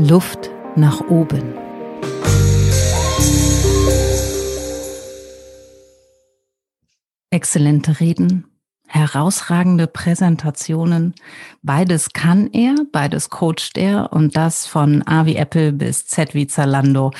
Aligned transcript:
Luft 0.00 0.52
nach 0.76 1.00
oben. 1.08 1.42
Exzellente 7.30 7.98
Reden, 7.98 8.44
herausragende 8.86 9.88
Präsentationen. 9.88 11.14
Beides 11.62 12.12
kann 12.12 12.48
er, 12.52 12.76
beides 12.92 13.28
coacht 13.28 13.76
er 13.76 14.12
und 14.12 14.36
das 14.36 14.68
von 14.68 15.02
A 15.04 15.26
wie 15.26 15.34
Apple 15.34 15.72
bis 15.72 16.06
Z 16.06 16.32
wie 16.32 16.46
Zalando. 16.46 17.10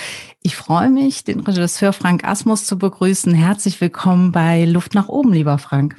Ich 0.45 0.55
freue 0.55 0.89
mich, 0.89 1.25
den 1.25 1.41
Regisseur 1.41 1.93
Frank 1.93 2.23
Asmus 2.23 2.65
zu 2.65 2.79
begrüßen. 2.79 3.35
Herzlich 3.35 3.81
willkommen 3.81 4.31
bei 4.31 4.65
Luft 4.67 4.95
nach 4.95 5.09
oben, 5.09 5.33
lieber 5.33 5.59
Frank. 5.59 5.97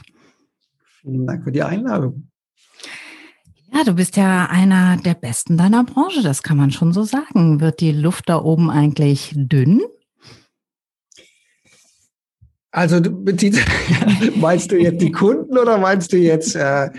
Vielen 1.01 1.27
Dank 1.27 1.43
für 1.43 1.51
die 1.51 1.63
Einladung. 1.63 2.28
Ja, 3.73 3.83
du 3.83 3.93
bist 3.93 4.17
ja 4.17 4.47
einer 4.47 4.97
der 4.97 5.13
Besten 5.13 5.57
deiner 5.57 5.83
Branche, 5.83 6.23
das 6.23 6.43
kann 6.43 6.57
man 6.57 6.71
schon 6.71 6.91
so 6.93 7.03
sagen. 7.03 7.59
Wird 7.61 7.79
die 7.81 7.91
Luft 7.91 8.29
da 8.29 8.41
oben 8.41 8.69
eigentlich 8.69 9.33
dünn? 9.35 9.81
Also 12.71 12.97
meinst 14.35 14.71
du 14.71 14.77
jetzt 14.77 15.01
die 15.01 15.11
Kunden 15.11 15.57
oder 15.57 15.77
meinst 15.77 16.13
du 16.13 16.17
jetzt 16.17 16.55
äh, 16.55 16.89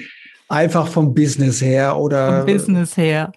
einfach 0.48 0.88
vom 0.88 1.14
Business 1.14 1.61
her 1.61 1.97
oder? 1.97 2.38
Vom 2.38 2.47
Business 2.47 2.97
her. 2.97 3.33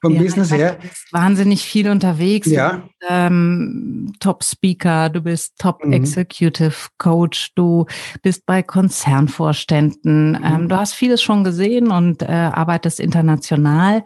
Vom 0.00 0.14
ja, 0.14 0.22
Business 0.22 0.50
her. 0.50 0.74
Du 0.80 0.88
bist 0.88 1.12
wahnsinnig 1.12 1.62
viel 1.62 1.90
unterwegs. 1.90 2.48
Ja. 2.48 2.72
Du 2.72 2.78
bist, 2.78 3.10
ähm, 3.10 4.12
Top 4.18 4.44
Speaker, 4.44 5.10
du 5.10 5.20
bist 5.20 5.58
Top 5.58 5.84
mhm. 5.84 5.92
Executive 5.92 6.74
Coach, 6.96 7.52
du 7.54 7.84
bist 8.22 8.46
bei 8.46 8.62
Konzernvorständen. 8.62 10.32
Mhm. 10.32 10.44
Ähm, 10.44 10.68
du 10.68 10.76
hast 10.76 10.94
vieles 10.94 11.20
schon 11.20 11.44
gesehen 11.44 11.90
und 11.90 12.22
äh, 12.22 12.26
arbeitest 12.26 12.98
international. 12.98 14.02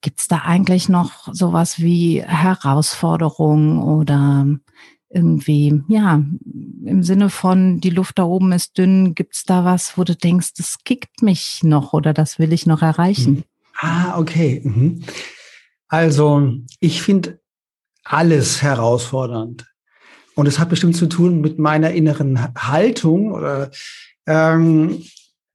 Gibt 0.00 0.20
es 0.20 0.26
da 0.26 0.42
eigentlich 0.44 0.88
noch 0.88 1.32
sowas 1.32 1.80
wie 1.80 2.22
Herausforderungen 2.22 3.78
oder 3.78 4.46
irgendwie, 5.08 5.82
ja, 5.86 6.22
im 6.84 7.02
Sinne 7.04 7.30
von, 7.30 7.80
die 7.80 7.90
Luft 7.90 8.18
da 8.18 8.24
oben 8.24 8.50
ist 8.52 8.76
dünn, 8.76 9.14
gibt 9.14 9.36
es 9.36 9.44
da 9.44 9.64
was, 9.64 9.96
wo 9.96 10.02
du 10.02 10.16
denkst, 10.16 10.54
das 10.56 10.78
kickt 10.84 11.22
mich 11.22 11.60
noch 11.62 11.92
oder 11.92 12.12
das 12.12 12.40
will 12.40 12.52
ich 12.52 12.66
noch 12.66 12.82
erreichen? 12.82 13.34
Mhm. 13.34 13.44
Ah, 13.78 14.18
okay. 14.18 14.60
Mhm. 14.64 15.02
Also 15.88 16.52
ich 16.80 17.02
finde 17.02 17.40
alles 18.04 18.62
herausfordernd. 18.62 19.66
Und 20.34 20.46
es 20.46 20.58
hat 20.58 20.68
bestimmt 20.68 20.96
zu 20.96 21.06
tun 21.06 21.40
mit 21.40 21.58
meiner 21.58 21.92
inneren 21.92 22.38
Haltung 22.54 23.32
oder 23.32 23.70
ähm, 24.26 25.02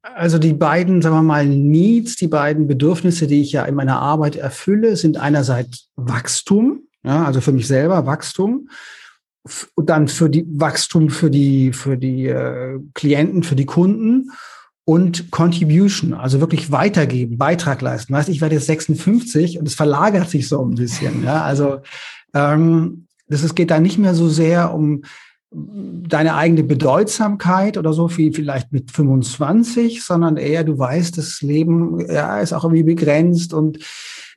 also 0.02 0.40
die 0.40 0.54
beiden, 0.54 1.02
sagen 1.02 1.16
wir 1.16 1.22
mal, 1.22 1.46
Needs, 1.46 2.16
die 2.16 2.28
beiden 2.28 2.68
Bedürfnisse, 2.68 3.28
die 3.28 3.42
ich 3.42 3.52
ja 3.52 3.64
in 3.66 3.76
meiner 3.76 4.00
Arbeit 4.00 4.36
erfülle, 4.36 4.96
sind 4.96 5.18
einerseits 5.18 5.90
Wachstum, 5.96 6.88
ja, 7.04 7.26
also 7.26 7.42
für 7.42 7.52
mich 7.52 7.68
selber 7.68 8.08
Wachstum 8.08 8.70
und 9.76 9.90
dann 9.90 10.08
für 10.08 10.30
die 10.30 10.45
Wachstum 10.48 11.10
für 11.10 11.30
die 11.30 11.73
für 11.73 11.98
die 11.98 12.28
äh, 12.28 12.80
Klienten, 12.94 13.44
für 13.44 13.56
die 13.56 13.66
Kunden 13.66 14.32
und 14.86 15.32
Contribution, 15.32 16.14
also 16.14 16.40
wirklich 16.40 16.72
weitergeben, 16.72 17.38
Beitrag 17.38 17.82
leisten. 17.82 18.14
Weißt, 18.14 18.30
ich 18.30 18.42
werde 18.42 18.56
jetzt 18.56 18.66
56 18.66 19.60
und 19.60 19.68
es 19.68 19.76
verlagert 19.76 20.30
sich 20.30 20.48
so 20.48 20.64
ein 20.64 20.76
bisschen. 20.76 21.23
Ja, 21.23 21.44
also 21.44 21.80
ähm, 22.34 23.06
das 23.28 23.44
es 23.44 23.56
geht 23.56 23.72
da 23.72 23.80
nicht 23.80 23.98
mehr 23.98 24.16
so 24.16 24.28
sehr 24.28 24.73
um 24.73 25.04
deine 25.54 26.36
eigene 26.36 26.64
Bedeutsamkeit 26.64 27.78
oder 27.78 27.92
so 27.92 28.16
wie 28.18 28.32
vielleicht 28.32 28.72
mit 28.72 28.92
25, 28.92 30.02
sondern 30.04 30.38
eher 30.38 30.64
du 30.64 30.78
weißt, 30.78 31.18
das 31.18 31.42
Leben 31.42 32.00
ja, 32.10 32.40
ist 32.40 32.54
auch 32.54 32.64
irgendwie 32.64 32.84
begrenzt 32.84 33.54
und 33.54 33.80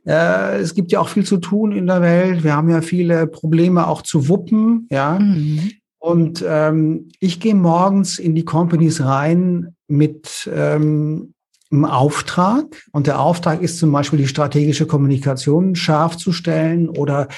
äh, 0.06 0.58
es 0.58 0.74
gibt 0.74 0.92
ja 0.92 1.00
auch 1.00 1.08
viel 1.08 1.24
zu 1.24 1.38
tun 1.38 1.72
in 1.72 1.86
der 1.86 2.02
Welt. 2.02 2.44
Wir 2.44 2.54
haben 2.54 2.68
ja 2.68 2.82
viele 2.82 3.26
Probleme 3.26 3.86
auch 3.86 4.02
zu 4.02 4.28
wuppen, 4.28 4.86
ja. 4.90 5.18
Mhm. 5.18 5.70
Und 5.98 6.44
ähm, 6.46 7.08
ich 7.18 7.40
gehe 7.40 7.54
morgens 7.54 8.18
in 8.18 8.34
die 8.34 8.44
Companies 8.44 9.02
rein 9.02 9.73
mit 9.88 10.48
ähm, 10.52 11.34
einem 11.70 11.84
Auftrag. 11.84 12.84
Und 12.92 13.06
der 13.06 13.20
Auftrag 13.20 13.62
ist 13.62 13.78
zum 13.78 13.92
Beispiel 13.92 14.18
die 14.18 14.28
strategische 14.28 14.86
Kommunikation 14.86 15.74
scharf 15.74 16.16
zu 16.16 16.32
stellen 16.32 16.88
oder 16.88 17.28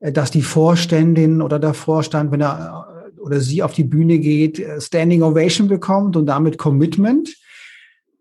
äh, 0.00 0.12
dass 0.12 0.30
die 0.30 0.42
Vorständin 0.42 1.42
oder 1.42 1.58
der 1.58 1.74
Vorstand, 1.74 2.32
wenn 2.32 2.40
er 2.40 2.86
äh, 3.16 3.20
oder 3.20 3.40
sie 3.40 3.62
auf 3.62 3.72
die 3.72 3.84
Bühne 3.84 4.18
geht, 4.18 4.58
äh, 4.58 4.80
Standing 4.80 5.22
Ovation 5.22 5.68
bekommt 5.68 6.16
und 6.16 6.26
damit 6.26 6.58
Commitment. 6.58 7.36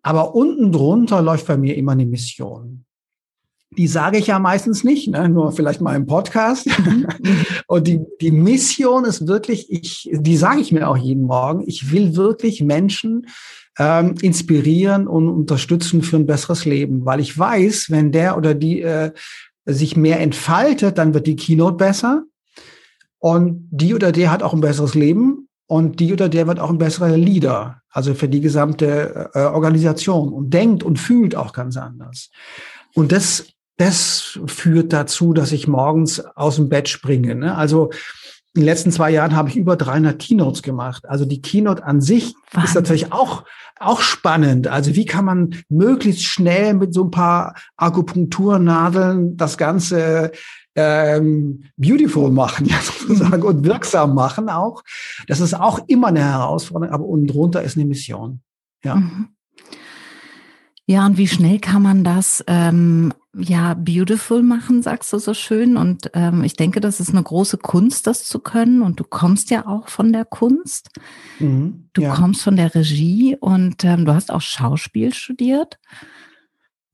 Aber 0.01 0.35
unten 0.35 0.71
drunter 0.71 1.21
läuft 1.21 1.47
bei 1.47 1.57
mir 1.57 1.77
immer 1.77 1.93
eine 1.93 2.05
Mission 2.05 2.85
die 3.77 3.87
sage 3.87 4.17
ich 4.17 4.27
ja 4.27 4.39
meistens 4.39 4.83
nicht, 4.83 5.07
ne? 5.07 5.29
nur 5.29 5.51
vielleicht 5.51 5.81
mal 5.81 5.95
im 5.95 6.05
Podcast. 6.05 6.67
Mhm. 6.67 7.07
Und 7.67 7.87
die, 7.87 8.01
die 8.21 8.31
Mission 8.31 9.05
ist 9.05 9.27
wirklich, 9.27 9.71
ich, 9.71 10.09
die 10.11 10.37
sage 10.37 10.61
ich 10.61 10.71
mir 10.71 10.87
auch 10.87 10.97
jeden 10.97 11.23
Morgen, 11.23 11.63
ich 11.67 11.91
will 11.91 12.15
wirklich 12.15 12.61
Menschen 12.61 13.27
ähm, 13.79 14.15
inspirieren 14.21 15.07
und 15.07 15.29
unterstützen 15.29 16.01
für 16.01 16.17
ein 16.17 16.25
besseres 16.25 16.65
Leben, 16.65 17.05
weil 17.05 17.19
ich 17.19 17.37
weiß, 17.37 17.87
wenn 17.89 18.11
der 18.11 18.37
oder 18.37 18.53
die 18.53 18.81
äh, 18.81 19.11
sich 19.65 19.95
mehr 19.95 20.19
entfaltet, 20.19 20.97
dann 20.97 21.13
wird 21.13 21.27
die 21.27 21.35
Keynote 21.35 21.77
besser 21.77 22.23
und 23.19 23.67
die 23.71 23.93
oder 23.93 24.11
der 24.11 24.31
hat 24.31 24.43
auch 24.43 24.53
ein 24.53 24.61
besseres 24.61 24.93
Leben 24.93 25.47
und 25.67 25.99
die 25.99 26.13
oder 26.13 26.29
der 26.29 26.47
wird 26.47 26.59
auch 26.59 26.69
ein 26.69 26.77
besserer 26.77 27.17
Leader, 27.17 27.81
also 27.89 28.13
für 28.13 28.27
die 28.27 28.41
gesamte 28.41 29.31
äh, 29.33 29.39
Organisation 29.39 30.33
und 30.33 30.53
denkt 30.53 30.83
und 30.83 30.99
fühlt 30.99 31.35
auch 31.35 31.53
ganz 31.53 31.77
anders. 31.77 32.29
Und 32.93 33.11
das 33.11 33.45
das 33.77 34.39
führt 34.45 34.93
dazu, 34.93 35.33
dass 35.33 35.51
ich 35.51 35.67
morgens 35.67 36.19
aus 36.19 36.57
dem 36.57 36.69
Bett 36.69 36.89
springe. 36.89 37.33
Ne? 37.33 37.55
Also 37.55 37.89
in 38.55 38.61
den 38.61 38.65
letzten 38.65 38.91
zwei 38.91 39.09
Jahren 39.09 39.35
habe 39.35 39.49
ich 39.49 39.55
über 39.55 39.75
300 39.75 40.19
Keynotes 40.19 40.61
gemacht. 40.61 41.09
Also 41.09 41.25
die 41.25 41.41
Keynote 41.41 41.83
an 41.83 42.01
sich 42.01 42.35
Wahnsinn. 42.51 42.67
ist 42.67 42.75
natürlich 42.75 43.11
auch, 43.11 43.45
auch 43.79 44.01
spannend. 44.01 44.67
Also 44.67 44.95
wie 44.95 45.05
kann 45.05 45.25
man 45.25 45.55
möglichst 45.69 46.23
schnell 46.23 46.75
mit 46.75 46.93
so 46.93 47.05
ein 47.05 47.11
paar 47.11 47.55
Akupunkturnadeln 47.77 49.37
das 49.37 49.57
Ganze 49.57 50.31
ähm, 50.75 51.63
beautiful 51.77 52.29
machen, 52.29 52.65
ja, 52.69 52.77
sozusagen, 52.77 53.41
mhm. 53.41 53.47
und 53.47 53.65
wirksam 53.65 54.13
machen 54.13 54.49
auch. 54.49 54.83
Das 55.27 55.39
ist 55.39 55.55
auch 55.55 55.79
immer 55.87 56.07
eine 56.07 56.23
Herausforderung, 56.23 56.93
aber 56.93 57.05
unten 57.05 57.27
drunter 57.27 57.63
ist 57.63 57.75
eine 57.75 57.85
Mission. 57.85 58.41
Ja. 58.83 58.95
Mhm. 58.95 59.29
Ja, 60.85 61.05
und 61.05 61.17
wie 61.17 61.27
schnell 61.27 61.59
kann 61.59 61.81
man 61.81 62.03
das 62.03 62.43
ähm, 62.45 63.13
ja 63.35 63.73
beautiful 63.73 64.43
machen, 64.43 64.81
sagst 64.81 65.11
du 65.11 65.17
so 65.17 65.33
schön. 65.33 65.77
Und 65.77 66.11
ähm, 66.13 66.43
ich 66.43 66.53
denke, 66.53 66.79
das 66.81 66.99
ist 66.99 67.09
eine 67.09 67.23
große 67.23 67.57
Kunst, 67.57 68.07
das 68.07 68.25
zu 68.25 68.39
können. 68.39 68.81
Und 68.81 68.99
du 68.99 69.03
kommst 69.03 69.49
ja 69.49 69.67
auch 69.67 69.89
von 69.89 70.13
der 70.13 70.25
Kunst. 70.25 70.89
Mhm, 71.39 71.89
du 71.93 72.01
ja. 72.01 72.13
kommst 72.13 72.43
von 72.43 72.55
der 72.55 72.73
Regie 72.75 73.35
und 73.39 73.83
ähm, 73.83 74.05
du 74.05 74.13
hast 74.13 74.31
auch 74.31 74.41
Schauspiel 74.41 75.13
studiert. 75.13 75.79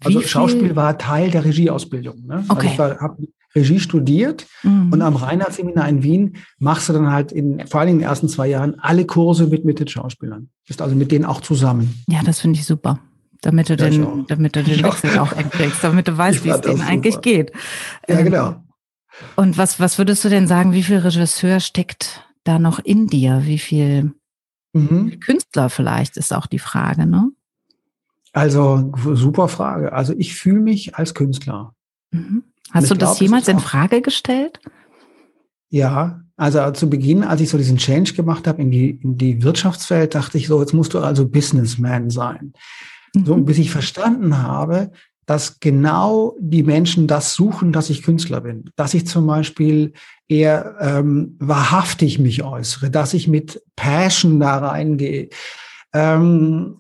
Wie 0.02 0.08
also 0.08 0.22
Schauspiel 0.22 0.76
war 0.76 0.98
Teil 0.98 1.30
der 1.30 1.44
Regieausbildung. 1.44 2.26
Ne? 2.26 2.36
Also 2.36 2.52
okay. 2.54 2.76
Also 2.78 2.94
ich 2.96 3.02
habe 3.02 3.28
Regie 3.56 3.80
studiert 3.80 4.46
mhm. 4.64 4.94
und 4.94 5.02
am 5.02 5.16
Reinhardt-Seminar 5.16 5.90
in 5.90 6.04
Wien 6.04 6.38
machst 6.60 6.88
du 6.88 6.94
dann 6.94 7.12
halt 7.12 7.32
in 7.32 7.66
vor 7.68 7.82
allem 7.82 7.90
in 7.90 7.98
den 7.98 8.08
ersten 8.08 8.30
zwei 8.30 8.48
Jahren 8.48 8.80
alle 8.80 9.06
Kurse 9.06 9.48
mit 9.48 9.66
mit 9.66 9.80
den 9.80 9.88
Schauspielern. 9.88 10.50
Bist 10.68 10.82
also 10.82 10.96
mit 10.96 11.12
denen 11.12 11.26
auch 11.26 11.42
zusammen. 11.42 12.02
Ja, 12.08 12.22
das 12.24 12.40
finde 12.40 12.60
ich 12.60 12.66
super 12.66 13.00
damit 13.42 13.70
du 13.70 13.76
ja, 13.76 13.90
den, 13.90 14.26
damit 14.28 14.56
du 14.56 14.64
den 14.64 14.84
Wechsel 14.84 15.18
auch 15.20 15.32
erkriegst, 15.32 15.84
damit 15.84 16.08
du 16.08 16.18
weißt, 16.18 16.44
wie 16.44 16.50
es 16.50 16.62
denen 16.62 16.82
eigentlich 16.82 17.22
geht. 17.22 17.52
Ja, 18.08 18.20
ähm, 18.20 18.26
genau. 18.26 18.64
Und 19.36 19.58
was, 19.58 19.80
was 19.80 19.98
würdest 19.98 20.24
du 20.24 20.30
denn 20.30 20.48
sagen, 20.48 20.74
wie 20.74 20.84
viel 20.84 20.98
Regisseur 20.98 21.60
steckt 21.60 22.26
da 22.44 22.60
noch 22.60 22.80
in 22.80 23.08
dir? 23.08 23.42
Wie 23.46 23.60
viel 23.60 24.14
mhm. 24.74 25.20
Künstler 25.20 25.70
vielleicht 25.70 26.18
ist 26.18 26.34
auch 26.34 26.48
die 26.48 26.60
Frage, 26.60 27.06
ne? 27.06 27.32
Also, 28.32 28.94
super 29.14 29.48
Frage. 29.48 29.92
Also, 29.92 30.14
ich 30.18 30.36
fühle 30.36 30.60
mich 30.60 30.96
als 30.96 31.14
Künstler. 31.16 31.74
Mhm. 32.12 32.44
Hast 32.72 32.92
du 32.92 32.96
das 32.96 33.18
glaub, 33.18 33.22
jemals 33.22 33.48
in 33.48 33.60
Frage 33.60 34.02
gestellt? 34.02 34.60
Ja, 35.70 36.22
also 36.38 36.72
zu 36.72 36.90
Beginn, 36.90 37.24
als 37.24 37.42
ich 37.42 37.50
so 37.50 37.58
diesen 37.58 37.78
Change 37.78 38.14
gemacht 38.14 38.48
habe 38.48 38.62
in 38.62 38.72
die, 38.72 38.92
in 38.92 39.18
die 39.18 39.44
Wirtschaftswelt, 39.44 40.16
dachte 40.16 40.38
ich 40.38 40.48
so, 40.48 40.60
jetzt 40.62 40.74
musst 40.74 40.94
du 40.94 41.00
also 41.00 41.28
Businessman 41.28 42.10
sein. 42.10 42.54
So, 43.14 43.38
mhm. 43.38 43.46
bis 43.46 43.58
ich 43.58 43.72
verstanden 43.72 44.42
habe, 44.42 44.92
dass 45.26 45.60
genau 45.60 46.36
die 46.40 46.64
Menschen 46.64 47.06
das 47.06 47.36
suchen, 47.36 47.72
dass 47.72 47.92
ich 47.92 48.02
Künstler 48.02 48.42
bin. 48.42 48.72
Dass 48.76 48.96
ich 48.96 49.06
zum 49.06 49.28
Beispiel 49.28 49.94
eher 50.28 50.76
ähm, 50.80 51.36
wahrhaftig 51.40 52.18
mich 52.18 52.44
äußere, 52.44 52.90
dass 52.90 53.14
ich 53.14 53.28
mit 53.28 53.62
Passion 53.76 54.40
da 54.40 54.58
reingehe. 54.58 55.30
Ähm, 55.94 56.80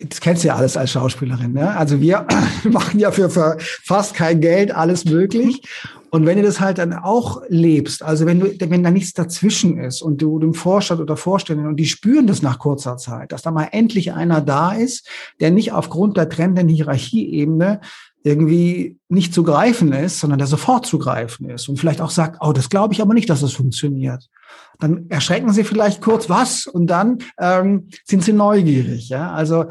das 0.00 0.20
kennst 0.20 0.44
du 0.44 0.48
ja 0.48 0.54
alles 0.54 0.76
als 0.76 0.92
Schauspielerin. 0.92 1.52
Ne? 1.52 1.76
Also 1.76 2.00
wir 2.00 2.26
machen 2.64 3.00
ja 3.00 3.10
für, 3.10 3.28
fast 3.58 4.14
kein 4.14 4.40
Geld 4.40 4.74
alles 4.74 5.04
möglich. 5.04 5.62
Und 6.10 6.24
wenn 6.24 6.38
du 6.38 6.44
das 6.44 6.60
halt 6.60 6.78
dann 6.78 6.94
auch 6.94 7.42
lebst, 7.48 8.02
also 8.02 8.24
wenn 8.24 8.40
du, 8.40 8.54
wenn 8.70 8.82
da 8.82 8.90
nichts 8.90 9.12
dazwischen 9.12 9.78
ist 9.78 10.00
und 10.00 10.22
du 10.22 10.38
dem 10.38 10.54
Vorstand 10.54 11.00
oder 11.00 11.16
Vorständin 11.16 11.66
und 11.66 11.76
die 11.76 11.86
spüren 11.86 12.26
das 12.26 12.40
nach 12.40 12.58
kurzer 12.58 12.96
Zeit, 12.96 13.32
dass 13.32 13.42
da 13.42 13.50
mal 13.50 13.68
endlich 13.72 14.12
einer 14.12 14.40
da 14.40 14.72
ist, 14.72 15.06
der 15.40 15.50
nicht 15.50 15.72
aufgrund 15.72 16.16
der 16.16 16.28
trennenden 16.28 16.68
Hierarchieebene 16.68 17.80
irgendwie 18.22 18.98
nicht 19.08 19.34
zu 19.34 19.42
greifen 19.42 19.92
ist, 19.92 20.20
sondern 20.20 20.38
der 20.38 20.48
sofort 20.48 20.86
zu 20.86 20.98
greifen 20.98 21.50
ist 21.50 21.68
und 21.68 21.78
vielleicht 21.78 22.00
auch 22.00 22.10
sagt, 22.10 22.38
oh, 22.40 22.52
das 22.52 22.70
glaube 22.70 22.94
ich 22.94 23.02
aber 23.02 23.14
nicht, 23.14 23.28
dass 23.28 23.40
das 23.40 23.52
funktioniert. 23.52 24.28
Dann 24.78 25.06
erschrecken 25.08 25.52
sie 25.52 25.64
vielleicht 25.64 26.00
kurz 26.00 26.28
was 26.28 26.66
und 26.66 26.86
dann 26.86 27.18
ähm, 27.38 27.88
sind 28.04 28.22
sie 28.22 28.32
neugierig. 28.32 29.08
Ja? 29.08 29.32
Also 29.32 29.66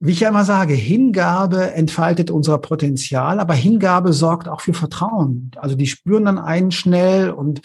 wie 0.00 0.12
ich 0.12 0.20
ja 0.20 0.30
immer 0.30 0.44
sage, 0.44 0.74
Hingabe 0.74 1.74
entfaltet 1.74 2.30
unser 2.30 2.58
Potenzial, 2.58 3.38
aber 3.38 3.54
Hingabe 3.54 4.12
sorgt 4.12 4.48
auch 4.48 4.60
für 4.60 4.74
Vertrauen. 4.74 5.52
Also 5.56 5.76
die 5.76 5.86
spüren 5.86 6.24
dann 6.24 6.38
einen 6.38 6.72
schnell 6.72 7.30
und 7.30 7.60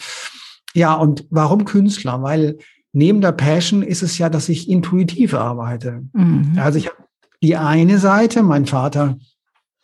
ja, 0.74 0.94
und 0.94 1.26
warum 1.30 1.64
Künstler? 1.64 2.22
Weil 2.22 2.58
neben 2.92 3.20
der 3.20 3.32
Passion 3.32 3.82
ist 3.82 4.02
es 4.02 4.18
ja, 4.18 4.28
dass 4.28 4.48
ich 4.48 4.68
intuitiv 4.68 5.34
arbeite. 5.34 6.04
Mhm. 6.12 6.52
Also 6.58 6.78
ich 6.78 6.86
habe 6.86 6.98
die 7.42 7.56
eine 7.56 7.98
Seite, 7.98 8.44
mein 8.44 8.66
Vater 8.66 9.16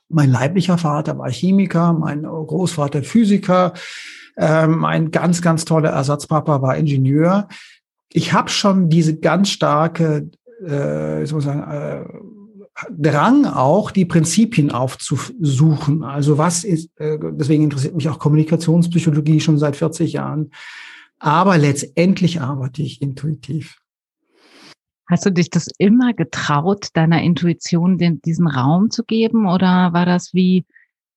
mein 0.08 0.30
leiblicher 0.30 0.78
Vater 0.78 1.18
war 1.18 1.30
Chemiker, 1.30 1.92
mein 1.92 2.22
Großvater 2.22 3.02
Physiker, 3.02 3.74
ähm, 4.36 4.78
mein 4.78 5.10
ganz, 5.10 5.42
ganz 5.42 5.64
toller 5.64 5.90
Ersatzpapa 5.90 6.62
war 6.62 6.76
Ingenieur. 6.76 7.48
Ich 8.12 8.32
habe 8.32 8.48
schon 8.50 8.88
diese 8.88 9.18
ganz 9.18 9.50
starke, 9.50 10.30
äh, 10.66 11.22
ich 11.22 11.32
muss 11.32 11.44
sagen, 11.44 11.70
äh, 11.70 12.04
Drang 12.90 13.46
auch, 13.46 13.92
die 13.92 14.04
Prinzipien 14.04 14.72
aufzusuchen. 14.72 16.02
Also 16.02 16.38
was 16.38 16.64
ist, 16.64 16.90
äh, 16.98 17.18
deswegen 17.20 17.62
interessiert 17.62 17.94
mich 17.94 18.08
auch 18.08 18.18
Kommunikationspsychologie 18.18 19.40
schon 19.40 19.58
seit 19.58 19.76
40 19.76 20.14
Jahren. 20.14 20.50
Aber 21.20 21.56
letztendlich 21.56 22.40
arbeite 22.40 22.82
ich 22.82 23.00
intuitiv. 23.00 23.78
Hast 25.08 25.24
du 25.26 25.30
dich 25.30 25.50
das 25.50 25.68
immer 25.78 26.14
getraut, 26.14 26.88
deiner 26.94 27.22
Intuition 27.22 27.98
den, 27.98 28.20
diesen 28.22 28.48
Raum 28.48 28.90
zu 28.90 29.04
geben? 29.04 29.46
Oder 29.46 29.92
war 29.92 30.06
das 30.06 30.34
wie, 30.34 30.64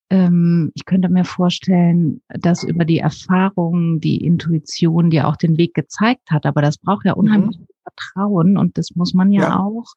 ähm, 0.10 0.72
ich 0.74 0.86
könnte 0.86 1.10
mir 1.10 1.26
vorstellen, 1.26 2.22
dass 2.30 2.64
über 2.64 2.86
die 2.86 3.00
Erfahrung 3.00 4.00
die 4.00 4.24
Intuition 4.24 5.10
dir 5.10 5.28
auch 5.28 5.36
den 5.36 5.58
Weg 5.58 5.74
gezeigt 5.74 6.32
hat. 6.32 6.46
Aber 6.46 6.62
das 6.62 6.78
braucht 6.78 7.06
ja 7.06 7.14
unheimlich 7.14 7.58
mhm. 7.60 7.68
Vertrauen 7.84 8.58
und 8.58 8.78
das 8.78 8.96
muss 8.96 9.14
man 9.14 9.32
ja, 9.32 9.44
ja. 9.44 9.60
auch 9.60 9.94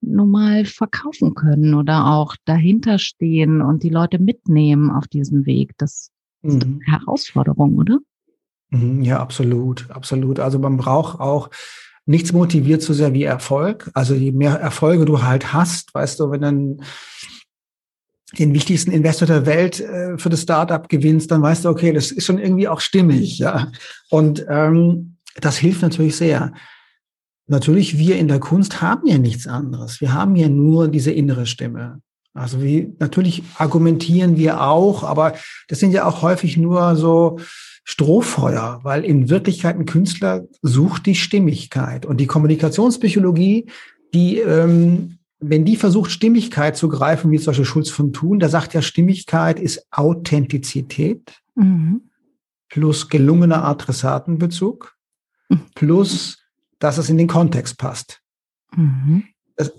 nun 0.00 0.30
mal 0.30 0.64
verkaufen 0.64 1.34
können 1.34 1.74
oder 1.74 2.06
auch 2.06 2.36
dahinter 2.44 2.98
stehen 2.98 3.62
und 3.62 3.82
die 3.82 3.88
Leute 3.88 4.18
mitnehmen 4.18 4.90
auf 4.90 5.06
diesen 5.06 5.46
Weg. 5.46 5.72
Das 5.78 6.10
ist 6.42 6.62
eine 6.62 6.72
mhm. 6.72 6.80
Herausforderung, 6.82 7.76
oder? 7.76 7.98
Mhm, 8.70 9.02
ja, 9.02 9.20
absolut, 9.20 9.90
absolut. 9.90 10.40
Also 10.40 10.58
man 10.58 10.76
braucht 10.76 11.20
auch 11.20 11.50
nichts 12.06 12.32
motiviert 12.32 12.82
so 12.82 12.92
sehr 12.92 13.14
wie 13.14 13.24
Erfolg. 13.24 13.90
Also 13.94 14.14
je 14.14 14.32
mehr 14.32 14.54
Erfolge 14.54 15.04
du 15.04 15.22
halt 15.22 15.52
hast, 15.52 15.94
weißt 15.94 16.20
du, 16.20 16.30
wenn 16.30 16.40
dann 16.42 16.82
den 18.38 18.54
wichtigsten 18.54 18.90
Investor 18.90 19.26
der 19.26 19.46
Welt 19.46 19.80
äh, 19.80 20.18
für 20.18 20.30
das 20.30 20.42
Startup 20.42 20.88
gewinnst, 20.88 21.30
dann 21.30 21.42
weißt 21.42 21.64
du, 21.64 21.68
okay, 21.68 21.92
das 21.92 22.10
ist 22.10 22.26
schon 22.26 22.38
irgendwie 22.38 22.68
auch 22.68 22.80
stimmig, 22.80 23.38
ja. 23.38 23.70
Und 24.10 24.44
ähm, 24.48 25.16
das 25.40 25.56
hilft 25.56 25.82
natürlich 25.82 26.16
sehr. 26.16 26.52
Natürlich, 27.46 27.98
wir 27.98 28.16
in 28.16 28.28
der 28.28 28.40
Kunst 28.40 28.80
haben 28.80 29.06
ja 29.06 29.18
nichts 29.18 29.46
anderes. 29.46 30.00
Wir 30.00 30.14
haben 30.14 30.34
ja 30.36 30.48
nur 30.48 30.88
diese 30.88 31.12
innere 31.12 31.46
Stimme. 31.46 32.00
Also 32.32 32.62
wie 32.62 32.92
natürlich 32.98 33.42
argumentieren 33.58 34.36
wir 34.36 34.60
auch, 34.60 35.04
aber 35.04 35.34
das 35.68 35.78
sind 35.78 35.92
ja 35.92 36.04
auch 36.04 36.22
häufig 36.22 36.56
nur 36.56 36.96
so 36.96 37.38
Strohfeuer, 37.84 38.80
weil 38.82 39.04
in 39.04 39.28
Wirklichkeit 39.28 39.76
ein 39.76 39.84
Künstler 39.84 40.44
sucht 40.62 41.06
die 41.06 41.14
Stimmigkeit. 41.14 42.06
Und 42.06 42.16
die 42.16 42.26
Kommunikationspsychologie, 42.26 43.66
die, 44.14 44.38
ähm, 44.38 45.18
wenn 45.48 45.64
die 45.64 45.76
versucht, 45.76 46.10
Stimmigkeit 46.10 46.76
zu 46.76 46.88
greifen, 46.88 47.30
wie 47.30 47.38
zum 47.38 47.46
Beispiel 47.46 47.64
Schulz 47.64 47.90
von 47.90 48.12
Thun, 48.12 48.38
der 48.38 48.48
sagt 48.48 48.74
ja, 48.74 48.82
Stimmigkeit 48.82 49.60
ist 49.60 49.86
Authentizität 49.90 51.42
mhm. 51.54 52.02
plus 52.68 53.08
gelungener 53.08 53.64
Adressatenbezug 53.64 54.96
mhm. 55.48 55.60
plus, 55.74 56.38
dass 56.78 56.98
es 56.98 57.10
in 57.10 57.18
den 57.18 57.28
Kontext 57.28 57.78
passt. 57.78 58.20
Mhm. 58.74 59.24
Das, 59.56 59.72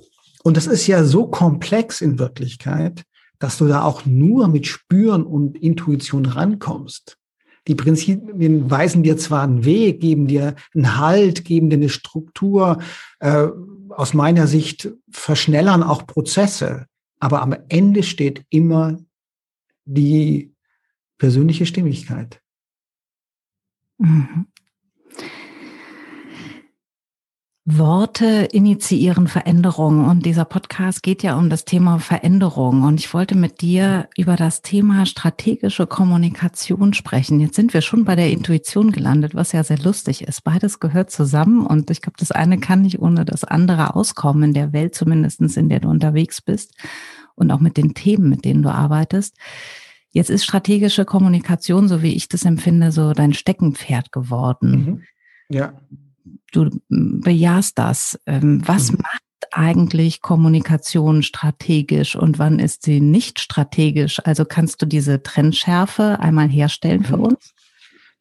und 0.44 0.58
das 0.58 0.68
ist 0.68 0.88
ja 0.88 1.04
so 1.04 1.28
komplex 1.28 2.02
in 2.02 2.20
Wirklichkeit, 2.20 3.04
dass 3.40 3.58
du 3.58 3.68
da 3.68 3.84
auch 3.84 4.06
nur 4.06 4.48
mit 4.48 4.68
Spüren 4.68 5.26
und 5.26 5.58
Intuition 5.58 6.26
rankommst. 6.26 7.18
Die 7.68 7.76
Prinzipien 7.76 8.70
weisen 8.70 9.04
dir 9.04 9.18
zwar 9.18 9.44
einen 9.44 9.66
Weg, 9.66 10.00
geben 10.00 10.28
dir 10.28 10.56
einen 10.74 10.98
Halt, 10.98 11.46
geben 11.46 11.70
dir 11.70 11.78
eine 11.78 11.90
Struktur, 11.90 12.80
äh, 13.20 13.48
aus 13.90 14.14
meiner 14.14 14.48
Sicht 14.48 14.90
verschnellern 15.10 15.84
auch 15.84 16.06
Prozesse, 16.06 16.88
aber 17.20 17.42
am 17.42 17.56
Ende 17.70 18.04
steht 18.04 18.46
immer 18.50 18.98
die 19.86 20.54
persönliche 21.18 21.66
Stimmigkeit. 21.66 22.42
Mhm. 23.98 24.48
Worte 27.68 28.48
initiieren 28.52 29.28
Veränderungen 29.28 30.06
und 30.06 30.24
dieser 30.28 30.46
Podcast 30.46 31.02
geht 31.02 31.24
ja 31.24 31.36
um 31.36 31.50
das 31.50 31.66
Thema 31.66 31.98
Veränderung 31.98 32.84
und 32.84 33.00
ich 33.00 33.12
wollte 33.12 33.34
mit 33.34 33.62
dir 33.62 34.08
über 34.16 34.36
das 34.36 34.62
Thema 34.62 35.08
strategische 35.08 35.88
Kommunikation 35.88 36.94
sprechen. 36.94 37.40
Jetzt 37.40 37.56
sind 37.56 37.74
wir 37.74 37.82
schon 37.82 38.06
bei 38.06 38.16
der 38.16 38.30
Intuition 38.30 38.92
gelandet, 38.92 39.34
was 39.34 39.52
ja 39.52 39.64
sehr 39.64 39.80
lustig 39.80 40.22
ist. 40.28 40.44
Beides 40.44 40.80
gehört 40.80 41.10
zusammen 41.10 41.66
und 41.66 41.90
ich 41.90 42.04
glaube, 42.04 42.18
das 42.20 42.32
eine 42.32 42.60
kann 42.60 42.84
nicht 42.84 43.00
ohne 43.00 43.26
das 43.26 43.44
andere 43.44 43.96
auskommen 43.96 44.44
in 44.44 44.54
der 44.54 44.72
Welt 44.72 44.94
zumindestens, 44.94 45.58
in 45.58 45.68
der 45.68 45.80
du 45.80 45.90
unterwegs 45.90 46.44
bist 46.44 46.76
und 47.34 47.50
auch 47.50 47.62
mit 47.62 47.78
den 47.78 47.96
Themen, 47.96 48.30
mit 48.30 48.46
denen 48.46 48.62
du 48.62 48.70
arbeitest. 48.70 49.38
Jetzt 50.12 50.30
ist 50.30 50.46
strategische 50.46 51.04
Kommunikation, 51.04 51.88
so 51.88 52.04
wie 52.04 52.14
ich 52.14 52.30
das 52.30 52.46
empfinde, 52.46 52.92
so 52.92 53.14
dein 53.14 53.34
Steckenpferd 53.34 54.12
geworden. 54.12 54.70
Mhm. 54.70 55.02
Ja 55.50 55.74
du 56.51 56.69
bejahst 56.89 57.77
das. 57.77 58.19
Ähm, 58.25 58.62
was 58.66 58.92
mhm. 58.92 59.00
macht 59.01 59.22
eigentlich 59.51 60.22
Kommunikation 60.22 61.24
strategisch 61.24 62.16
und 62.16 62.39
wann 62.39 62.60
ist 62.60 62.83
sie 62.83 63.00
nicht 63.00 63.39
strategisch? 63.39 64.19
Also 64.24 64.45
kannst 64.45 64.81
du 64.81 64.86
diese 64.86 65.24
Trennschärfe 65.24 66.19
einmal 66.19 66.50
herstellen 66.50 67.04
für 67.04 67.18
mhm. 67.18 67.24
uns? 67.24 67.54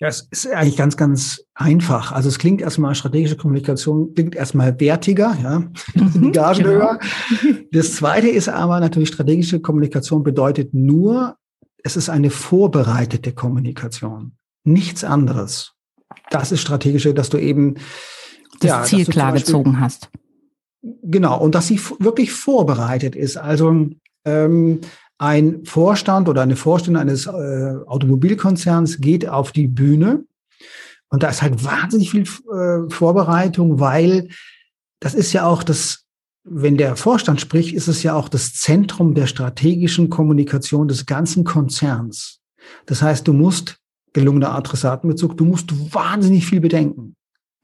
Ja, 0.01 0.09
es 0.09 0.27
ist 0.31 0.47
eigentlich 0.49 0.77
ganz, 0.77 0.97
ganz 0.97 1.45
einfach. 1.55 2.13
Also 2.13 2.29
es 2.29 2.39
klingt 2.39 2.61
erstmal, 2.61 2.95
strategische 2.95 3.37
Kommunikation 3.37 4.13
klingt 4.15 4.35
erstmal 4.35 4.79
wertiger, 4.81 5.37
ja, 5.43 5.61
mhm, 5.95 6.23
die 6.23 6.33
Gagen 6.33 6.65
genau. 6.65 6.71
höher. 6.71 6.99
Das 7.71 7.95
zweite 7.95 8.29
ist 8.29 8.49
aber 8.49 8.79
natürlich, 8.79 9.09
strategische 9.09 9.61
Kommunikation 9.61 10.23
bedeutet 10.23 10.75
nur, 10.75 11.37
es 11.83 11.97
ist 11.97 12.09
eine 12.09 12.31
vorbereitete 12.31 13.33
Kommunikation. 13.33 14.37
Nichts 14.63 15.03
anderes. 15.03 15.74
Das 16.31 16.53
ist 16.53 16.61
strategische, 16.61 17.15
dass 17.15 17.31
du 17.31 17.39
eben 17.39 17.75
das 18.61 18.69
ja, 18.69 18.83
Ziel 18.85 19.07
klar 19.07 19.33
Beispiel, 19.33 19.47
gezogen 19.47 19.81
hast. 19.81 20.11
Genau, 20.83 21.39
und 21.41 21.55
dass 21.55 21.67
sie 21.67 21.81
wirklich 21.99 22.33
vorbereitet 22.33 23.17
ist. 23.17 23.37
Also 23.37 23.89
ähm, 24.25 24.81
ein 25.19 25.65
Vorstand 25.65 26.29
oder 26.29 26.43
eine 26.43 26.57
Vorstellung 26.57 27.01
eines 27.01 27.27
äh, 27.27 27.31
Automobilkonzerns 27.87 29.01
geht 29.01 29.29
auf 29.29 29.53
die 29.53 29.69
Bühne 29.69 30.25
und 31.15 31.23
da 31.23 31.29
ist 31.29 31.43
halt 31.43 31.65
wahnsinnig 31.65 32.11
viel 32.11 32.23
äh, 32.23 32.91
Vorbereitung, 32.91 33.79
weil 33.79 34.31
das 34.99 35.15
ist 35.15 35.33
ja 35.33 35.47
auch 35.47 35.63
das, 35.63 36.07
wenn 36.43 36.77
der 36.77 36.97
Vorstand 36.97 37.41
spricht, 37.41 37.73
ist 37.73 37.87
es 37.87 38.03
ja 38.03 38.15
auch 38.15 38.29
das 38.29 38.55
Zentrum 38.55 39.15
der 39.15 39.29
strategischen 39.29 40.11
Kommunikation 40.11 40.89
des 40.89 41.07
ganzen 41.07 41.45
Konzerns. 41.45 42.41
Das 42.87 43.01
heißt, 43.01 43.29
du 43.29 43.33
musst 43.33 43.79
gelungener 44.15 44.55
Adressatenbezug, 44.55 45.37
du 45.37 45.45
musst 45.45 45.95
wahnsinnig 45.95 46.47
viel 46.47 46.61
bedenken. 46.61 47.17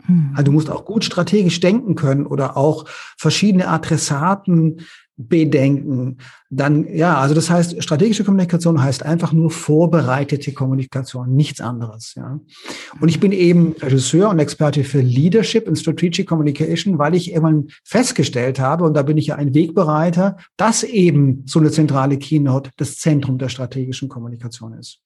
Hm. 0.05 0.31
Also 0.35 0.45
du 0.45 0.53
musst 0.53 0.71
auch 0.71 0.85
gut 0.85 1.05
strategisch 1.05 1.61
denken 1.61 1.95
können 1.95 2.27
oder 2.27 2.57
auch 2.57 2.85
verschiedene 3.17 3.69
Adressaten 3.69 4.83
bedenken. 5.29 6.17
Dann, 6.49 6.87
ja, 6.89 7.19
also 7.19 7.35
das 7.35 7.51
heißt, 7.51 7.83
strategische 7.83 8.25
Kommunikation 8.25 8.83
heißt 8.83 9.05
einfach 9.05 9.33
nur 9.33 9.51
vorbereitete 9.51 10.53
Kommunikation, 10.53 11.35
nichts 11.35 11.61
anderes, 11.61 12.15
ja. 12.17 12.41
Und 13.01 13.09
ich 13.09 13.21
bin 13.21 13.33
eben 13.33 13.75
Regisseur 13.81 14.31
und 14.31 14.39
Experte 14.39 14.83
für 14.83 15.01
Leadership 15.01 15.69
and 15.69 15.79
Strategic 15.79 16.27
Communication, 16.27 16.99
weil 16.99 17.15
ich 17.15 17.33
irgendwann 17.33 17.69
festgestellt 17.85 18.59
habe, 18.59 18.85
und 18.85 18.95
da 18.95 19.03
bin 19.03 19.19
ich 19.19 19.27
ja 19.27 19.37
ein 19.37 19.55
Wegbereiter, 19.55 20.39
dass 20.57 20.83
eben 20.85 21.43
so 21.47 21.59
eine 21.59 21.71
zentrale 21.71 22.17
Keynote 22.17 22.71
das 22.77 22.97
Zentrum 22.97 23.37
der 23.37 23.51
strategischen 23.51 24.09
Kommunikation 24.09 24.73
ist. 24.73 25.01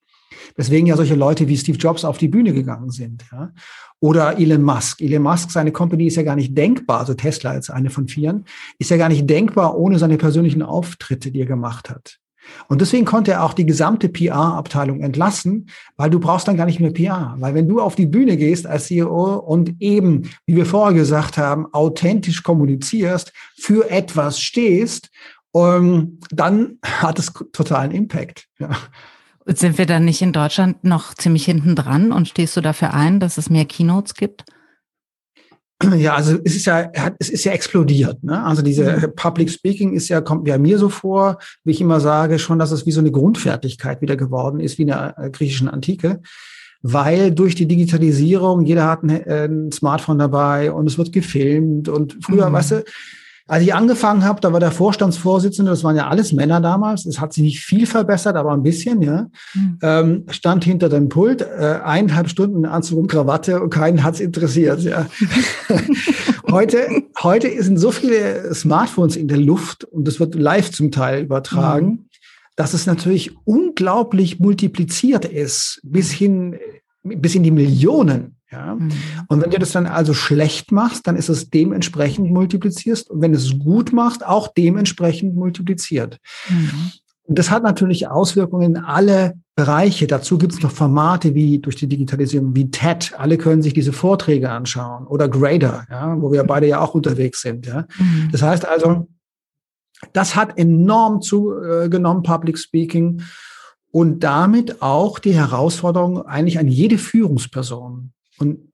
Weswegen 0.57 0.87
ja 0.87 0.97
solche 0.97 1.14
Leute 1.14 1.49
wie 1.49 1.57
Steve 1.57 1.79
Jobs 1.79 2.05
auf 2.05 2.19
die 2.19 2.29
Bühne 2.29 2.53
gegangen 2.53 2.91
sind. 2.91 3.25
Ja? 3.33 3.53
Oder 4.00 4.38
Elon 4.38 4.62
Musk. 4.62 5.00
Elon 5.00 5.23
Musk, 5.23 5.50
seine 5.50 5.73
Company 5.73 6.07
ist 6.07 6.17
ja 6.17 6.23
gar 6.23 6.37
nicht 6.37 6.57
denkbar, 6.57 7.00
also 7.00 7.14
Tesla 7.14 7.50
als 7.50 7.71
eine 7.71 7.91
von 7.91 8.09
vieren, 8.09 8.45
ist 8.79 8.91
ja 8.91 8.97
gar 8.97 9.09
nicht 9.09 9.29
denkbar 9.29 9.76
ohne 9.76 9.99
seine 9.99 10.17
persönlichen 10.17 10.62
Auftritte, 10.62 11.31
die 11.31 11.41
er 11.41 11.47
gemacht 11.47 11.91
hat. 11.91 12.19
Und 12.69 12.81
deswegen 12.81 13.07
konnte 13.07 13.33
er 13.33 13.45
auch 13.45 13.55
die 13.55 13.64
gesamte 13.64 14.11
PR-Abteilung 14.11 15.00
entlassen, 15.00 15.71
weil 15.97 16.11
du 16.11 16.21
brauchst 16.21 16.47
dann 16.47 16.59
gar 16.59 16.67
nicht 16.67 16.81
mehr 16.81 16.91
PR. 16.91 17.35
Weil 17.38 17.55
wenn 17.55 17.69
du 17.69 17.81
auf 17.81 17.95
die 17.95 18.07
Bühne 18.07 18.37
gehst 18.37 18.67
als 18.67 18.87
CEO 18.87 19.37
und 19.37 19.76
eben, 19.81 20.31
wie 20.45 20.57
wir 20.57 20.67
vorher 20.67 20.95
gesagt 20.95 21.38
haben, 21.38 21.73
authentisch 21.73 22.43
kommunizierst, 22.43 23.33
für 23.57 23.91
etwas 23.91 24.41
stehst 24.41 25.11
Und 25.55 26.19
dann 26.33 26.79
hat 26.85 27.21
es 27.21 27.33
totalen 27.53 27.93
Impact. 27.93 28.49
Ja. 28.59 28.71
Sind 29.46 29.76
wir 29.76 29.86
dann 29.86 30.06
nicht 30.06 30.22
in 30.22 30.32
Deutschland 30.32 30.84
noch 30.84 31.14
ziemlich 31.14 31.44
hinten 31.44 31.74
dran 31.76 32.12
und 32.12 32.28
stehst 32.28 32.56
du 32.56 32.60
dafür 32.62 32.94
ein, 32.94 33.20
dass 33.20 33.36
es 33.36 33.50
mehr 33.50 33.66
Keynotes 33.66 34.14
gibt? 34.14 34.44
Ja, 35.96 36.14
also 36.14 36.38
es 36.44 36.56
ist 36.56 36.66
ja, 36.66 36.90
es 37.18 37.28
ist 37.28 37.44
ja 37.44 37.52
explodiert. 37.52 38.22
Ne? 38.22 38.42
Also 38.42 38.62
diese 38.62 38.96
mhm. 38.96 39.14
Public 39.16 39.50
Speaking 39.50 39.92
ist 39.92 40.08
ja, 40.08 40.20
kommt 40.20 40.48
ja 40.48 40.56
mir 40.56 40.78
so 40.78 40.88
vor, 40.88 41.38
wie 41.64 41.72
ich 41.72 41.80
immer 41.80 42.00
sage, 42.00 42.38
schon, 42.38 42.58
dass 42.58 42.70
es 42.70 42.86
wie 42.86 42.92
so 42.92 43.00
eine 43.00 43.10
Grundfertigkeit 43.10 44.00
wieder 44.00 44.16
geworden 44.16 44.60
ist, 44.60 44.78
wie 44.78 44.82
in 44.82 44.88
der 44.88 45.14
äh, 45.18 45.30
griechischen 45.30 45.68
Antike. 45.68 46.22
Weil 46.80 47.32
durch 47.32 47.54
die 47.54 47.66
Digitalisierung, 47.66 48.64
jeder 48.64 48.86
hat 48.86 49.02
ein, 49.02 49.10
äh, 49.10 49.46
ein 49.46 49.72
Smartphone 49.72 50.18
dabei 50.18 50.72
und 50.72 50.86
es 50.86 50.96
wird 50.96 51.12
gefilmt 51.12 51.88
und 51.88 52.18
früher, 52.22 52.48
mhm. 52.48 52.52
weißt 52.54 52.70
du, 52.72 52.84
als 53.46 53.62
ich 53.62 53.74
angefangen 53.74 54.24
habe, 54.24 54.40
da 54.40 54.54
war 54.54 54.60
der 54.60 54.70
Vorstandsvorsitzende, 54.70 55.70
das 55.70 55.84
waren 55.84 55.96
ja 55.96 56.08
alles 56.08 56.32
Männer 56.32 56.62
damals, 56.62 57.04
es 57.04 57.20
hat 57.20 57.34
sich 57.34 57.44
nicht 57.44 57.60
viel 57.60 57.86
verbessert, 57.86 58.36
aber 58.36 58.52
ein 58.52 58.62
bisschen, 58.62 59.02
ja, 59.02 59.26
mhm. 59.52 59.78
ähm, 59.82 60.24
stand 60.30 60.64
hinter 60.64 60.88
dem 60.88 61.10
Pult, 61.10 61.42
äh, 61.42 61.80
eineinhalb 61.84 62.30
Stunden 62.30 62.58
in 62.58 62.66
Anzug 62.66 62.98
und 62.98 63.08
Krawatte 63.08 63.60
und 63.62 63.68
keinen 63.68 64.02
hat's 64.02 64.20
interessiert. 64.20 64.80
Ja. 64.80 65.06
heute, 66.50 66.86
heute 67.22 67.62
sind 67.62 67.76
so 67.76 67.90
viele 67.90 68.54
Smartphones 68.54 69.14
in 69.14 69.28
der 69.28 69.38
Luft 69.38 69.84
und 69.84 70.08
das 70.08 70.20
wird 70.20 70.34
live 70.34 70.70
zum 70.70 70.90
Teil 70.90 71.22
übertragen, 71.22 71.86
mhm. 71.86 72.08
dass 72.56 72.72
es 72.72 72.86
natürlich 72.86 73.36
unglaublich 73.44 74.40
multipliziert 74.40 75.26
ist, 75.26 75.80
bis 75.84 76.10
hin, 76.10 76.56
bis 77.02 77.34
in 77.34 77.42
die 77.42 77.50
Millionen. 77.50 78.34
Ja? 78.54 78.76
Mhm. 78.76 78.90
Und 79.28 79.42
wenn 79.42 79.50
du 79.50 79.58
das 79.58 79.73
dann 79.73 79.87
also 79.87 80.14
schlecht 80.14 80.70
machst, 80.70 81.06
dann 81.06 81.16
ist 81.16 81.28
es 81.28 81.50
dementsprechend 81.50 82.30
multiplizierst. 82.30 83.11
Und 83.11 83.20
wenn 83.20 83.32
du 83.32 83.38
es 83.38 83.58
gut 83.58 83.92
machst, 83.92 84.25
auch 84.25 84.49
dementsprechend 84.49 85.34
multipliziert. 85.34 86.18
Mhm. 86.49 86.92
Und 87.26 87.38
das 87.38 87.50
hat 87.50 87.62
natürlich 87.62 88.08
Auswirkungen 88.08 88.76
in 88.76 88.82
alle 88.82 89.34
Bereiche. 89.56 90.06
Dazu 90.06 90.37
gibt 90.37 90.52
es 90.52 90.62
noch 90.62 90.70
Formate 90.70 91.34
wie 91.34 91.58
durch 91.58 91.76
die 91.76 91.88
Digitalisierung 91.88 92.54
wie 92.54 92.70
TED. 92.70 93.14
Alle 93.16 93.38
können 93.38 93.62
sich 93.62 93.73
diese 93.73 93.92
Vorträge 93.92 94.50
anschauen 94.50 95.06
oder 95.06 95.28
Grader, 95.28 95.87
ja, 95.90 96.20
wo 96.20 96.32
wir 96.32 96.44
beide 96.44 96.68
ja 96.68 96.80
auch 96.80 96.94
unterwegs 96.94 97.40
sind. 97.40 97.66
Ja. 97.66 97.87
Mhm. 97.99 98.28
Das 98.30 98.42
heißt 98.42 98.68
also, 98.68 99.08
das 100.12 100.37
hat 100.37 100.58
enorm 100.58 101.23
zugenommen, 101.23 102.23
Public 102.23 102.58
Speaking 102.58 103.23
und 103.90 104.25
damit 104.25 104.82
auch 104.82 105.20
die 105.20 105.34
Herausforderung 105.34 106.26
eigentlich 106.26 106.58
an 106.58 106.66
jede 106.66 106.99
Führungsperson. 106.99 108.11
Und 108.38 108.71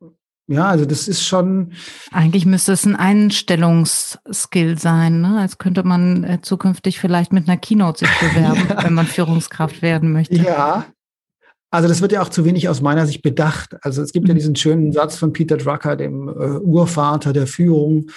ja, 0.46 0.68
also 0.68 0.84
das 0.84 1.06
ist 1.06 1.24
schon. 1.24 1.72
Eigentlich 2.10 2.44
müsste 2.44 2.72
es 2.72 2.84
ein 2.84 2.96
Einstellungsskill 2.96 4.78
sein, 4.78 5.20
ne? 5.20 5.38
Als 5.38 5.58
könnte 5.58 5.84
man 5.84 6.24
äh, 6.24 6.40
zukünftig 6.42 6.98
vielleicht 6.98 7.32
mit 7.32 7.48
einer 7.48 7.56
Keynote 7.56 8.00
sich 8.00 8.18
bewerben, 8.20 8.66
ja. 8.68 8.82
wenn 8.82 8.94
man 8.94 9.06
Führungskraft 9.06 9.80
werden 9.80 10.12
möchte. 10.12 10.34
Ja. 10.34 10.86
Also 11.70 11.86
das 11.86 12.00
wird 12.00 12.10
ja 12.10 12.20
auch 12.20 12.30
zu 12.30 12.44
wenig 12.44 12.68
aus 12.68 12.80
meiner 12.80 13.06
Sicht 13.06 13.22
bedacht. 13.22 13.76
Also 13.82 14.02
es 14.02 14.12
gibt 14.12 14.26
ja 14.26 14.34
mhm. 14.34 14.38
diesen 14.38 14.56
schönen 14.56 14.90
Satz 14.90 15.16
von 15.16 15.32
Peter 15.32 15.56
Drucker, 15.56 15.94
dem 15.94 16.28
äh, 16.28 16.58
Urvater 16.58 17.32
der 17.32 17.46
Führung 17.46 18.10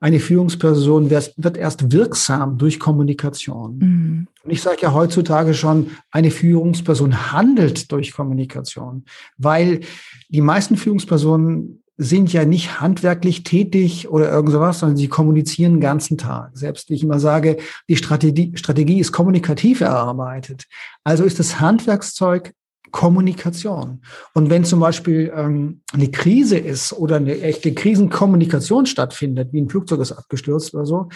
eine 0.00 0.20
Führungsperson 0.20 1.10
wird 1.10 1.56
erst 1.56 1.92
wirksam 1.92 2.56
durch 2.58 2.78
Kommunikation. 2.78 3.78
Mhm. 3.78 4.26
Und 4.44 4.50
ich 4.50 4.62
sage 4.62 4.78
ja 4.82 4.92
heutzutage 4.92 5.54
schon, 5.54 5.90
eine 6.10 6.30
Führungsperson 6.30 7.32
handelt 7.32 7.90
durch 7.90 8.12
Kommunikation, 8.12 9.04
weil 9.36 9.80
die 10.28 10.40
meisten 10.40 10.76
Führungspersonen 10.76 11.82
sind 12.00 12.32
ja 12.32 12.44
nicht 12.44 12.80
handwerklich 12.80 13.42
tätig 13.42 14.08
oder 14.08 14.30
irgend 14.30 14.52
sowas, 14.52 14.78
sondern 14.78 14.96
sie 14.96 15.08
kommunizieren 15.08 15.74
den 15.74 15.80
ganzen 15.80 16.16
Tag. 16.16 16.56
Selbst 16.56 16.88
wie 16.88 16.94
ich 16.94 17.02
immer 17.02 17.18
sage, 17.18 17.56
die 17.88 17.96
Strategie, 17.96 18.52
Strategie 18.54 19.00
ist 19.00 19.10
kommunikativ 19.10 19.80
erarbeitet. 19.80 20.66
Also 21.02 21.24
ist 21.24 21.40
das 21.40 21.58
Handwerkszeug 21.58 22.54
Kommunikation. 22.90 24.02
Und 24.34 24.50
wenn 24.50 24.64
zum 24.64 24.80
Beispiel 24.80 25.32
ähm, 25.34 25.80
eine 25.92 26.10
Krise 26.10 26.58
ist 26.58 26.92
oder 26.92 27.16
eine 27.16 27.40
echte 27.40 27.74
Krisenkommunikation 27.74 28.86
stattfindet, 28.86 29.52
wie 29.52 29.60
ein 29.60 29.68
Flugzeug 29.68 30.00
ist 30.00 30.12
abgestürzt 30.12 30.74
oder 30.74 30.86
so, 30.86 31.08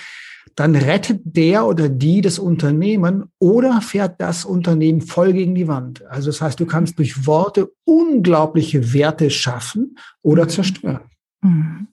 dann 0.57 0.75
rettet 0.75 1.21
der 1.25 1.67
oder 1.67 1.89
die 1.89 2.21
das 2.21 2.39
Unternehmen 2.39 3.25
oder 3.39 3.81
fährt 3.81 4.21
das 4.21 4.45
Unternehmen 4.45 5.01
voll 5.01 5.33
gegen 5.33 5.55
die 5.55 5.69
Wand. 5.69 6.05
Also 6.07 6.31
das 6.31 6.43
heißt, 6.43 6.61
du 6.61 6.67
kannst 6.67 6.99
durch 6.99 7.27
Worte 7.27 7.73
unglaubliche 7.85 8.93
Werte 8.93 9.31
schaffen 9.31 9.97
oder 10.21 10.49
zerstören. 10.49 11.01
Mhm. 11.43 11.89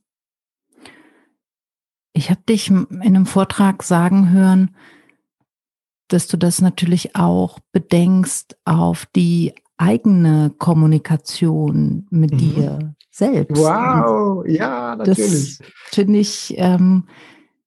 Ich 2.13 2.29
habe 2.29 2.41
dich 2.49 2.69
in 2.69 2.87
einem 3.01 3.25
Vortrag 3.25 3.83
sagen 3.83 4.31
hören, 4.31 4.75
dass 6.09 6.27
du 6.27 6.37
das 6.37 6.59
natürlich 6.59 7.15
auch 7.15 7.59
bedenkst 7.71 8.57
auf 8.65 9.05
die 9.15 9.53
eigene 9.79 10.51
Kommunikation 10.57 12.05
mit 12.09 12.33
mhm. 12.33 12.37
dir 12.37 12.95
selbst. 13.09 13.57
Wow, 13.57 14.45
ja, 14.45 14.95
natürlich. 14.95 15.57
Das 15.57 15.67
finde 15.91 16.19
ich 16.19 16.53
ähm, 16.57 17.05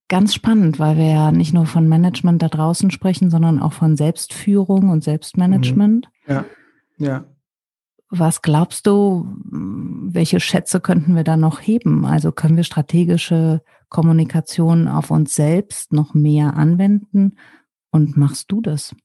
ganz 0.07 0.33
spannend, 0.35 0.79
weil 0.79 0.97
wir 0.97 1.07
ja 1.07 1.31
nicht 1.31 1.53
nur 1.53 1.65
von 1.65 1.89
Management 1.89 2.41
da 2.41 2.49
draußen 2.49 2.91
sprechen, 2.91 3.31
sondern 3.31 3.59
auch 3.59 3.73
von 3.73 3.97
Selbstführung 3.97 4.89
und 4.89 5.03
Selbstmanagement. 5.03 6.07
Mhm. 6.27 6.33
Ja, 6.33 6.45
ja. 6.97 7.25
Was 8.09 8.43
glaubst 8.43 8.85
du, 8.85 9.27
welche 9.49 10.39
Schätze 10.39 10.79
könnten 10.79 11.15
wir 11.15 11.23
da 11.23 11.35
noch 11.35 11.61
heben? 11.61 12.05
Also 12.05 12.31
können 12.31 12.57
wir 12.57 12.63
strategische 12.63 13.63
Kommunikation 13.89 14.87
auf 14.87 15.09
uns 15.09 15.33
selbst 15.33 15.93
noch 15.93 16.13
mehr 16.13 16.55
anwenden? 16.55 17.37
Und 17.89 18.15
machst 18.15 18.51
du 18.51 18.61
das? 18.61 18.95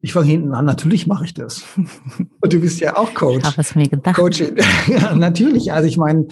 Ich 0.00 0.12
fange 0.12 0.26
hinten 0.26 0.54
an, 0.54 0.64
natürlich 0.64 1.06
mache 1.06 1.24
ich 1.24 1.34
das. 1.34 1.64
Und 1.76 2.52
du 2.52 2.60
bist 2.60 2.80
ja 2.80 2.96
auch 2.96 3.14
Coach. 3.14 3.38
Ich 3.38 3.44
habe 3.44 3.60
es 3.60 3.74
mir 3.74 3.88
gedacht. 3.88 4.16
Coach, 4.16 4.40
ja, 4.86 5.14
natürlich. 5.14 5.72
Also 5.72 5.88
ich 5.88 5.96
meine, 5.96 6.26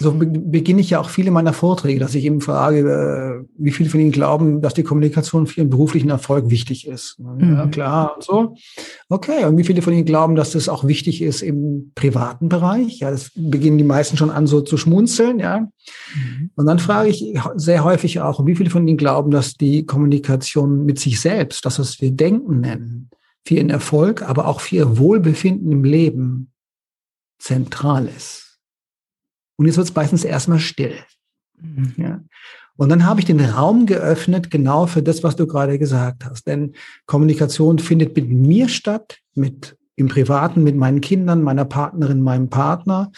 so 0.00 0.14
beginne 0.16 0.80
ich 0.80 0.90
ja 0.90 1.00
auch 1.00 1.10
viele 1.10 1.30
meiner 1.30 1.52
Vorträge, 1.52 2.00
dass 2.00 2.14
ich 2.14 2.24
eben 2.24 2.40
frage, 2.40 2.78
äh, 2.78 3.46
wie 3.58 3.70
viele 3.70 3.90
von 3.90 4.00
Ihnen 4.00 4.12
glauben, 4.12 4.62
dass 4.62 4.72
die 4.72 4.82
Kommunikation 4.82 5.46
für 5.46 5.60
Ihren 5.60 5.68
beruflichen 5.68 6.08
Erfolg 6.08 6.48
wichtig 6.48 6.86
ist. 6.86 7.18
Ja, 7.18 7.66
mhm. 7.66 7.70
klar 7.70 8.14
und 8.16 8.24
so. 8.24 8.54
Okay, 9.10 9.44
und 9.44 9.58
wie 9.58 9.64
viele 9.64 9.82
von 9.82 9.92
Ihnen 9.92 10.06
glauben, 10.06 10.36
dass 10.36 10.52
das 10.52 10.70
auch 10.70 10.84
wichtig 10.84 11.20
ist 11.20 11.42
im 11.42 11.92
privaten 11.94 12.48
Bereich? 12.48 13.00
Ja, 13.00 13.10
das 13.10 13.30
beginnen 13.34 13.76
die 13.76 13.84
meisten 13.84 14.16
schon 14.16 14.30
an, 14.30 14.46
so 14.46 14.62
zu 14.62 14.78
schmunzeln, 14.78 15.38
ja. 15.38 15.60
Mhm. 15.60 16.50
Und 16.56 16.64
dann 16.64 16.78
frage 16.78 17.10
ich 17.10 17.38
sehr 17.56 17.84
häufig 17.84 18.20
auch, 18.20 18.46
wie 18.46 18.56
viele 18.56 18.70
von 18.70 18.88
Ihnen 18.88 18.96
glauben, 18.96 19.30
dass 19.30 19.52
die 19.52 19.84
Kommunikation 19.84 20.86
mit 20.86 20.98
sich 20.98 21.20
selbst, 21.20 21.66
das, 21.66 21.78
was 21.78 22.00
wir 22.00 22.10
Denken 22.10 22.60
nennen, 22.60 23.10
für 23.44 23.54
ihren 23.54 23.70
Erfolg, 23.70 24.22
aber 24.22 24.48
auch 24.48 24.60
für 24.60 24.76
ihr 24.76 24.98
Wohlbefinden 24.98 25.70
im 25.72 25.84
Leben 25.84 26.52
zentral 27.38 28.08
ist. 28.08 28.49
Und 29.60 29.66
jetzt 29.66 29.76
wird 29.76 29.88
es 29.90 29.94
meistens 29.94 30.24
erstmal 30.24 30.58
still. 30.58 30.94
Mhm. 31.60 31.92
Ja. 31.98 32.20
Und 32.78 32.88
dann 32.88 33.04
habe 33.04 33.20
ich 33.20 33.26
den 33.26 33.40
Raum 33.40 33.84
geöffnet, 33.84 34.50
genau 34.50 34.86
für 34.86 35.02
das, 35.02 35.22
was 35.22 35.36
du 35.36 35.46
gerade 35.46 35.78
gesagt 35.78 36.24
hast. 36.24 36.46
Denn 36.46 36.72
Kommunikation 37.04 37.78
findet 37.78 38.16
mit 38.16 38.30
mir 38.30 38.70
statt, 38.70 39.18
mit 39.34 39.76
im 39.96 40.08
Privaten, 40.08 40.64
mit 40.64 40.76
meinen 40.76 41.02
Kindern, 41.02 41.42
meiner 41.42 41.66
Partnerin, 41.66 42.22
meinem 42.22 42.48
Partner 42.48 43.12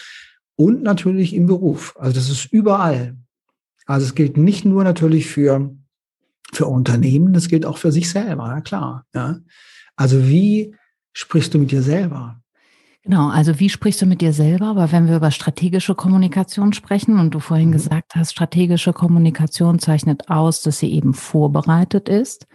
und 0.57 0.83
natürlich 0.83 1.33
im 1.33 1.47
Beruf. 1.47 1.95
Also 1.97 2.17
das 2.17 2.29
ist 2.29 2.47
überall. 2.47 3.17
Also 3.87 4.07
es 4.07 4.17
gilt 4.17 4.37
nicht 4.37 4.65
nur 4.65 4.83
natürlich 4.83 5.29
für, 5.29 5.73
für 6.53 6.67
Unternehmen, 6.67 7.35
das 7.35 7.47
gilt 7.47 7.67
auch 7.67 7.79
für 7.79 7.93
sich 7.93 8.11
selber, 8.11 8.49
ja 8.49 8.61
klar. 8.63 9.07
Ja. 9.15 9.39
Also 9.95 10.27
wie 10.27 10.75
sprichst 11.13 11.55
du 11.55 11.61
mit 11.61 11.71
dir 11.71 11.83
selber? 11.83 12.42
Genau, 13.05 13.31
also 13.31 13.59
wie 13.59 13.69
sprichst 13.69 14.01
du 14.01 14.07
mit 14.07 14.21
dir 14.21 14.33
selber? 14.33 14.67
Aber 14.67 14.93
wenn 14.93 15.09
wir 15.09 15.17
über 15.17 15.33
strategische 15.33 15.97
Kommunikation 15.97 16.73
sprechen 16.73 17.19
und 17.19 17.33
du 17.35 17.41
vorhin 17.41 17.69
mhm. 17.69 17.73
gesagt 17.73 18.15
hast, 18.15 18.33
strategische 18.33 18.93
Kommunikation 18.93 19.81
zeichnet 19.81 20.29
aus, 20.29 20.63
dass 20.63 20.79
sie 20.79 20.93
eben 20.93 21.13
vorbereitet 21.13 22.09
ist. 22.09 22.47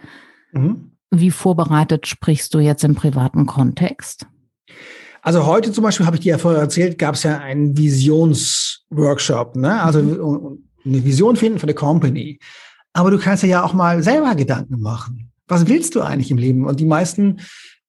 Mhm. 0.52 0.92
Wie 1.10 1.30
vorbereitet 1.30 2.06
sprichst 2.06 2.54
du 2.54 2.60
jetzt 2.60 2.82
im 2.84 2.94
privaten 2.94 3.44
Kontext? 3.44 4.26
Also 5.20 5.44
heute 5.44 5.72
zum 5.72 5.84
Beispiel 5.84 6.06
habe 6.06 6.16
ich 6.16 6.22
dir 6.22 6.30
ja 6.30 6.38
vorher 6.38 6.60
erzählt, 6.60 6.98
gab 6.98 7.14
es 7.14 7.24
ja 7.24 7.38
einen 7.38 7.76
Visionsworkshop, 7.76 9.56
ne? 9.56 9.82
Also 9.82 10.02
mhm. 10.02 10.64
eine 10.84 11.04
Vision 11.04 11.36
finden 11.36 11.58
für 11.58 11.64
eine 11.64 11.74
Company. 11.74 12.38
Aber 12.94 13.10
du 13.10 13.18
kannst 13.18 13.42
ja 13.42 13.62
auch 13.62 13.74
mal 13.74 14.02
selber 14.02 14.34
Gedanken 14.34 14.80
machen. 14.80 15.30
Was 15.46 15.66
willst 15.66 15.94
du 15.94 16.00
eigentlich 16.00 16.30
im 16.30 16.38
Leben? 16.38 16.66
Und 16.66 16.80
die 16.80 16.86
meisten 16.86 17.40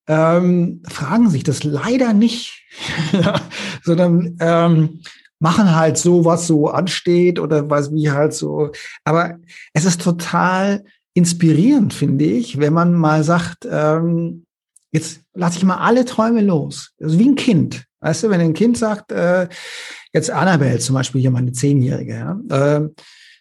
ähm, 0.09 0.81
fragen 0.89 1.29
sich 1.29 1.43
das 1.43 1.63
leider 1.63 2.13
nicht, 2.13 2.65
sondern 3.83 4.35
ähm, 4.39 5.01
machen 5.39 5.75
halt 5.75 5.97
so, 5.97 6.25
was 6.25 6.47
so 6.47 6.67
ansteht 6.67 7.39
oder 7.39 7.69
was 7.69 7.93
wie 7.93 8.09
halt 8.09 8.33
so. 8.33 8.71
Aber 9.05 9.37
es 9.73 9.85
ist 9.85 10.01
total 10.01 10.83
inspirierend, 11.13 11.93
finde 11.93 12.25
ich, 12.25 12.59
wenn 12.59 12.73
man 12.73 12.93
mal 12.93 13.23
sagt, 13.23 13.67
ähm, 13.69 14.45
jetzt 14.91 15.21
lasse 15.33 15.57
ich 15.59 15.63
mal 15.63 15.77
alle 15.77 16.05
Träume 16.05 16.41
los. 16.41 16.91
Also 16.99 17.19
wie 17.19 17.29
ein 17.29 17.35
Kind. 17.35 17.85
Weißt 18.01 18.23
du, 18.23 18.29
wenn 18.29 18.41
ein 18.41 18.53
Kind 18.53 18.77
sagt, 18.77 19.11
äh, 19.11 19.47
jetzt 20.11 20.31
Annabelle 20.31 20.79
zum 20.79 20.95
Beispiel, 20.95 21.21
hier 21.21 21.31
meine 21.31 21.51
Zehnjährige, 21.51 22.13
ja, 22.49 22.77
äh, 22.77 22.89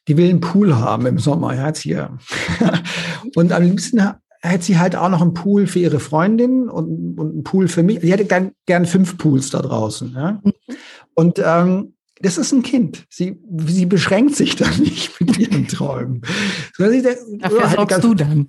die 0.06 0.16
will 0.16 0.28
einen 0.28 0.40
Pool 0.40 0.76
haben 0.76 1.06
im 1.06 1.18
Sommer, 1.18 1.54
ja, 1.54 1.68
jetzt 1.68 1.80
hier. 1.80 2.18
und 3.36 3.52
am 3.52 3.62
liebsten 3.62 4.00
hätte 4.40 4.64
sie 4.64 4.78
halt 4.78 4.96
auch 4.96 5.08
noch 5.08 5.20
einen 5.20 5.34
Pool 5.34 5.66
für 5.66 5.80
ihre 5.80 6.00
Freundin 6.00 6.68
und, 6.68 7.18
und 7.18 7.32
einen 7.32 7.44
Pool 7.44 7.68
für 7.68 7.82
mich. 7.82 8.00
Sie 8.00 8.12
hätte 8.12 8.24
gern, 8.24 8.52
gern 8.66 8.86
fünf 8.86 9.18
Pools 9.18 9.50
da 9.50 9.60
draußen. 9.60 10.12
Ja? 10.14 10.40
Mhm. 10.42 10.52
Und 11.14 11.42
ähm, 11.44 11.94
das 12.20 12.38
ist 12.38 12.52
ein 12.52 12.62
Kind. 12.62 13.06
Sie, 13.10 13.40
sie 13.66 13.86
beschränkt 13.86 14.34
sich 14.34 14.56
da 14.56 14.68
nicht 14.78 15.20
mit 15.20 15.38
ihren 15.38 15.68
Träumen. 15.68 16.22
Dafür 16.78 17.68
sorgst 17.68 17.88
ganz, 17.88 18.02
du 18.02 18.14
dann. 18.14 18.46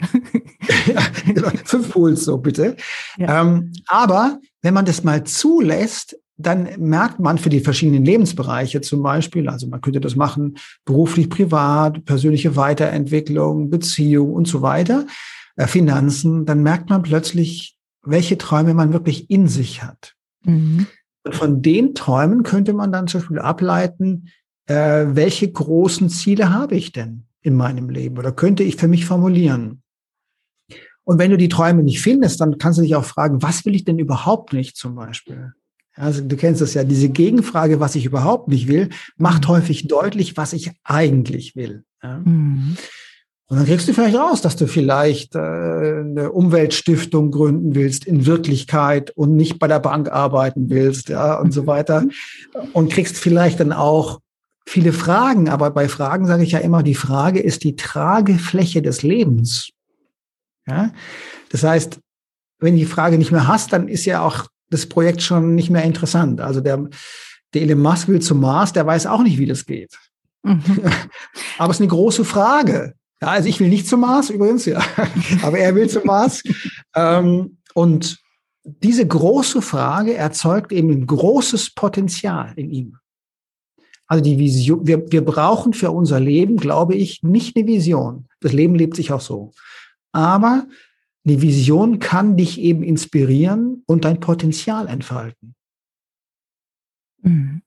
ja, 0.87 1.01
genau, 1.25 1.49
fünf 1.65 1.91
Pools 1.91 2.25
so 2.25 2.37
bitte. 2.37 2.75
Ja. 3.17 3.41
Ähm, 3.41 3.71
aber 3.87 4.39
wenn 4.61 4.73
man 4.73 4.85
das 4.85 5.03
mal 5.03 5.23
zulässt, 5.23 6.17
dann 6.37 6.69
merkt 6.77 7.19
man 7.19 7.37
für 7.37 7.49
die 7.49 7.59
verschiedenen 7.59 8.05
Lebensbereiche 8.05 8.79
zum 8.79 9.03
Beispiel, 9.03 9.49
also 9.49 9.67
man 9.67 9.81
könnte 9.81 9.99
das 9.99 10.15
machen, 10.15 10.57
beruflich, 10.85 11.29
privat, 11.29 12.05
persönliche 12.05 12.55
Weiterentwicklung, 12.55 13.69
Beziehung 13.69 14.31
und 14.31 14.47
so 14.47 14.61
weiter, 14.61 15.05
Finanzen, 15.67 16.45
dann 16.45 16.63
merkt 16.63 16.89
man 16.89 17.01
plötzlich, 17.01 17.77
welche 18.03 18.37
Träume 18.37 18.73
man 18.73 18.93
wirklich 18.93 19.29
in 19.29 19.47
sich 19.47 19.83
hat. 19.83 20.15
Mhm. 20.43 20.87
Und 21.23 21.35
von 21.35 21.61
den 21.61 21.95
Träumen 21.95 22.43
könnte 22.43 22.73
man 22.73 22.91
dann 22.91 23.07
zum 23.07 23.21
Beispiel 23.21 23.39
ableiten, 23.39 24.29
äh, 24.67 25.07
welche 25.09 25.51
großen 25.51 26.09
Ziele 26.09 26.53
habe 26.53 26.75
ich 26.75 26.91
denn 26.91 27.25
in 27.41 27.55
meinem 27.55 27.89
Leben 27.89 28.17
oder 28.17 28.31
könnte 28.31 28.63
ich 28.63 28.77
für 28.77 28.87
mich 28.87 29.05
formulieren? 29.05 29.81
Und 31.03 31.17
wenn 31.17 31.31
du 31.31 31.37
die 31.37 31.49
Träume 31.49 31.83
nicht 31.83 32.01
findest, 32.01 32.39
dann 32.39 32.57
kannst 32.57 32.77
du 32.77 32.83
dich 32.83 32.95
auch 32.95 33.05
fragen, 33.05 33.41
was 33.41 33.65
will 33.65 33.75
ich 33.75 33.83
denn 33.83 33.97
überhaupt 33.99 34.53
nicht 34.53 34.77
zum 34.77 34.95
Beispiel? 34.95 35.53
Also 35.95 36.21
du 36.21 36.37
kennst 36.37 36.61
das 36.61 36.75
ja, 36.75 36.83
diese 36.83 37.09
Gegenfrage, 37.09 37.79
was 37.79 37.95
ich 37.95 38.05
überhaupt 38.05 38.47
nicht 38.47 38.67
will, 38.67 38.89
macht 39.17 39.43
mhm. 39.43 39.49
häufig 39.49 39.87
deutlich, 39.87 40.37
was 40.37 40.53
ich 40.53 40.71
eigentlich 40.83 41.55
will. 41.55 41.83
Ja? 42.01 42.19
Mhm. 42.19 42.77
Und 43.49 43.57
dann 43.57 43.65
kriegst 43.65 43.87
du 43.87 43.93
vielleicht 43.93 44.15
raus, 44.15 44.41
dass 44.41 44.55
du 44.55 44.67
vielleicht 44.67 45.33
äh, 45.33 45.39
eine 45.39 46.31
Umweltstiftung 46.31 47.31
gründen 47.31 47.73
willst 47.73 48.05
in 48.05 48.27
Wirklichkeit 48.27 49.09
und 49.11 49.35
nicht 49.35 49.57
bei 49.57 49.67
der 49.67 49.79
Bank 49.79 50.11
arbeiten 50.11 50.69
willst, 50.69 51.09
ja, 51.09 51.39
und 51.39 51.51
so 51.51 51.65
weiter. 51.65 52.05
Und 52.73 52.91
kriegst 52.91 53.17
vielleicht 53.17 53.59
dann 53.59 53.73
auch 53.73 54.19
viele 54.67 54.93
Fragen. 54.93 55.49
Aber 55.49 55.71
bei 55.71 55.89
Fragen 55.89 56.27
sage 56.27 56.43
ich 56.43 56.51
ja 56.51 56.59
immer, 56.59 56.83
die 56.83 56.93
Frage 56.93 57.39
ist 57.39 57.63
die 57.63 57.75
Tragefläche 57.75 58.83
des 58.83 59.01
Lebens. 59.01 59.71
Ja? 60.67 60.91
Das 61.49 61.63
heißt, 61.63 61.99
wenn 62.59 62.75
die 62.75 62.85
Frage 62.85 63.17
nicht 63.17 63.31
mehr 63.31 63.47
hast, 63.47 63.73
dann 63.73 63.87
ist 63.87 64.05
ja 64.05 64.21
auch 64.21 64.45
das 64.69 64.85
Projekt 64.85 65.23
schon 65.23 65.55
nicht 65.55 65.71
mehr 65.71 65.83
interessant. 65.83 66.39
Also 66.39 66.61
der, 66.61 66.87
der 67.55 67.63
Elon 67.63 67.81
Musk 67.81 68.09
will 68.09 68.21
zum 68.21 68.41
Mars, 68.41 68.73
der 68.73 68.85
weiß 68.85 69.07
auch 69.07 69.23
nicht, 69.23 69.39
wie 69.39 69.47
das 69.47 69.65
geht. 69.65 69.97
Mhm. 70.43 70.61
Aber 71.57 71.71
es 71.71 71.77
ist 71.77 71.81
eine 71.81 71.89
große 71.89 72.23
Frage. 72.23 72.93
Ja, 73.21 73.29
also 73.29 73.49
ich 73.49 73.59
will 73.59 73.69
nicht 73.69 73.87
zum 73.87 74.01
Mars 74.01 74.29
übrigens, 74.29 74.65
ja. 74.65 74.81
Aber 75.43 75.59
er 75.59 75.75
will 75.75 75.89
zum 75.89 76.05
Mars. 76.05 76.41
ähm, 76.95 77.57
und 77.73 78.19
diese 78.63 79.07
große 79.07 79.61
Frage 79.61 80.13
erzeugt 80.15 80.71
eben 80.71 80.89
ein 80.91 81.07
großes 81.07 81.73
Potenzial 81.73 82.53
in 82.55 82.69
ihm. 82.69 82.97
Also 84.07 84.23
die 84.23 84.39
Vision, 84.39 84.87
wir, 84.87 85.11
wir 85.11 85.23
brauchen 85.23 85.73
für 85.73 85.91
unser 85.91 86.19
Leben, 86.19 86.57
glaube 86.57 86.95
ich, 86.95 87.21
nicht 87.21 87.55
eine 87.55 87.67
Vision. 87.67 88.27
Das 88.39 88.53
Leben 88.53 88.75
lebt 88.75 88.95
sich 88.95 89.11
auch 89.11 89.21
so. 89.21 89.51
Aber 90.11 90.67
eine 91.25 91.41
Vision 91.41 91.99
kann 91.99 92.35
dich 92.35 92.59
eben 92.59 92.81
inspirieren 92.81 93.83
und 93.85 94.05
dein 94.05 94.19
Potenzial 94.19 94.87
entfalten. 94.87 95.55
Mhm. 97.21 97.61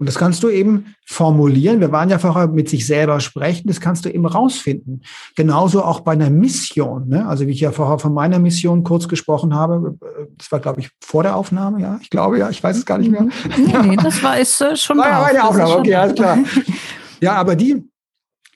Und 0.00 0.08
das 0.08 0.14
kannst 0.14 0.42
du 0.42 0.48
eben 0.48 0.94
formulieren. 1.04 1.80
Wir 1.80 1.92
waren 1.92 2.08
ja 2.08 2.18
vorher 2.18 2.48
mit 2.48 2.70
sich 2.70 2.86
selber 2.86 3.20
sprechen. 3.20 3.68
Das 3.68 3.82
kannst 3.82 4.06
du 4.06 4.08
eben 4.08 4.24
rausfinden. 4.24 5.02
Genauso 5.36 5.84
auch 5.84 6.00
bei 6.00 6.12
einer 6.12 6.30
Mission. 6.30 7.08
Ne? 7.08 7.28
Also 7.28 7.46
wie 7.46 7.50
ich 7.50 7.60
ja 7.60 7.70
vorher 7.70 7.98
von 7.98 8.14
meiner 8.14 8.38
Mission 8.38 8.82
kurz 8.82 9.08
gesprochen 9.08 9.54
habe. 9.54 9.98
Das 10.38 10.50
war, 10.50 10.58
glaube 10.58 10.80
ich, 10.80 10.88
vor 11.02 11.22
der 11.22 11.36
Aufnahme. 11.36 11.82
Ja, 11.82 11.98
ich 12.00 12.08
glaube 12.08 12.38
ja. 12.38 12.48
Ich 12.48 12.62
weiß 12.62 12.78
es 12.78 12.86
gar 12.86 12.96
nicht 12.96 13.10
mehr. 13.10 13.28
Nee, 13.58 13.88
nee 13.88 13.96
das 13.96 14.22
war 14.22 14.38
ist 14.38 14.58
äh, 14.62 14.74
schon 14.74 14.96
war 14.96 15.08
ja 15.10 15.20
meine 15.20 15.44
Aufnahme. 15.44 15.76
Okay, 15.76 15.94
alles 15.94 16.14
klar. 16.14 16.38
Ja, 17.20 17.34
aber 17.34 17.54
die, 17.54 17.84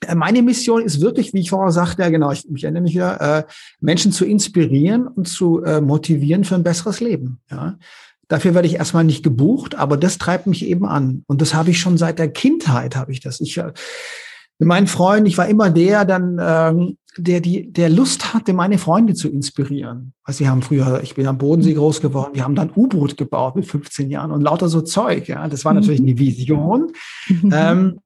äh, 0.07 0.15
meine 0.15 0.41
Mission 0.41 0.81
ist 0.81 1.01
wirklich, 1.01 1.33
wie 1.33 1.41
ich 1.41 1.51
vorher 1.51 1.71
sagte, 1.71 2.01
ja 2.01 2.09
genau, 2.09 2.31
ich, 2.31 2.49
ich 2.49 2.63
erinnere 2.63 2.83
mich 2.83 2.95
wieder, 2.95 3.21
äh, 3.21 3.43
Menschen 3.79 4.11
zu 4.11 4.25
inspirieren 4.25 5.07
und 5.07 5.27
zu 5.27 5.61
äh, 5.63 5.81
motivieren 5.81 6.43
für 6.43 6.55
ein 6.55 6.63
besseres 6.63 6.99
Leben. 6.99 7.39
Ja? 7.51 7.77
Dafür 8.27 8.53
werde 8.53 8.67
ich 8.67 8.75
erstmal 8.75 9.03
nicht 9.03 9.23
gebucht, 9.23 9.75
aber 9.75 9.97
das 9.97 10.17
treibt 10.17 10.47
mich 10.47 10.65
eben 10.65 10.85
an. 10.85 11.23
Und 11.27 11.41
das 11.41 11.53
habe 11.53 11.71
ich 11.71 11.79
schon 11.79 11.97
seit 11.97 12.19
der 12.19 12.29
Kindheit, 12.29 12.95
habe 12.95 13.11
ich 13.11 13.19
das. 13.19 13.39
Ich, 13.41 13.57
äh, 13.57 13.71
mit 14.57 14.67
meinen 14.67 14.87
Freunden, 14.87 15.27
ich 15.27 15.37
war 15.37 15.47
immer 15.47 15.69
der, 15.69 16.05
dann, 16.05 16.37
ähm, 16.41 16.97
der, 17.17 17.39
die, 17.41 17.71
der 17.71 17.89
Lust 17.89 18.33
hatte, 18.33 18.53
meine 18.53 18.77
Freunde 18.77 19.13
zu 19.13 19.29
inspirieren. 19.29 20.13
Also 20.23 20.41
wir 20.41 20.49
haben 20.49 20.61
früher, 20.61 21.01
ich 21.03 21.15
bin 21.15 21.27
am 21.27 21.37
Bodensee 21.37 21.73
groß 21.73 22.01
geworden, 22.01 22.31
wir 22.33 22.43
haben 22.43 22.55
dann 22.55 22.71
U-Boot 22.75 23.17
gebaut 23.17 23.55
mit 23.55 23.65
15 23.65 24.09
Jahren 24.09 24.31
und 24.31 24.41
lauter 24.41 24.69
so 24.69 24.81
Zeug. 24.81 25.27
Ja, 25.27 25.47
das 25.47 25.65
war 25.65 25.73
natürlich 25.73 26.01
mhm. 26.01 26.07
eine 26.07 26.19
Vision. 26.19 26.91
ähm, 27.51 27.99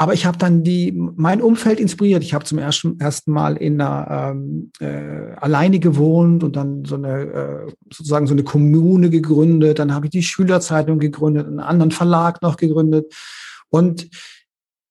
aber 0.00 0.14
ich 0.14 0.24
habe 0.26 0.38
dann 0.38 0.62
die, 0.62 0.92
mein 0.92 1.42
Umfeld 1.42 1.80
inspiriert. 1.80 2.22
Ich 2.22 2.32
habe 2.32 2.44
zum 2.44 2.58
ersten, 2.58 3.00
ersten 3.00 3.32
Mal 3.32 3.56
in 3.56 3.80
einer 3.80 4.30
ähm, 4.30 4.70
äh, 4.78 5.34
alleine 5.34 5.80
gewohnt 5.80 6.44
und 6.44 6.54
dann 6.54 6.84
so 6.84 6.94
eine 6.94 7.22
äh, 7.22 7.72
sozusagen 7.92 8.28
so 8.28 8.32
eine 8.32 8.44
Kommune 8.44 9.10
gegründet. 9.10 9.80
Dann 9.80 9.92
habe 9.92 10.06
ich 10.06 10.10
die 10.10 10.22
Schülerzeitung 10.22 11.00
gegründet, 11.00 11.48
einen 11.48 11.58
anderen 11.58 11.90
Verlag 11.90 12.42
noch 12.42 12.56
gegründet. 12.56 13.12
Und 13.70 14.08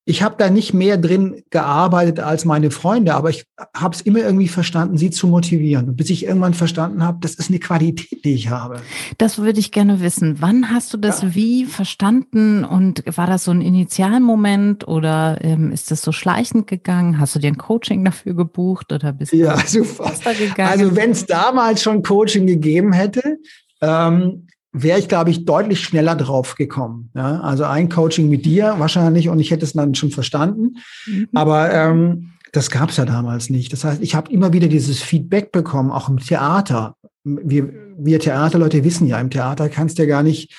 ich 0.08 0.24
habe 0.24 0.36
da 0.38 0.50
nicht 0.50 0.74
mehr 0.74 0.98
drin 0.98 1.44
gearbeitet 1.50 2.22
als 2.22 2.46
meine 2.46 2.72
Freunde, 2.72 3.14
aber 3.14 3.30
ich 3.30 3.46
habe 3.76 3.94
es 3.94 4.00
immer 4.00 4.20
irgendwie 4.20 4.48
verstanden, 4.48 4.98
sie 4.98 5.10
zu 5.10 5.28
motivieren. 5.28 5.98
bis 5.98 6.10
ich 6.10 6.26
irgendwann 6.26 6.54
verstanden 6.54 7.04
habe, 7.04 7.18
das 7.20 7.36
ist 7.36 7.50
eine 7.50 7.60
Qualität, 7.60 8.24
die 8.24 8.34
ich 8.34 8.50
habe. 8.50 8.78
Das 9.18 9.38
würde 9.38 9.60
ich 9.60 9.74
gerne 9.74 10.00
wissen. 10.00 10.38
Wann 10.40 10.72
hast 10.72 10.94
du 10.94 10.98
das 10.98 11.24
ja. 11.24 11.36
wie 11.36 11.66
verstanden 11.66 12.64
und 12.64 13.04
war 13.18 13.28
das 13.28 13.44
so 13.44 13.52
ein 13.52 13.60
Initialmoment 13.60 14.88
oder 14.88 15.40
ähm, 15.42 15.74
ist 15.74 15.92
das 15.92 16.02
so 16.02 16.14
schleichend 16.14 16.68
gegangen? 16.68 17.20
Hast 17.20 17.36
du 17.36 17.40
dir 17.40 17.48
ein 17.48 17.58
Coaching 17.58 18.06
dafür 18.06 18.34
gebucht 18.34 18.94
oder 18.94 19.12
bist 19.12 19.34
du 19.34 19.38
ja, 19.38 19.58
super. 19.68 20.14
gegangen? 20.24 20.72
Also 20.72 20.96
wenn 20.96 21.12
es 21.12 21.26
damals 21.26 21.84
schon 21.84 22.02
Coaching 22.02 22.48
gegeben 22.48 22.94
hätte, 22.94 23.40
ähm, 23.82 24.48
wäre 24.72 25.00
ich, 25.00 25.08
glaube 25.08 25.32
ich, 25.32 25.46
deutlich 25.46 25.82
schneller 25.82 26.16
drauf 26.16 26.56
gekommen. 26.56 27.10
Ja? 27.16 27.42
Also 27.42 27.64
ein 27.66 27.90
Coaching 27.90 28.30
mit 28.30 28.46
dir 28.46 28.76
wahrscheinlich 28.78 29.30
und 29.30 29.40
ich 29.40 29.52
hätte 29.52 29.66
es 29.66 29.74
dann 29.74 29.96
schon 29.96 30.12
verstanden. 30.12 30.78
Mhm. 31.06 31.30
Aber 31.34 31.74
ähm, 31.74 32.34
das 32.52 32.70
gab 32.70 32.90
es 32.90 32.98
ja 32.98 33.06
damals 33.06 33.50
nicht. 33.50 33.74
Das 33.74 33.84
heißt, 33.84 34.02
ich 34.02 34.16
habe 34.16 34.32
immer 34.32 34.54
wieder 34.54 34.68
dieses 34.68 35.02
Feedback 35.02 35.52
bekommen, 35.52 35.92
auch 35.92 36.10
im 36.10 36.20
Theater. 36.20 36.96
Wir, 37.24 37.72
wir 37.98 38.20
Theaterleute 38.20 38.84
wissen 38.84 39.08
ja, 39.08 39.20
im 39.20 39.30
Theater 39.30 39.70
kannst 39.70 39.98
du 39.98 40.04
ja 40.04 40.10
gar 40.10 40.24
nicht 40.24 40.54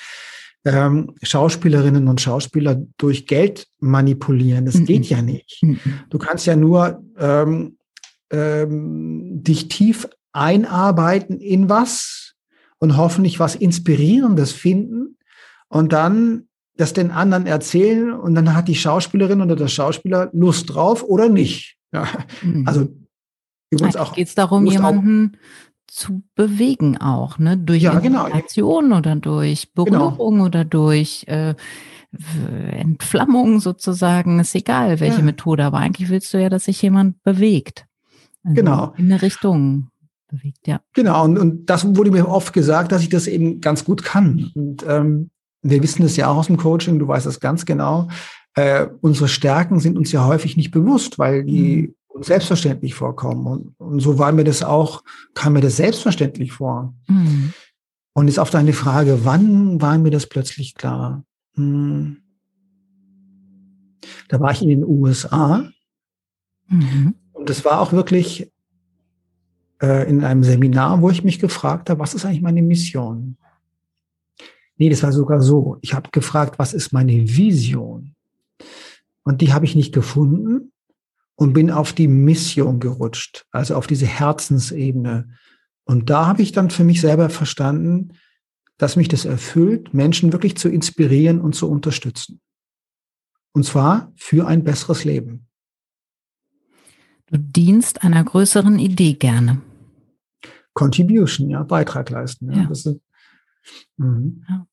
ähm, 0.65 1.15
Schauspielerinnen 1.23 2.07
und 2.07 2.21
Schauspieler 2.21 2.81
durch 2.97 3.27
Geld 3.27 3.67
manipulieren. 3.79 4.65
Das 4.65 4.75
mhm. 4.75 4.85
geht 4.85 5.05
ja 5.05 5.21
nicht. 5.21 5.59
Mhm. 5.61 5.79
Du 6.09 6.17
kannst 6.17 6.45
ja 6.45 6.55
nur 6.55 7.01
ähm, 7.17 7.77
ähm, 8.31 9.43
dich 9.43 9.67
tief 9.69 10.07
einarbeiten 10.31 11.39
in 11.39 11.69
was, 11.69 12.28
und 12.79 12.97
hoffentlich 12.97 13.39
was 13.39 13.55
Inspirierendes 13.55 14.51
finden 14.51 15.17
und 15.67 15.93
dann 15.93 16.47
das 16.75 16.93
den 16.93 17.11
anderen 17.11 17.45
erzählen 17.45 18.13
und 18.13 18.35
dann 18.35 18.55
hat 18.55 18.67
die 18.67 18.75
Schauspielerin 18.75 19.41
oder 19.41 19.55
der 19.55 19.67
Schauspieler 19.67 20.29
Lust 20.31 20.73
drauf 20.73 21.03
oder 21.03 21.27
nicht. 21.27 21.77
Ja, 21.91 22.07
mhm. 22.41 22.67
also 22.67 22.87
übrigens 23.69 23.97
auch. 23.97 24.13
Geht 24.13 24.29
es 24.29 24.35
darum, 24.35 24.63
Lust 24.63 24.75
jemanden 24.75 25.37
zu 25.87 26.23
bewegen 26.35 26.97
auch, 26.97 27.37
ne? 27.37 27.57
Durch 27.57 27.81
ja, 27.81 27.99
genau. 27.99 28.27
oder 28.27 29.15
durch 29.15 29.73
Berührung 29.73 30.35
genau. 30.35 30.45
oder 30.45 30.63
durch 30.63 31.25
äh, 31.27 31.55
Entflammung 32.71 33.59
sozusagen. 33.59 34.39
Ist 34.39 34.55
egal, 34.55 34.99
welche 34.99 35.19
ja. 35.19 35.23
Methode, 35.23 35.65
aber 35.65 35.79
eigentlich 35.79 36.09
willst 36.09 36.33
du 36.33 36.41
ja, 36.41 36.49
dass 36.49 36.65
sich 36.65 36.81
jemand 36.81 37.21
bewegt. 37.23 37.85
Also 38.43 38.55
genau. 38.55 38.93
In 38.97 39.11
eine 39.11 39.21
Richtung 39.21 39.88
bewegt, 40.29 40.67
ja. 40.67 40.81
Genau, 40.93 41.25
und, 41.25 41.37
und 41.37 41.69
das 41.69 41.85
wurde 41.95 42.11
mir 42.11 42.27
oft 42.27 42.53
gesagt, 42.53 42.91
dass 42.91 43.01
ich 43.01 43.09
das 43.09 43.27
eben 43.27 43.59
ganz 43.61 43.83
gut 43.83 44.03
kann. 44.03 44.51
Und 44.55 44.85
ähm, 44.87 45.29
wir 45.61 45.83
wissen 45.83 46.03
das 46.03 46.15
ja 46.15 46.27
auch 46.29 46.37
aus 46.37 46.47
dem 46.47 46.57
Coaching, 46.57 46.99
du 46.99 47.07
weißt 47.07 47.25
das 47.25 47.39
ganz 47.39 47.65
genau. 47.65 48.07
Äh, 48.55 48.87
unsere 49.01 49.27
Stärken 49.27 49.79
sind 49.79 49.97
uns 49.97 50.11
ja 50.11 50.25
häufig 50.25 50.57
nicht 50.57 50.71
bewusst, 50.71 51.19
weil 51.19 51.43
die 51.43 51.87
mhm. 51.87 51.95
uns 52.07 52.27
selbstverständlich 52.27 52.95
vorkommen. 52.95 53.45
Und, 53.45 53.75
und, 53.77 53.99
so 53.99 54.17
war 54.17 54.31
mir 54.31 54.43
das 54.43 54.63
auch, 54.63 55.03
kam 55.33 55.53
mir 55.53 55.61
das 55.61 55.77
selbstverständlich 55.77 56.53
vor. 56.53 56.93
Mhm. 57.07 57.53
Und 58.13 58.27
jetzt 58.27 58.39
auf 58.39 58.49
deine 58.49 58.73
Frage, 58.73 59.19
wann 59.23 59.81
war 59.81 59.97
mir 59.97 60.11
das 60.11 60.27
plötzlich 60.27 60.75
klar? 60.75 61.23
Hm. 61.55 62.17
Da 64.27 64.39
war 64.39 64.51
ich 64.51 64.61
in 64.61 64.69
den 64.69 64.83
USA. 64.83 65.69
Mhm. 66.67 67.15
Und 67.33 67.49
das 67.49 67.63
war 67.65 67.79
auch 67.79 67.93
wirklich 67.93 68.51
äh, 69.81 70.09
in 70.09 70.23
einem 70.23 70.43
Seminar, 70.43 71.01
wo 71.01 71.09
ich 71.09 71.23
mich 71.23 71.39
gefragt 71.39 71.89
habe, 71.89 71.99
was 71.99 72.13
ist 72.13 72.25
eigentlich 72.25 72.41
meine 72.41 72.61
Mission? 72.61 73.37
Nee, 74.77 74.89
das 74.89 75.03
war 75.03 75.11
sogar 75.11 75.41
so. 75.41 75.77
Ich 75.81 75.93
habe 75.93 76.09
gefragt, 76.11 76.57
was 76.57 76.73
ist 76.73 76.93
meine 76.93 77.13
Vision? 77.13 78.15
Und 79.23 79.41
die 79.41 79.53
habe 79.53 79.65
ich 79.65 79.75
nicht 79.75 79.93
gefunden 79.93 80.71
und 81.35 81.53
bin 81.53 81.69
auf 81.69 81.93
die 81.93 82.07
Mission 82.07 82.79
gerutscht, 82.79 83.45
also 83.51 83.75
auf 83.75 83.87
diese 83.87 84.05
Herzensebene. 84.05 85.29
Und 85.83 86.09
da 86.09 86.27
habe 86.27 86.41
ich 86.41 86.51
dann 86.51 86.69
für 86.69 86.83
mich 86.83 87.01
selber 87.01 87.29
verstanden, 87.29 88.13
dass 88.77 88.95
mich 88.95 89.09
das 89.09 89.25
erfüllt, 89.25 89.93
Menschen 89.93 90.31
wirklich 90.31 90.55
zu 90.57 90.69
inspirieren 90.69 91.41
und 91.41 91.53
zu 91.53 91.69
unterstützen. 91.69 92.39
Und 93.51 93.65
zwar 93.65 94.11
für 94.15 94.47
ein 94.47 94.63
besseres 94.63 95.03
Leben. 95.03 95.47
Du 97.27 97.37
dienst 97.37 98.03
einer 98.03 98.23
größeren 98.23 98.79
Idee 98.79 99.13
gerne. 99.13 99.61
Contribution, 100.79 101.49
ja, 101.49 101.63
Beitrag 101.63 102.09
leisten. 102.09 102.51
Ja. 102.53 102.63
ja. 102.63 102.69
Ist, 102.69 102.85
ja. 103.97 104.65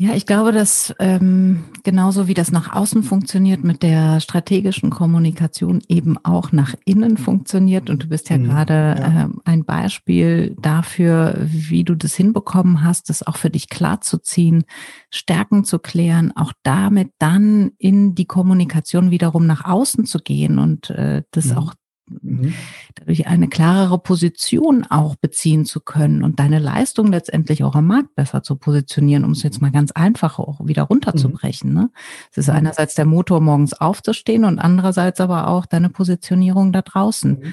Ja, 0.00 0.14
ich 0.14 0.26
glaube, 0.26 0.52
dass 0.52 0.94
ähm, 1.00 1.64
genauso 1.82 2.28
wie 2.28 2.34
das 2.34 2.52
nach 2.52 2.72
außen 2.72 3.02
funktioniert, 3.02 3.64
mit 3.64 3.82
der 3.82 4.20
strategischen 4.20 4.90
Kommunikation 4.90 5.82
eben 5.88 6.16
auch 6.24 6.52
nach 6.52 6.74
innen 6.84 7.16
funktioniert. 7.16 7.90
Und 7.90 8.04
du 8.04 8.08
bist 8.08 8.30
ja 8.30 8.38
mhm, 8.38 8.44
gerade 8.44 8.72
ja. 8.72 9.24
Äh, 9.24 9.28
ein 9.44 9.64
Beispiel 9.64 10.56
dafür, 10.60 11.36
wie 11.40 11.82
du 11.82 11.96
das 11.96 12.14
hinbekommen 12.14 12.84
hast, 12.84 13.08
das 13.08 13.24
auch 13.24 13.36
für 13.36 13.50
dich 13.50 13.68
klarzuziehen, 13.68 14.64
Stärken 15.10 15.64
zu 15.64 15.80
klären, 15.80 16.32
auch 16.36 16.52
damit 16.62 17.10
dann 17.18 17.72
in 17.78 18.14
die 18.14 18.26
Kommunikation 18.26 19.10
wiederum 19.10 19.46
nach 19.46 19.64
außen 19.64 20.06
zu 20.06 20.18
gehen 20.20 20.58
und 20.60 20.90
äh, 20.90 21.22
das 21.32 21.46
mhm. 21.46 21.58
auch 21.58 21.74
Mhm. 22.22 22.54
dadurch 22.94 23.26
eine 23.26 23.48
klarere 23.48 23.98
Position 23.98 24.84
auch 24.84 25.16
beziehen 25.16 25.64
zu 25.64 25.80
können 25.80 26.22
und 26.22 26.40
deine 26.40 26.58
Leistung 26.58 27.08
letztendlich 27.08 27.64
auch 27.64 27.74
am 27.74 27.86
Markt 27.86 28.14
besser 28.14 28.42
zu 28.42 28.56
positionieren, 28.56 29.24
um 29.24 29.32
es 29.32 29.42
jetzt 29.42 29.60
mal 29.60 29.70
ganz 29.70 29.92
einfach 29.92 30.38
auch 30.38 30.66
wieder 30.66 30.84
runterzubrechen. 30.84 31.72
Ne? 31.72 31.90
Es 32.30 32.38
ist 32.38 32.48
mhm. 32.48 32.54
einerseits 32.54 32.94
der 32.94 33.04
Motor, 33.04 33.40
morgens 33.40 33.74
aufzustehen 33.74 34.44
und 34.44 34.58
andererseits 34.58 35.20
aber 35.20 35.48
auch 35.48 35.66
deine 35.66 35.90
Positionierung 35.90 36.72
da 36.72 36.82
draußen. 36.82 37.38
Mhm. 37.40 37.52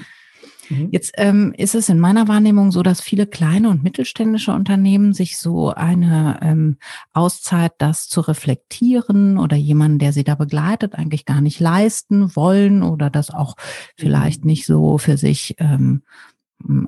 Mhm. 0.68 0.88
Jetzt 0.90 1.12
ähm, 1.16 1.54
ist 1.56 1.74
es 1.74 1.88
in 1.88 1.98
meiner 1.98 2.28
Wahrnehmung 2.28 2.72
so, 2.72 2.82
dass 2.82 3.00
viele 3.00 3.26
kleine 3.26 3.70
und 3.70 3.82
mittelständische 3.82 4.52
Unternehmen 4.52 5.12
sich 5.12 5.38
so 5.38 5.70
eine 5.70 6.38
ähm, 6.42 6.76
Auszeit, 7.12 7.72
das 7.78 8.08
zu 8.08 8.20
reflektieren 8.20 9.38
oder 9.38 9.56
jemanden, 9.56 9.98
der 9.98 10.12
sie 10.12 10.24
da 10.24 10.34
begleitet, 10.34 10.94
eigentlich 10.94 11.24
gar 11.24 11.40
nicht 11.40 11.60
leisten 11.60 12.34
wollen 12.36 12.82
oder 12.82 13.10
das 13.10 13.30
auch 13.30 13.56
vielleicht 13.96 14.44
mhm. 14.44 14.50
nicht 14.50 14.66
so 14.66 14.98
für 14.98 15.16
sich 15.16 15.56
ähm, 15.58 16.02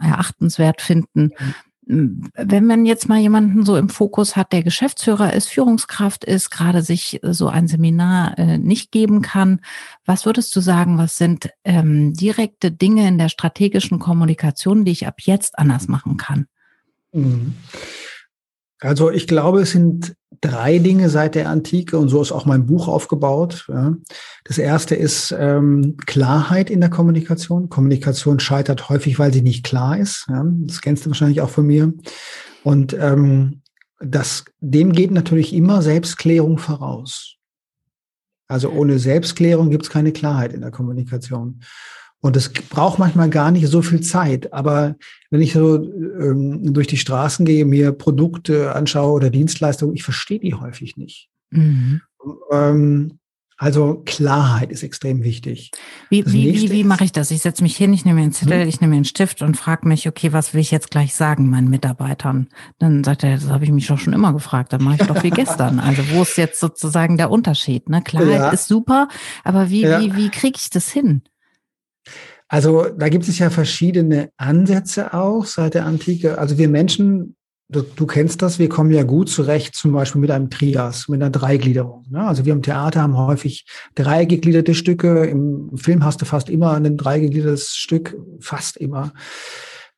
erachtenswert 0.00 0.80
finden. 0.80 1.30
Mhm 1.38 1.54
wenn 1.90 2.66
man 2.66 2.84
jetzt 2.84 3.08
mal 3.08 3.18
jemanden 3.18 3.64
so 3.64 3.76
im 3.76 3.88
Fokus 3.88 4.36
hat, 4.36 4.52
der 4.52 4.62
Geschäftsführer 4.62 5.32
ist, 5.32 5.48
Führungskraft 5.48 6.22
ist, 6.22 6.50
gerade 6.50 6.82
sich 6.82 7.18
so 7.22 7.48
ein 7.48 7.66
Seminar 7.66 8.38
äh, 8.38 8.58
nicht 8.58 8.92
geben 8.92 9.22
kann, 9.22 9.60
was 10.04 10.26
würdest 10.26 10.54
du 10.54 10.60
sagen, 10.60 10.98
was 10.98 11.16
sind 11.16 11.48
ähm, 11.64 12.12
direkte 12.12 12.70
Dinge 12.70 13.08
in 13.08 13.16
der 13.16 13.30
strategischen 13.30 13.98
Kommunikation, 13.98 14.84
die 14.84 14.92
ich 14.92 15.06
ab 15.06 15.20
jetzt 15.20 15.58
anders 15.58 15.88
machen 15.88 16.18
kann? 16.18 16.46
Mhm. 17.12 17.54
Also 18.80 19.10
ich 19.10 19.26
glaube, 19.26 19.62
es 19.62 19.72
sind 19.72 20.14
drei 20.40 20.78
Dinge 20.78 21.08
seit 21.08 21.34
der 21.34 21.48
Antike 21.48 21.98
und 21.98 22.08
so 22.08 22.22
ist 22.22 22.32
auch 22.32 22.46
mein 22.46 22.66
Buch 22.66 22.86
aufgebaut. 22.86 23.68
Das 24.44 24.58
erste 24.58 24.94
ist 24.94 25.34
ähm, 25.36 25.96
Klarheit 26.06 26.70
in 26.70 26.80
der 26.80 26.90
Kommunikation. 26.90 27.68
Kommunikation 27.68 28.38
scheitert 28.38 28.88
häufig, 28.88 29.18
weil 29.18 29.32
sie 29.32 29.42
nicht 29.42 29.64
klar 29.64 29.98
ist. 29.98 30.26
Das 30.28 30.80
kennst 30.80 31.04
du 31.04 31.10
wahrscheinlich 31.10 31.40
auch 31.40 31.50
von 31.50 31.66
mir. 31.66 31.92
Und 32.62 32.92
ähm, 32.92 33.62
das, 34.00 34.44
dem 34.60 34.92
geht 34.92 35.10
natürlich 35.10 35.52
immer 35.52 35.82
Selbstklärung 35.82 36.58
voraus. 36.58 37.36
Also 38.46 38.70
ohne 38.70 38.98
Selbstklärung 38.98 39.70
gibt 39.70 39.84
es 39.84 39.90
keine 39.90 40.12
Klarheit 40.12 40.52
in 40.52 40.60
der 40.60 40.70
Kommunikation. 40.70 41.60
Und 42.20 42.36
es 42.36 42.52
braucht 42.52 42.98
manchmal 42.98 43.30
gar 43.30 43.50
nicht 43.50 43.68
so 43.68 43.80
viel 43.80 44.00
Zeit. 44.00 44.52
Aber 44.52 44.96
wenn 45.30 45.40
ich 45.40 45.52
so 45.52 45.76
ähm, 45.76 46.74
durch 46.74 46.88
die 46.88 46.96
Straßen 46.96 47.46
gehe, 47.46 47.64
mir 47.64 47.92
Produkte 47.92 48.74
anschaue 48.74 49.12
oder 49.12 49.30
Dienstleistungen, 49.30 49.94
ich 49.94 50.02
verstehe 50.02 50.40
die 50.40 50.54
häufig 50.54 50.96
nicht. 50.96 51.28
Mhm. 51.50 52.00
Ähm, 52.50 53.18
also 53.60 54.02
Klarheit 54.06 54.70
ist 54.70 54.84
extrem 54.84 55.24
wichtig. 55.24 55.72
Wie, 56.10 56.24
wie, 56.26 56.54
wie, 56.54 56.70
wie 56.70 56.84
mache 56.84 57.02
ich 57.02 57.10
das? 57.10 57.32
Ich 57.32 57.42
setze 57.42 57.64
mich 57.64 57.76
hin, 57.76 57.92
ich 57.92 58.04
nehme 58.04 58.20
mir 58.20 58.22
einen 58.22 58.32
Zettel, 58.32 58.62
hm? 58.62 58.68
ich 58.68 58.80
nehme 58.80 58.92
mir 58.92 58.98
einen 58.98 59.04
Stift 59.04 59.42
und 59.42 59.56
frage 59.56 59.88
mich, 59.88 60.06
okay, 60.06 60.32
was 60.32 60.54
will 60.54 60.60
ich 60.60 60.70
jetzt 60.70 60.92
gleich 60.92 61.12
sagen 61.16 61.50
meinen 61.50 61.68
Mitarbeitern? 61.68 62.46
Dann 62.78 63.02
sagt 63.02 63.24
er, 63.24 63.34
das 63.34 63.48
habe 63.48 63.64
ich 63.64 63.72
mich 63.72 63.88
doch 63.88 63.98
schon 63.98 64.12
immer 64.12 64.32
gefragt, 64.32 64.72
dann 64.72 64.84
mache 64.84 64.98
ich 65.00 65.08
doch 65.08 65.24
wie 65.24 65.30
gestern. 65.30 65.80
Also 65.80 66.08
wo 66.10 66.22
ist 66.22 66.36
jetzt 66.36 66.60
sozusagen 66.60 67.16
der 67.16 67.32
Unterschied? 67.32 67.88
Ne? 67.88 68.00
Klarheit 68.00 68.30
ja. 68.30 68.50
ist 68.50 68.68
super, 68.68 69.08
aber 69.42 69.70
wie, 69.70 69.82
ja. 69.82 70.00
wie, 70.00 70.14
wie 70.14 70.28
kriege 70.28 70.56
ich 70.56 70.70
das 70.70 70.88
hin? 70.88 71.22
Also 72.48 72.86
da 72.88 73.08
gibt 73.08 73.28
es 73.28 73.38
ja 73.38 73.50
verschiedene 73.50 74.30
Ansätze 74.38 75.12
auch 75.12 75.44
seit 75.44 75.74
der 75.74 75.84
Antike. 75.84 76.38
Also 76.38 76.56
wir 76.56 76.68
Menschen, 76.68 77.36
du, 77.68 77.82
du, 77.82 78.06
kennst 78.06 78.40
das, 78.40 78.58
wir 78.58 78.70
kommen 78.70 78.90
ja 78.90 79.02
gut 79.02 79.28
zurecht, 79.28 79.74
zum 79.74 79.92
Beispiel 79.92 80.22
mit 80.22 80.30
einem 80.30 80.48
Trias, 80.48 81.08
mit 81.08 81.20
einer 81.20 81.30
Dreigliederung. 81.30 82.06
Ne? 82.08 82.26
Also 82.26 82.46
wir 82.46 82.54
im 82.54 82.62
Theater 82.62 83.02
haben 83.02 83.18
häufig 83.18 83.66
dreigegliederte 83.94 84.74
Stücke. 84.74 85.26
Im 85.26 85.76
Film 85.76 86.04
hast 86.04 86.22
du 86.22 86.24
fast 86.24 86.48
immer 86.48 86.72
ein 86.72 86.96
dreigegliedertes 86.96 87.76
Stück, 87.76 88.16
fast 88.40 88.78
immer. 88.78 89.12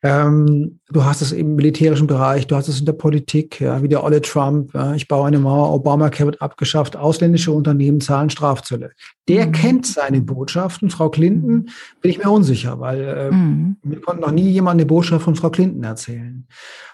Ähm, 0.02 0.80
du 0.90 1.04
hast 1.04 1.20
es 1.20 1.30
im 1.32 1.56
militärischen 1.56 2.06
Bereich, 2.06 2.46
du 2.46 2.56
hast 2.56 2.68
es 2.68 2.80
in 2.80 2.86
der 2.86 2.94
Politik, 2.94 3.60
ja, 3.60 3.82
wie 3.82 3.88
der 3.88 4.02
Olle 4.02 4.22
Trump. 4.22 4.72
Ja, 4.72 4.94
ich 4.94 5.08
baue 5.08 5.26
eine 5.26 5.38
Mauer, 5.38 5.74
Obamacare 5.74 6.26
wird 6.26 6.40
abgeschafft, 6.42 6.96
ausländische 6.96 7.52
Unternehmen 7.52 8.00
zahlen 8.00 8.30
Strafzölle. 8.30 8.92
Der 9.28 9.46
mhm. 9.46 9.52
kennt 9.52 9.86
seine 9.86 10.22
Botschaften. 10.22 10.88
Frau 10.88 11.10
Clinton 11.10 11.68
bin 12.00 12.10
ich 12.10 12.18
mir 12.18 12.30
unsicher, 12.30 12.80
weil 12.80 13.00
äh, 13.02 13.30
mhm. 13.30 13.76
mir 13.82 14.00
konnte 14.00 14.22
noch 14.22 14.32
nie 14.32 14.50
jemand 14.50 14.80
eine 14.80 14.86
Botschaft 14.86 15.24
von 15.24 15.36
Frau 15.36 15.50
Clinton 15.50 15.84
erzählen. 15.84 16.46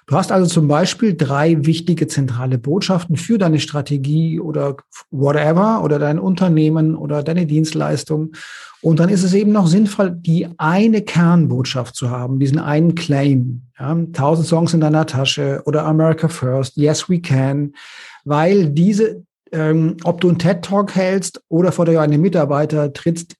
Du 0.08 0.16
hast 0.16 0.30
also 0.30 0.46
zum 0.46 0.68
Beispiel 0.68 1.16
drei 1.16 1.64
wichtige 1.64 2.06
zentrale 2.06 2.58
Botschaften 2.58 3.16
für 3.16 3.38
deine 3.38 3.58
Strategie 3.58 4.38
oder 4.38 4.76
whatever 5.10 5.82
oder 5.82 5.98
dein 5.98 6.18
Unternehmen 6.18 6.94
oder 6.96 7.22
deine 7.22 7.46
Dienstleistung. 7.46 8.32
Und 8.86 9.00
dann 9.00 9.08
ist 9.08 9.24
es 9.24 9.34
eben 9.34 9.50
noch 9.50 9.66
sinnvoll, 9.66 10.12
die 10.12 10.46
eine 10.58 11.02
Kernbotschaft 11.02 11.96
zu 11.96 12.08
haben, 12.08 12.38
diesen 12.38 12.60
einen 12.60 12.94
Claim. 12.94 13.62
Ja, 13.76 13.96
Tausend 14.12 14.46
Songs 14.46 14.74
in 14.74 14.80
deiner 14.80 15.06
Tasche 15.06 15.60
oder 15.66 15.84
America 15.84 16.28
First, 16.28 16.76
Yes 16.76 17.10
We 17.10 17.20
Can, 17.20 17.74
weil 18.24 18.70
diese, 18.70 19.24
ähm, 19.50 19.96
ob 20.04 20.20
du 20.20 20.28
einen 20.28 20.38
TED 20.38 20.62
Talk 20.62 20.94
hältst 20.94 21.42
oder 21.48 21.72
vor 21.72 21.84
dir 21.84 22.00
eine 22.00 22.16
Mitarbeiter 22.16 22.92
trittst, 22.92 23.34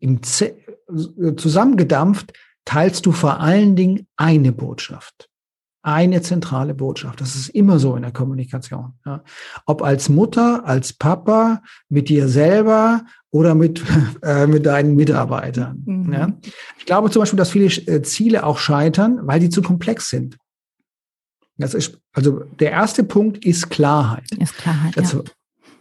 im 0.00 0.24
Z 0.24 0.56
zusammengedampft, 1.36 2.32
teilst 2.64 3.06
du 3.06 3.12
vor 3.12 3.38
allen 3.38 3.76
Dingen 3.76 4.08
eine 4.16 4.50
Botschaft 4.50 5.29
eine 5.82 6.20
zentrale 6.20 6.74
Botschaft. 6.74 7.20
Das 7.20 7.34
ist 7.34 7.48
immer 7.48 7.78
so 7.78 7.96
in 7.96 8.02
der 8.02 8.12
Kommunikation. 8.12 8.92
Ja. 9.06 9.22
Ob 9.66 9.82
als 9.82 10.08
Mutter, 10.08 10.66
als 10.66 10.92
Papa, 10.92 11.62
mit 11.88 12.08
dir 12.08 12.28
selber 12.28 13.04
oder 13.30 13.54
mit, 13.54 13.82
äh, 14.22 14.46
mit 14.46 14.66
deinen 14.66 14.94
Mitarbeitern. 14.94 15.82
Mhm. 15.86 16.12
Ja. 16.12 16.32
Ich 16.78 16.86
glaube 16.86 17.10
zum 17.10 17.20
Beispiel, 17.20 17.38
dass 17.38 17.50
viele 17.50 17.66
äh, 17.66 18.02
Ziele 18.02 18.44
auch 18.44 18.58
scheitern, 18.58 19.20
weil 19.22 19.40
die 19.40 19.48
zu 19.48 19.62
komplex 19.62 20.10
sind. 20.10 20.36
Das 21.56 21.74
ist, 21.74 21.98
also 22.12 22.40
der 22.58 22.70
erste 22.70 23.04
Punkt 23.04 23.44
ist 23.44 23.70
Klarheit. 23.70 24.30
Ist 24.38 24.56
Klarheit, 24.56 24.96
ja. 24.96 25.22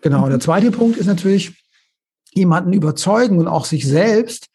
Genau. 0.01 0.25
Mhm. 0.25 0.29
Der 0.29 0.39
zweite 0.39 0.71
Punkt 0.71 0.97
ist 0.97 1.07
natürlich, 1.07 1.55
jemanden 2.31 2.73
überzeugen 2.73 3.39
und 3.39 3.47
auch 3.47 3.65
sich 3.65 3.87
selbst 3.87 4.49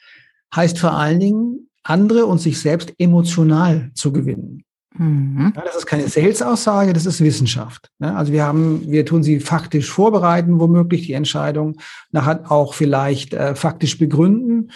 heißt 0.54 0.78
vor 0.78 0.92
allen 0.92 1.18
Dingen, 1.18 1.70
andere 1.82 2.26
und 2.26 2.38
sich 2.38 2.60
selbst 2.60 2.94
emotional 2.98 3.90
zu 3.94 4.12
gewinnen. 4.12 4.64
Mhm. 4.96 5.52
Ja, 5.56 5.62
das 5.62 5.76
ist 5.76 5.86
keine 5.86 6.08
Sales-Aussage, 6.08 6.92
das 6.92 7.06
ist 7.06 7.20
Wissenschaft. 7.20 7.90
Ja, 7.98 8.14
also 8.14 8.32
wir 8.32 8.44
haben, 8.44 8.90
wir 8.90 9.04
tun 9.04 9.22
sie 9.22 9.40
faktisch 9.40 9.90
vorbereiten, 9.90 10.60
womöglich 10.60 11.06
die 11.06 11.14
Entscheidung, 11.14 11.76
nachher 12.12 12.50
auch 12.50 12.74
vielleicht 12.74 13.34
äh, 13.34 13.54
faktisch 13.54 13.98
begründen. 13.98 14.70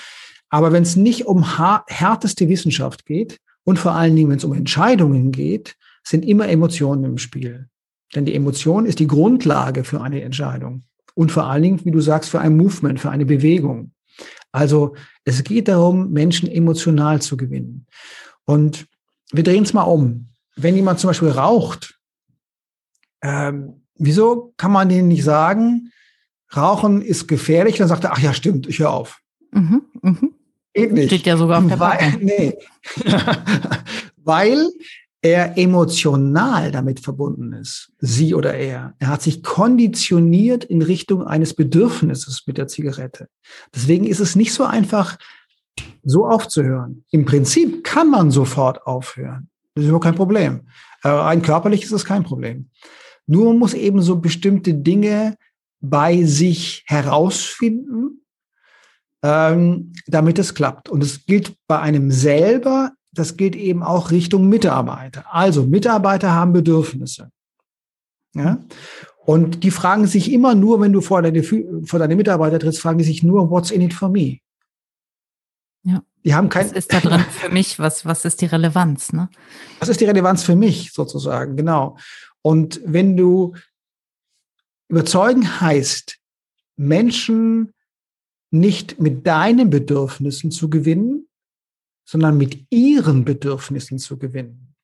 Aber 0.51 0.73
wenn 0.73 0.83
es 0.83 0.97
nicht 0.97 1.27
um 1.27 1.45
härteste 1.87 2.49
Wissenschaft 2.49 3.07
geht 3.07 3.39
und 3.65 3.79
vor 3.79 3.93
allen 3.93 4.17
Dingen, 4.17 4.31
wenn 4.31 4.39
es 4.39 4.45
um 4.45 4.55
Entscheidungen 4.55 5.31
geht, 5.31 5.77
sind 6.03 6.25
immer 6.25 6.49
Emotionen 6.49 7.05
im 7.05 7.19
Spiel. 7.19 7.69
Denn 8.15 8.25
die 8.25 8.35
Emotion 8.35 8.87
ist 8.87 8.99
die 8.99 9.07
Grundlage 9.07 9.85
für 9.85 10.01
eine 10.01 10.23
Entscheidung. 10.23 10.85
Und 11.15 11.31
vor 11.33 11.45
allen 11.45 11.63
Dingen, 11.63 11.85
wie 11.85 11.91
du 11.91 12.01
sagst, 12.01 12.31
für 12.31 12.41
ein 12.41 12.57
Movement, 12.57 12.99
für 12.99 13.11
eine 13.11 13.27
Bewegung. 13.27 13.93
Also 14.53 14.95
es 15.25 15.45
geht 15.45 15.69
darum, 15.69 16.11
Menschen 16.13 16.49
emotional 16.49 17.21
zu 17.21 17.37
gewinnen. 17.37 17.87
Und 18.47 18.87
wir 19.33 19.43
drehen 19.43 19.65
es 19.65 19.73
mal 19.73 19.83
um. 19.83 20.29
Wenn 20.57 20.77
jemand 20.77 21.01
zum 21.01 21.09
Beispiel 21.09 21.31
raucht, 21.31 21.99
ähm, 23.23 23.85
wieso 23.97 24.55
kann 24.57 24.73
man 24.73 24.89
denen 24.89 25.09
nicht 25.09 25.25
sagen, 25.25 25.93
Rauchen 26.57 27.03
ist 27.03 27.29
gefährlich? 27.29 27.77
Dann 27.77 27.89
sagt 27.89 28.05
er, 28.05 28.13
ach 28.13 28.21
ja, 28.21 28.33
stimmt, 28.33 28.67
ich 28.67 28.79
höre 28.79 28.91
auf. 28.91 29.21
Mhm, 29.53 29.83
mh. 30.03 30.19
Geht 30.73 30.93
nicht. 30.93 31.09
Steht 31.09 31.27
ja 31.27 31.37
sogar 31.37 31.59
auf 31.59 31.69
der 31.69 31.81
Weil, 31.81 32.17
nee. 32.21 32.57
Weil 34.17 34.69
er 35.21 35.59
emotional 35.59 36.71
damit 36.71 37.01
verbunden 37.01 37.53
ist, 37.53 37.93
sie 37.99 38.35
oder 38.35 38.55
er. 38.55 38.95
Er 39.01 39.09
hat 39.09 39.23
sich 39.23 39.43
konditioniert 39.43 40.65
in 40.65 40.81
Richtung 40.81 41.27
eines 41.27 41.55
Bedürfnisses 41.55 42.45
mit 42.47 42.57
der 42.57 42.69
Zigarette. 42.69 43.29
Deswegen 43.75 44.07
ist 44.07 44.21
es 44.21 44.37
nicht 44.37 44.53
so 44.53 44.65
einfach, 44.65 45.19
so 46.05 46.27
aufzuhören. 46.27 47.05
Im 47.11 47.25
Prinzip 47.25 47.85
kann 47.85 48.11
man 48.11 48.31
sofort 48.31 48.87
aufhören. 48.87 49.49
Das 49.75 49.85
ist 49.85 49.89
überhaupt 49.89 50.05
kein 50.05 50.15
Problem. 50.15 50.69
Äh, 51.03 51.09
rein 51.09 51.43
körperlich 51.43 51.85
ist 51.85 51.93
es 51.93 52.05
kein 52.05 52.25
Problem. 52.25 52.71
Nur 53.27 53.47
man 53.47 53.59
muss 53.59 53.75
eben 53.75 54.03
so 54.03 54.17
bestimmte 54.17 54.75
Dinge 54.75 55.37
bei 55.81 56.25
sich 56.25 56.85
herausfinden, 56.87 58.25
ähm, 59.23 59.93
damit 60.07 60.39
es 60.39 60.55
klappt. 60.55 60.89
Und 60.89 61.03
es 61.03 61.27
gilt 61.27 61.55
bei 61.67 61.79
einem 61.79 62.11
selber 62.11 62.93
das 63.19 63.37
geht 63.37 63.57
eben 63.57 63.83
auch 63.83 64.11
Richtung 64.11 64.49
Mitarbeiter. 64.49 65.25
Also 65.31 65.65
Mitarbeiter 65.65 66.33
haben 66.33 66.53
Bedürfnisse. 66.53 67.31
Ja? 68.35 68.59
Und 69.25 69.65
die 69.65 69.71
fragen 69.71 70.07
sich 70.07 70.33
immer 70.33 70.55
nur, 70.55 70.81
wenn 70.81 70.93
du 70.93 71.01
vor 71.01 71.23
deine, 71.23 71.43
vor 71.43 71.99
deine 71.99 72.17
Mitarbeiter 72.17 72.59
trittst, 72.59 72.81
fragen 72.81 72.99
die 72.99 73.05
sich 73.05 73.23
nur, 73.23 73.51
what's 73.51 73.71
in 73.71 73.83
it 73.83 73.93
for 73.93 74.09
me? 74.09 74.39
Ja. 75.83 76.03
Die 76.25 76.35
haben 76.35 76.49
kein. 76.49 76.67
Was 76.67 76.73
ist 76.73 76.93
da 76.93 77.01
drin 77.01 77.21
für 77.31 77.49
mich? 77.49 77.79
Was, 77.79 78.05
was 78.05 78.25
ist 78.25 78.41
die 78.41 78.47
Relevanz? 78.47 79.13
Ne? 79.13 79.29
Was 79.81 79.89
ist 79.89 80.01
die 80.01 80.05
Relevanz 80.05 80.43
für 80.43 80.57
mich 80.57 80.93
sozusagen? 80.93 81.57
Genau. 81.57 81.97
Und 82.43 82.81
wenn 82.85 83.17
du 83.17 83.55
überzeugen 84.89 85.61
heißt, 85.61 86.19
Menschen 86.77 87.73
nicht 88.51 89.01
mit 89.01 89.27
deinen 89.27 89.71
Bedürfnissen 89.71 90.51
zu 90.51 90.71
gewinnen, 90.71 91.29
sondern 92.05 92.39
mit 92.39 92.67
ihren 92.71 93.25
Bedürfnissen 93.25 93.99
zu 93.99 94.19
gewinnen. 94.19 94.75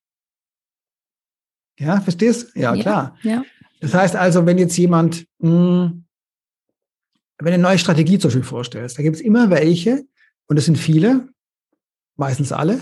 Ja, 1.79 2.01
verstehst? 2.01 2.55
Ja, 2.55 2.75
ja 2.75 2.83
klar. 2.83 3.19
Ja. 3.23 3.43
Das 3.81 3.95
heißt 3.95 4.17
also, 4.17 4.47
wenn 4.47 4.59
jetzt 4.59 4.77
jemand, 4.77 5.27
mh, 5.39 5.51
hm, 5.51 6.05
wenn 7.39 7.53
eine 7.53 7.63
neue 7.63 7.79
Strategie 7.79 8.19
zum 8.19 8.29
Beispiel 8.29 8.45
vorstellst, 8.45 8.99
da 8.99 9.03
gibt 9.03 9.17
es 9.17 9.23
immer 9.23 9.51
welche, 9.51 10.07
und 10.47 10.59
es 10.59 10.65
sind 10.65 10.79
viele, 10.79 11.29
meistens 12.17 12.53
alle, 12.53 12.81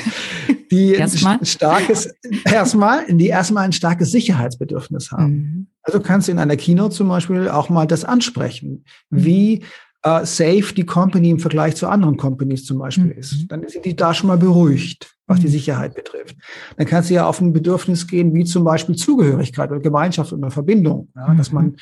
die 0.70 0.94
erstmal. 0.94 1.38
ein 1.38 1.46
starkes, 1.46 2.14
erstmal, 2.44 3.06
die 3.08 3.28
erstmal 3.28 3.64
ein 3.64 3.72
starkes 3.72 4.10
Sicherheitsbedürfnis 4.10 5.12
haben. 5.12 5.32
Mhm. 5.32 5.66
Also 5.82 6.00
kannst 6.00 6.28
du 6.28 6.32
in 6.32 6.38
einer 6.38 6.56
Keynote 6.56 6.94
zum 6.94 7.08
Beispiel 7.08 7.48
auch 7.48 7.68
mal 7.68 7.86
das 7.86 8.04
ansprechen. 8.04 8.84
Wie 9.10 9.62
äh, 10.04 10.24
safe 10.24 10.74
die 10.74 10.84
Company 10.84 11.30
im 11.30 11.38
Vergleich 11.38 11.76
zu 11.76 11.88
anderen 11.88 12.16
Companies 12.16 12.64
zum 12.64 12.78
Beispiel 12.78 13.06
mhm. 13.06 13.18
ist. 13.18 13.46
Dann 13.48 13.66
sind 13.68 13.84
die 13.84 13.96
da 13.96 14.14
schon 14.14 14.28
mal 14.28 14.36
beruhigt, 14.36 15.14
was 15.26 15.40
die 15.40 15.46
mhm. 15.46 15.52
Sicherheit 15.52 15.94
betrifft. 15.94 16.36
Dann 16.76 16.86
kannst 16.86 17.10
du 17.10 17.14
ja 17.14 17.26
auf 17.26 17.40
ein 17.40 17.52
Bedürfnis 17.52 18.06
gehen, 18.06 18.34
wie 18.34 18.44
zum 18.44 18.64
Beispiel 18.64 18.96
Zugehörigkeit 18.96 19.70
oder 19.70 19.80
Gemeinschaft 19.80 20.32
oder 20.32 20.50
Verbindung, 20.50 21.08
ja, 21.16 21.28
mhm. 21.28 21.38
dass 21.38 21.52
man 21.52 21.76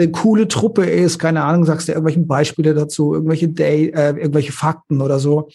eine 0.00 0.10
coole 0.10 0.48
Truppe 0.48 0.84
ist, 0.84 1.18
keine 1.18 1.42
Ahnung, 1.42 1.64
sagst 1.64 1.88
du 1.88 1.92
irgendwelche 1.92 2.20
Beispiele 2.20 2.74
dazu, 2.74 3.14
irgendwelche 3.14 3.48
Day, 3.48 3.88
äh, 3.94 4.10
irgendwelche 4.10 4.52
Fakten 4.52 5.00
oder 5.00 5.18
so. 5.18 5.48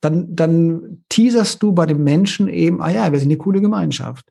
Dann, 0.00 0.34
dann 0.34 1.02
teaserst 1.08 1.62
du 1.62 1.72
bei 1.72 1.86
dem 1.86 2.04
Menschen 2.04 2.48
eben, 2.48 2.80
ah 2.80 2.90
ja, 2.90 3.12
wir 3.12 3.18
sind 3.18 3.28
eine 3.28 3.36
coole 3.36 3.60
Gemeinschaft. 3.60 4.26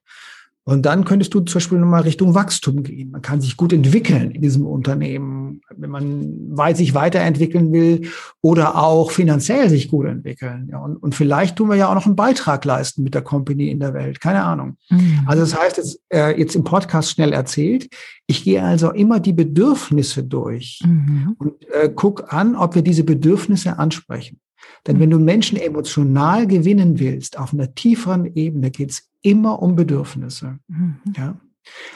Und 0.69 0.83
dann 0.83 1.03
könntest 1.03 1.33
du 1.33 1.39
zum 1.39 1.55
Beispiel 1.55 1.79
nochmal 1.79 2.03
Richtung 2.03 2.35
Wachstum 2.35 2.83
gehen. 2.83 3.09
Man 3.09 3.23
kann 3.23 3.41
sich 3.41 3.57
gut 3.57 3.73
entwickeln 3.73 4.29
in 4.29 4.43
diesem 4.43 4.67
Unternehmen, 4.67 5.61
wenn 5.75 5.89
man 5.89 6.75
sich 6.75 6.93
weiterentwickeln 6.93 7.71
will 7.71 8.07
oder 8.41 8.77
auch 8.77 9.09
finanziell 9.09 9.67
sich 9.67 9.87
gut 9.87 10.05
entwickeln. 10.05 10.67
Ja, 10.71 10.77
und, 10.77 10.97
und 10.97 11.15
vielleicht 11.15 11.55
tun 11.55 11.69
wir 11.69 11.75
ja 11.75 11.89
auch 11.89 11.95
noch 11.95 12.05
einen 12.05 12.15
Beitrag 12.15 12.63
leisten 12.65 13.01
mit 13.01 13.15
der 13.15 13.23
Company 13.23 13.71
in 13.71 13.79
der 13.79 13.95
Welt. 13.95 14.21
Keine 14.21 14.43
Ahnung. 14.43 14.77
Mhm. 14.91 15.21
Also 15.25 15.41
das 15.41 15.59
heißt 15.59 15.77
jetzt, 15.77 16.01
äh, 16.13 16.37
jetzt 16.37 16.55
im 16.55 16.63
Podcast 16.63 17.09
schnell 17.09 17.33
erzählt. 17.33 17.89
Ich 18.27 18.43
gehe 18.43 18.61
also 18.61 18.91
immer 18.91 19.19
die 19.19 19.33
Bedürfnisse 19.33 20.23
durch 20.23 20.81
mhm. 20.85 21.35
und 21.39 21.53
äh, 21.73 21.89
guck 21.93 22.31
an, 22.31 22.55
ob 22.55 22.75
wir 22.75 22.83
diese 22.83 23.03
Bedürfnisse 23.03 23.79
ansprechen. 23.79 24.39
Denn 24.87 24.99
wenn 24.99 25.09
du 25.09 25.19
Menschen 25.19 25.57
emotional 25.57 26.47
gewinnen 26.47 26.99
willst, 26.99 27.37
auf 27.37 27.53
einer 27.53 27.73
tieferen 27.75 28.25
Ebene, 28.35 28.71
geht 28.71 28.91
es 28.91 29.09
immer 29.21 29.61
um 29.61 29.75
Bedürfnisse. 29.75 30.59
Mhm. 30.67 30.95
Ja. 31.15 31.35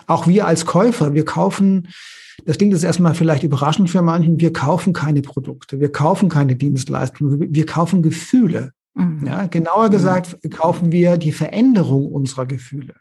Auch 0.08 0.28
wir 0.28 0.46
als 0.46 0.65
Käufer, 0.65 1.13
wir 1.13 1.26
kaufen, 1.26 1.88
das 2.46 2.58
klingt 2.58 2.74
jetzt 2.74 2.84
erstmal 2.84 3.15
vielleicht 3.15 3.43
überraschend 3.43 3.89
für 3.89 4.02
manchen, 4.02 4.39
wir 4.39 4.54
kaufen 4.54 4.93
keine 4.93 5.22
Produkte, 5.22 5.80
wir 5.80 5.91
kaufen 5.91 6.30
keine 6.30 6.56
Dienstleistungen, 6.56 7.54
wir 7.54 7.65
kaufen 7.65 8.02
Gefühle. 8.02 8.72
Mhm. 8.96 9.26
Ja, 9.26 9.48
genauer 9.48 9.89
gesagt 9.89 10.38
kaufen 10.52 10.91
wir 10.91 11.17
die 11.17 11.32
Veränderung 11.32 12.12
unserer 12.12 12.46
Gefühle. 12.46 12.96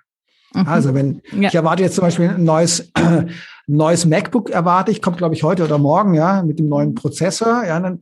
Mhm. 0.54 0.66
Also 0.66 0.94
wenn 0.94 1.20
ja. 1.32 1.48
ich 1.48 1.54
erwarte 1.54 1.82
jetzt 1.82 1.96
zum 1.96 2.02
Beispiel 2.02 2.30
ein 2.30 2.44
neues, 2.44 2.90
äh, 2.94 3.26
neues 3.66 4.06
MacBook 4.06 4.50
erwarte 4.50 4.90
ich, 4.90 5.02
kommt 5.02 5.18
glaube 5.18 5.34
ich 5.34 5.42
heute 5.42 5.64
oder 5.64 5.78
morgen, 5.78 6.14
ja, 6.14 6.42
mit 6.42 6.58
dem 6.58 6.68
neuen 6.68 6.94
Prozessor, 6.94 7.64
ja, 7.64 7.78
dann 7.78 8.00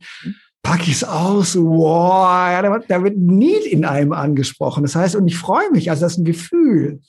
packe 0.63 0.83
ich 0.83 0.93
es 0.93 1.03
aus, 1.03 1.55
wow, 1.55 2.61
da, 2.61 2.79
da 2.87 3.03
wird 3.03 3.17
Need 3.17 3.65
in 3.65 3.85
einem 3.85 4.13
angesprochen. 4.13 4.83
Das 4.83 4.95
heißt, 4.95 5.15
und 5.15 5.27
ich 5.27 5.37
freue 5.37 5.71
mich, 5.71 5.89
also 5.89 6.01
das 6.01 6.13
ist 6.13 6.19
ein 6.19 6.25
Gefühl. 6.25 7.01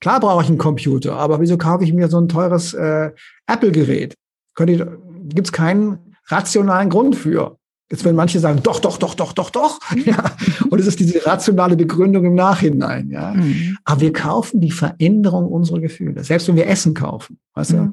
Klar 0.00 0.20
brauche 0.20 0.42
ich 0.42 0.48
einen 0.48 0.58
Computer, 0.58 1.16
aber 1.16 1.40
wieso 1.40 1.56
kaufe 1.56 1.84
ich 1.84 1.92
mir 1.92 2.08
so 2.08 2.20
ein 2.20 2.28
teures 2.28 2.74
äh, 2.74 3.10
Apple-Gerät? 3.46 4.14
Gibt 4.56 5.46
es 5.46 5.52
keinen 5.52 6.14
rationalen 6.26 6.90
Grund 6.90 7.16
für. 7.16 7.58
Jetzt 7.90 8.04
werden 8.04 8.16
manche 8.16 8.40
sagen, 8.40 8.60
doch, 8.64 8.80
doch, 8.80 8.98
doch, 8.98 9.14
doch, 9.14 9.32
doch, 9.32 9.50
doch. 9.50 9.78
Ja. 10.04 10.36
Und 10.70 10.80
es 10.80 10.88
ist 10.88 10.98
diese 10.98 11.24
rationale 11.24 11.76
Begründung 11.76 12.24
im 12.24 12.34
Nachhinein. 12.34 13.10
Ja. 13.10 13.32
Mhm. 13.32 13.78
Aber 13.84 14.00
wir 14.00 14.12
kaufen 14.12 14.60
die 14.60 14.72
Veränderung 14.72 15.46
unserer 15.46 15.80
Gefühle. 15.80 16.24
Selbst 16.24 16.48
wenn 16.48 16.56
wir 16.56 16.66
Essen 16.66 16.94
kaufen, 16.94 17.38
weißt 17.54 17.74
mhm. 17.74 17.76
du? 17.76 17.92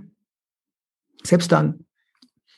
Selbst 1.24 1.52
dann. 1.52 1.86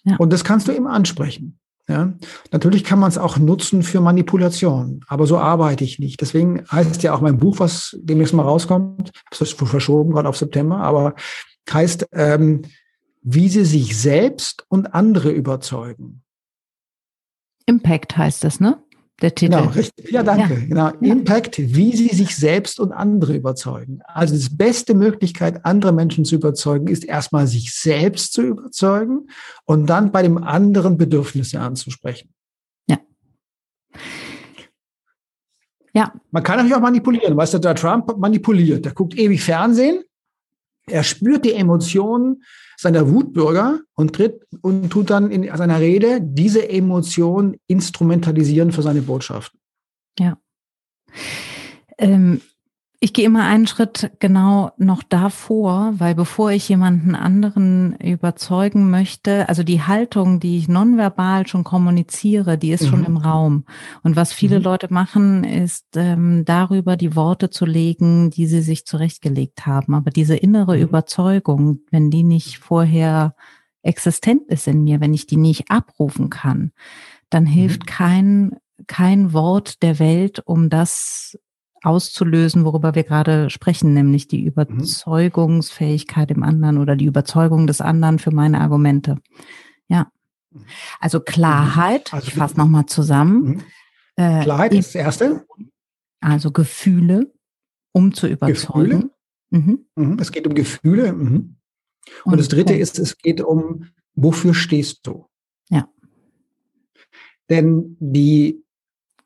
Ja. 0.04 0.16
Und 0.18 0.32
das 0.32 0.46
kannst 0.46 0.68
du 0.68 0.72
immer 0.72 0.92
ansprechen. 0.92 1.60
Ja, 1.88 2.14
natürlich 2.52 2.84
kann 2.84 2.98
man 2.98 3.10
es 3.10 3.20
auch 3.20 3.38
nutzen 3.38 3.84
für 3.84 4.02
Manipulation, 4.02 5.02
aber 5.08 5.28
so 5.28 5.38
arbeite 5.38 5.84
ich 5.84 6.00
nicht. 6.00 6.20
Deswegen 6.20 6.66
heißt 6.72 7.04
ja 7.04 7.14
auch 7.14 7.22
mein 7.22 7.38
Buch, 7.38 7.60
was 7.60 7.96
demnächst 8.02 8.34
mal 8.34 8.42
rauskommt, 8.42 9.12
das 9.30 9.42
ist 9.42 9.54
verschoben 9.54 10.12
gerade 10.12 10.28
auf 10.28 10.38
September, 10.38 10.78
aber 10.78 11.14
heißt, 11.72 12.08
ähm, 12.12 12.64
wie 13.22 13.50
sie 13.50 13.66
sich 13.66 13.98
selbst 13.98 14.66
und 14.68 14.94
andere 14.94 15.32
überzeugen. 15.32 16.24
Impact 17.68 18.18
heißt 18.18 18.44
das, 18.44 18.60
ne? 18.60 18.84
Der 19.22 19.34
Titel. 19.34 19.58
Genau, 19.58 19.70
richtig. 19.70 20.12
Ja, 20.12 20.24
danke. 20.24 20.56
Ja. 20.68 20.92
Genau. 20.92 21.14
Impact, 21.14 21.58
wie 21.58 21.96
sie 21.96 22.10
sich 22.10 22.36
selbst 22.36 22.80
und 22.80 22.92
andere 22.92 23.36
überzeugen. 23.36 24.00
Also 24.06 24.36
die 24.36 24.56
beste 24.56 24.94
Möglichkeit, 24.94 25.66
andere 25.66 25.94
Menschen 25.94 26.26
zu 26.26 26.36
überzeugen, 26.36 26.88
ist 26.88 27.06
erstmal 27.06 27.48
sich 27.48 27.74
selbst 27.74 28.34
zu 28.34 28.42
überzeugen 28.42 29.30
und 29.64 29.86
dann 29.88 30.12
bei 30.12 30.22
dem 30.22 30.38
anderen 30.38 30.98
Bedürfnisse 30.98 31.62
anzusprechen. 31.62 32.34
Ja. 32.88 32.98
Ja. 35.94 36.14
Man 36.32 36.44
kann 36.44 36.58
natürlich 36.58 36.76
auch 36.76 36.82
manipulieren. 36.82 37.38
Weißt 37.38 37.54
du, 37.54 37.60
der 37.60 37.76
Trump 37.76 38.18
manipuliert. 38.18 38.84
Der 38.84 38.94
guckt 38.94 39.18
ewig 39.18 39.42
Fernsehen. 39.42 40.04
Er 40.88 41.04
spürt 41.04 41.46
die 41.46 41.54
Emotionen 41.54 42.44
seiner 42.78 43.10
Wutbürger 43.10 43.80
und 43.94 44.14
tritt 44.14 44.46
und 44.62 44.90
tut 44.90 45.10
dann 45.10 45.32
in 45.32 45.44
seiner 45.56 45.80
Rede 45.80 46.20
diese 46.22 46.70
Emotion 46.70 47.58
instrumentalisieren 47.68 48.72
für 48.72 48.82
seine 48.82 49.02
Botschaften. 49.02 49.60
Ja. 50.20 50.38
Ähm, 51.98 52.42
ich 53.00 53.14
gehe 53.14 53.26
immer 53.26 53.44
einen 53.44 53.68
Schritt 53.68 54.12
genau 54.20 54.72
noch 54.78 55.04
davor, 55.04 55.94
weil 55.98 56.16
bevor 56.16 56.52
ich 56.52 56.68
jemanden 56.70 57.16
anderen 57.16 57.96
überzeugen 57.98 58.90
möchte, 58.90 59.50
also 59.50 59.64
die 59.64 59.82
Haltung, 59.82 60.40
die 60.40 60.58
ich 60.58 60.68
nonverbal 60.68 61.46
schon 61.48 61.64
kommuniziere, 61.64 62.58
die 62.58 62.72
ist 62.72 62.84
mhm. 62.84 62.88
schon 62.88 63.06
im 63.06 63.18
Raum. 63.18 63.66
Und 64.04 64.16
was 64.16 64.34
viele 64.34 64.60
mhm. 64.60 64.64
Leute 64.64 64.94
machen, 64.94 65.44
ist 65.44 65.86
ähm, 65.96 66.46
darüber 66.46 66.96
die 66.98 67.16
Worte 67.16 67.50
zu 67.50 67.66
legen, 67.66 68.30
die 68.30 68.48
sie 68.48 68.62
sich 68.62 68.86
zurechtgelegt 68.86 69.66
haben. 69.66 69.94
Aber 69.94 70.12
diese 70.12 70.36
innere 70.36 70.76
mhm. 70.76 70.84
Überzeugung, 70.84 71.80
wenn 71.92 72.10
die 72.10 72.24
nicht 72.24 72.60
vorher 72.60 73.36
existent 73.82 74.44
ist 74.48 74.68
in 74.68 74.84
mir, 74.84 75.00
wenn 75.02 75.14
ich 75.14 75.28
die 75.28 75.38
nicht 75.38 75.70
abrufen 75.70 76.30
kann, 76.30 76.72
dann 77.30 77.46
hilft 77.46 77.82
mhm. 77.82 77.86
kein 77.86 78.56
kein 78.88 79.34
Wort 79.34 79.82
der 79.84 80.00
Welt, 80.00 80.42
um 80.46 80.70
das 80.70 81.38
auszulösen, 81.86 82.66
worüber 82.66 82.96
wir 82.96 83.04
gerade 83.04 83.50
sprechen, 83.50 83.94
nämlich 83.94 84.28
die 84.28 84.42
mhm. 84.42 84.48
Überzeugungsfähigkeit 84.48 86.32
im 86.32 86.44
anderen 86.44 86.78
oder 86.78 86.96
die 86.96 87.06
Überzeugung 87.06 87.68
des 87.68 87.82
anderen 87.82 88.20
für 88.20 88.32
meine 88.32 88.62
Argumente. 88.62 89.18
Ja. 89.88 90.12
Also 91.00 91.20
Klarheit, 91.20 92.12
mhm. 92.12 92.18
also, 92.18 92.28
ich 92.28 92.34
fasse 92.34 92.58
nochmal 92.58 92.86
zusammen. 92.86 93.44
Mhm. 93.44 93.62
Äh, 94.16 94.44
Klarheit 94.44 94.74
ist 94.74 94.90
das 94.90 94.96
Erste. 94.96 95.46
Also 96.22 96.52
Gefühle, 96.52 97.32
um 97.92 98.14
zu 98.14 98.28
überzeugen. 98.28 99.12
Mhm. 99.50 99.86
Mhm. 99.96 100.18
Es 100.20 100.32
geht 100.32 100.48
um 100.48 100.56
Gefühle. 100.56 101.14
Mhm. 101.14 101.58
Und, 102.24 102.34
Und, 102.34 102.40
das 102.40 102.48
Dritte 102.48 102.74
Punkt. 102.74 102.82
ist, 102.82 103.00
es 103.00 103.18
geht 103.18 103.42
um, 103.42 103.88
wofür 104.16 104.54
stehst 104.54 105.08
du? 105.08 105.28
Ja. 105.70 105.88
Denn 107.50 107.98
die 108.00 108.65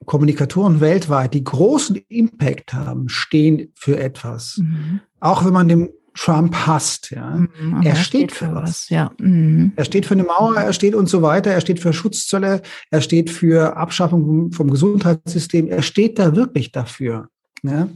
Kommunikatoren 0.05 0.79
weltweit, 0.79 1.33
die 1.33 1.43
großen 1.43 1.97
Impact 2.07 2.73
haben, 2.73 3.09
stehen 3.09 3.71
für 3.75 3.99
etwas. 3.99 4.57
Mhm. 4.57 5.01
Auch 5.19 5.45
wenn 5.45 5.53
man 5.53 5.67
dem 5.67 5.89
Trump 6.15 6.55
hasst, 6.67 7.12
ja. 7.12 7.29
Mhm, 7.29 7.81
er, 7.83 7.95
steht, 7.95 8.31
steht 8.31 8.31
für 8.31 8.53
was. 8.53 8.69
was 8.69 8.89
ja. 8.89 9.12
Mhm. 9.19 9.73
Er 9.75 9.85
steht 9.85 10.05
für 10.05 10.15
eine 10.15 10.23
Mauer, 10.23 10.55
er 10.55 10.73
steht 10.73 10.95
und 10.95 11.07
so 11.07 11.21
weiter, 11.21 11.51
er 11.51 11.62
steht 11.62 11.79
für 11.79 11.93
Schutzzölle, 11.93 12.62
er 12.91 13.01
steht 13.01 13.29
für 13.29 13.77
Abschaffung 13.77 14.25
vom, 14.25 14.51
vom 14.51 14.71
Gesundheitssystem, 14.71 15.67
er 15.67 15.81
steht 15.81 16.19
da 16.19 16.35
wirklich 16.35 16.71
dafür. 16.71 17.29
Ja. 17.63 17.89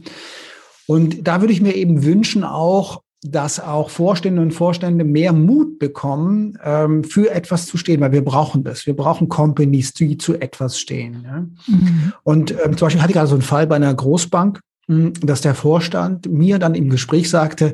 Und 0.86 1.26
da 1.26 1.40
würde 1.40 1.52
ich 1.52 1.60
mir 1.60 1.74
eben 1.74 2.04
wünschen, 2.04 2.44
auch 2.44 3.02
dass 3.26 3.58
auch 3.58 3.88
Vorstände 3.88 4.42
und 4.42 4.52
Vorstände 4.52 5.02
mehr 5.02 5.32
Mut 5.32 5.78
bekommen, 5.78 6.58
ähm, 6.62 7.04
für 7.04 7.30
etwas 7.30 7.66
zu 7.66 7.78
stehen, 7.78 8.00
weil 8.02 8.12
wir 8.12 8.22
brauchen 8.24 8.64
das. 8.64 8.86
Wir 8.86 8.94
brauchen 8.94 9.30
Companies, 9.30 9.94
die 9.94 10.18
zu 10.18 10.34
etwas 10.34 10.78
stehen. 10.78 11.24
Ja? 11.24 11.40
Mhm. 11.66 12.12
Und 12.22 12.50
ähm, 12.50 12.76
zum 12.76 12.86
Beispiel 12.86 13.00
hatte 13.00 13.12
ich 13.12 13.16
gerade 13.16 13.28
so 13.28 13.34
einen 13.34 13.42
Fall 13.42 13.66
bei 13.66 13.76
einer 13.76 13.94
Großbank, 13.94 14.60
mh, 14.88 14.96
hm, 14.96 15.12
dass 15.22 15.40
der 15.40 15.54
Vorstand 15.54 16.30
mir 16.30 16.58
dann 16.58 16.74
im 16.74 16.90
Gespräch 16.90 17.30
sagte, 17.30 17.72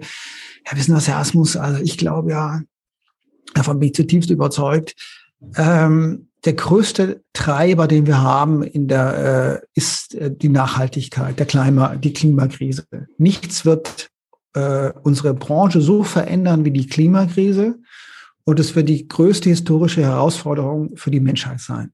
ja, 0.71 0.77
wissen 0.77 0.97
Sie, 0.97 1.11
Herr 1.11 1.19
Asmus, 1.19 1.57
also 1.57 1.83
ich 1.83 1.99
glaube 1.99 2.31
ja, 2.31 2.61
davon 3.55 3.81
bin 3.81 3.89
ich 3.89 3.95
zutiefst 3.95 4.31
überzeugt, 4.31 4.95
ähm, 5.57 6.29
der 6.45 6.53
größte 6.53 7.23
Treiber, 7.33 7.89
den 7.89 8.07
wir 8.07 8.23
haben 8.23 8.63
in 8.63 8.87
der, 8.87 9.61
äh, 9.63 9.67
ist 9.75 10.15
äh, 10.15 10.31
die 10.35 10.49
Nachhaltigkeit, 10.49 11.39
der 11.39 11.47
Klima, 11.47 11.97
die 11.97 12.13
Klimakrise. 12.13 12.85
Nichts 13.19 13.65
wird 13.65 14.11
äh, 14.55 14.93
unsere 15.03 15.35
Branche 15.35 15.81
so 15.81 16.03
verändern 16.03 16.65
wie 16.65 16.71
die 16.71 16.87
Klimakrise. 16.87 17.79
Und 18.45 18.59
es 18.59 18.75
wird 18.75 18.89
die 18.89 19.07
größte 19.07 19.51
historische 19.51 20.03
Herausforderung 20.03 20.97
für 20.97 21.11
die 21.11 21.21
Menschheit 21.21 21.61
sein. 21.61 21.93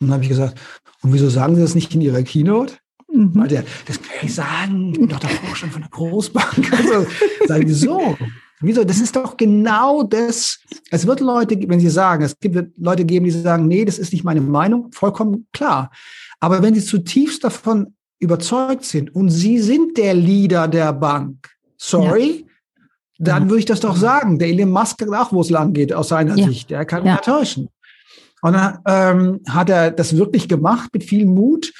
Und 0.00 0.08
dann 0.08 0.12
habe 0.12 0.22
ich 0.22 0.28
gesagt, 0.28 0.60
und 1.02 1.12
wieso 1.12 1.28
sagen 1.28 1.54
Sie 1.54 1.62
das 1.62 1.74
nicht 1.74 1.94
in 1.94 2.00
Ihrer 2.00 2.22
Keynote? 2.22 2.74
Mhm. 3.12 3.34
Weil 3.34 3.48
der, 3.48 3.64
das 3.86 4.00
kann 4.00 4.14
ich 4.22 4.34
sagen, 4.34 4.92
ich 4.92 4.98
bin 4.98 5.08
doch 5.08 5.18
der 5.18 5.30
Vorstand 5.30 5.72
von 5.72 5.82
der 5.82 5.90
Großbank. 5.90 6.72
Also, 6.78 7.06
sagen 7.46 7.66
die 7.66 7.72
so. 7.72 8.16
Wieso? 8.60 8.84
Das 8.84 9.00
ist 9.00 9.16
doch 9.16 9.36
genau 9.36 10.02
das. 10.02 10.60
Es 10.90 11.06
wird 11.06 11.20
Leute, 11.20 11.58
wenn 11.66 11.80
Sie 11.80 11.88
sagen, 11.88 12.22
es 12.22 12.38
gibt 12.38 12.72
Leute 12.76 13.04
geben, 13.04 13.24
die 13.24 13.30
sagen, 13.30 13.66
nee, 13.66 13.84
das 13.84 13.98
ist 13.98 14.12
nicht 14.12 14.24
meine 14.24 14.42
Meinung, 14.42 14.92
vollkommen 14.92 15.46
klar. 15.52 15.90
Aber 16.40 16.62
wenn 16.62 16.74
Sie 16.74 16.84
zutiefst 16.84 17.42
davon 17.42 17.94
überzeugt 18.20 18.84
sind 18.84 19.14
und 19.14 19.30
Sie 19.30 19.58
sind 19.58 19.96
der 19.96 20.14
Leader 20.14 20.68
der 20.68 20.92
Bank, 20.92 21.48
sorry, 21.76 22.44
ja. 22.46 22.84
dann 23.18 23.48
würde 23.48 23.60
ich 23.60 23.64
das 23.64 23.80
doch 23.80 23.96
sagen. 23.96 24.38
Der 24.38 24.48
Elon 24.48 24.70
Musk 24.70 25.00
sagt 25.00 25.12
auch, 25.12 25.32
wo 25.32 25.40
es 25.40 25.50
lang 25.50 25.72
geht, 25.72 25.92
aus 25.92 26.08
seiner 26.08 26.36
ja. 26.36 26.46
Sicht. 26.46 26.70
Er 26.70 26.84
kann 26.84 27.04
ja. 27.04 27.12
mich 27.12 27.22
täuschen. 27.22 27.68
Und 28.42 28.52
dann 28.52 28.78
ähm, 28.86 29.40
hat 29.48 29.70
er 29.70 29.90
das 29.90 30.16
wirklich 30.16 30.48
gemacht 30.48 30.90
mit 30.92 31.04
viel 31.04 31.26
Mut. 31.26 31.72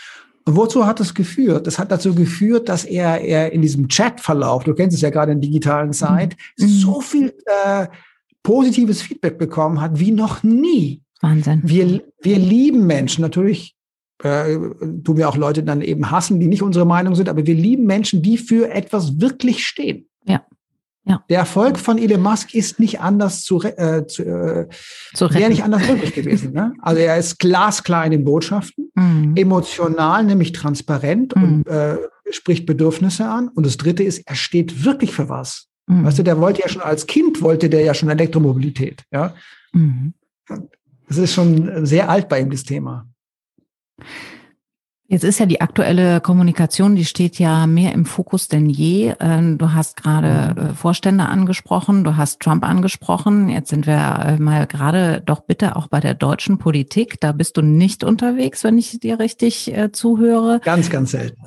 Und 0.44 0.56
wozu 0.56 0.86
hat 0.86 1.00
das 1.00 1.14
geführt? 1.14 1.66
Das 1.66 1.78
hat 1.78 1.92
dazu 1.92 2.14
geführt, 2.14 2.68
dass 2.68 2.84
er, 2.84 3.20
er 3.20 3.52
in 3.52 3.62
diesem 3.62 3.88
Chatverlauf, 3.88 4.64
du 4.64 4.74
kennst 4.74 4.96
es 4.96 5.02
ja 5.02 5.10
gerade 5.10 5.32
in 5.32 5.40
digitalen 5.40 5.92
Zeit, 5.92 6.36
mhm. 6.58 6.66
so 6.66 7.00
viel 7.00 7.34
äh, 7.46 7.86
positives 8.42 9.02
Feedback 9.02 9.38
bekommen 9.38 9.80
hat 9.80 9.98
wie 9.98 10.10
noch 10.10 10.42
nie. 10.42 11.02
Wahnsinn. 11.20 11.60
Wir, 11.64 12.02
wir 12.22 12.38
lieben 12.38 12.86
Menschen. 12.86 13.22
Natürlich 13.22 13.76
äh, 14.22 14.56
tun 15.04 15.16
wir 15.16 15.28
auch 15.28 15.36
Leute 15.36 15.62
dann 15.62 15.80
eben 15.80 16.10
hassen, 16.10 16.40
die 16.40 16.48
nicht 16.48 16.62
unsere 16.62 16.86
Meinung 16.86 17.14
sind, 17.14 17.28
aber 17.28 17.46
wir 17.46 17.54
lieben 17.54 17.84
Menschen, 17.86 18.22
die 18.22 18.38
für 18.38 18.70
etwas 18.70 19.20
wirklich 19.20 19.66
stehen. 19.66 20.08
Ja. 20.24 20.42
Ja. 21.06 21.24
Der 21.30 21.38
Erfolg 21.38 21.78
von 21.78 21.98
Elon 21.98 22.20
Musk 22.20 22.54
ist 22.54 22.78
nicht 22.78 23.00
anders 23.00 23.42
zu, 23.42 23.62
äh, 23.62 24.06
zu, 24.06 24.22
äh, 24.22 24.68
zu 25.14 25.32
wäre 25.32 25.48
nicht 25.48 25.64
anders 25.64 25.88
möglich 25.88 26.14
gewesen. 26.14 26.52
Ne? 26.52 26.74
Also 26.82 27.00
er 27.00 27.16
ist 27.16 27.38
glasklar 27.38 28.04
in 28.04 28.10
den 28.10 28.24
Botschaften, 28.24 28.90
mhm. 28.94 29.34
emotional, 29.34 30.22
nämlich 30.24 30.52
transparent 30.52 31.34
mhm. 31.34 31.42
und 31.42 31.66
äh, 31.68 31.96
spricht 32.30 32.66
Bedürfnisse 32.66 33.26
an. 33.26 33.48
Und 33.48 33.64
das 33.64 33.78
Dritte 33.78 34.02
ist, 34.02 34.26
er 34.26 34.34
steht 34.34 34.84
wirklich 34.84 35.12
für 35.12 35.28
was. 35.28 35.68
Mhm. 35.86 36.04
Weißt 36.04 36.18
du, 36.18 36.22
der 36.22 36.38
wollte 36.38 36.60
ja 36.60 36.68
schon 36.68 36.82
als 36.82 37.06
Kind 37.06 37.40
wollte 37.40 37.70
der 37.70 37.80
ja 37.80 37.94
schon 37.94 38.10
Elektromobilität. 38.10 39.02
Ja, 39.10 39.34
mhm. 39.72 40.12
das 41.08 41.16
ist 41.16 41.32
schon 41.32 41.86
sehr 41.86 42.10
alt 42.10 42.28
bei 42.28 42.40
ihm 42.40 42.50
das 42.50 42.64
Thema. 42.64 43.08
Jetzt 45.12 45.24
ist 45.24 45.40
ja 45.40 45.46
die 45.46 45.60
aktuelle 45.60 46.20
Kommunikation, 46.20 46.94
die 46.94 47.04
steht 47.04 47.40
ja 47.40 47.66
mehr 47.66 47.92
im 47.94 48.06
Fokus 48.06 48.46
denn 48.46 48.70
je. 48.70 49.12
Ähm, 49.18 49.58
du 49.58 49.72
hast 49.72 49.96
gerade 49.96 50.54
äh, 50.56 50.72
Vorstände 50.72 51.26
angesprochen, 51.26 52.04
du 52.04 52.16
hast 52.16 52.38
Trump 52.38 52.62
angesprochen. 52.62 53.48
Jetzt 53.48 53.70
sind 53.70 53.88
wir 53.88 53.96
äh, 54.24 54.36
mal 54.40 54.68
gerade 54.68 55.20
doch 55.20 55.40
bitte 55.40 55.74
auch 55.74 55.88
bei 55.88 55.98
der 55.98 56.14
deutschen 56.14 56.58
Politik. 56.58 57.18
Da 57.18 57.32
bist 57.32 57.56
du 57.56 57.62
nicht 57.62 58.04
unterwegs, 58.04 58.62
wenn 58.62 58.78
ich 58.78 59.00
dir 59.00 59.18
richtig 59.18 59.76
äh, 59.76 59.90
zuhöre. 59.90 60.60
Ganz, 60.62 60.90
ganz 60.90 61.10
selten. 61.10 61.42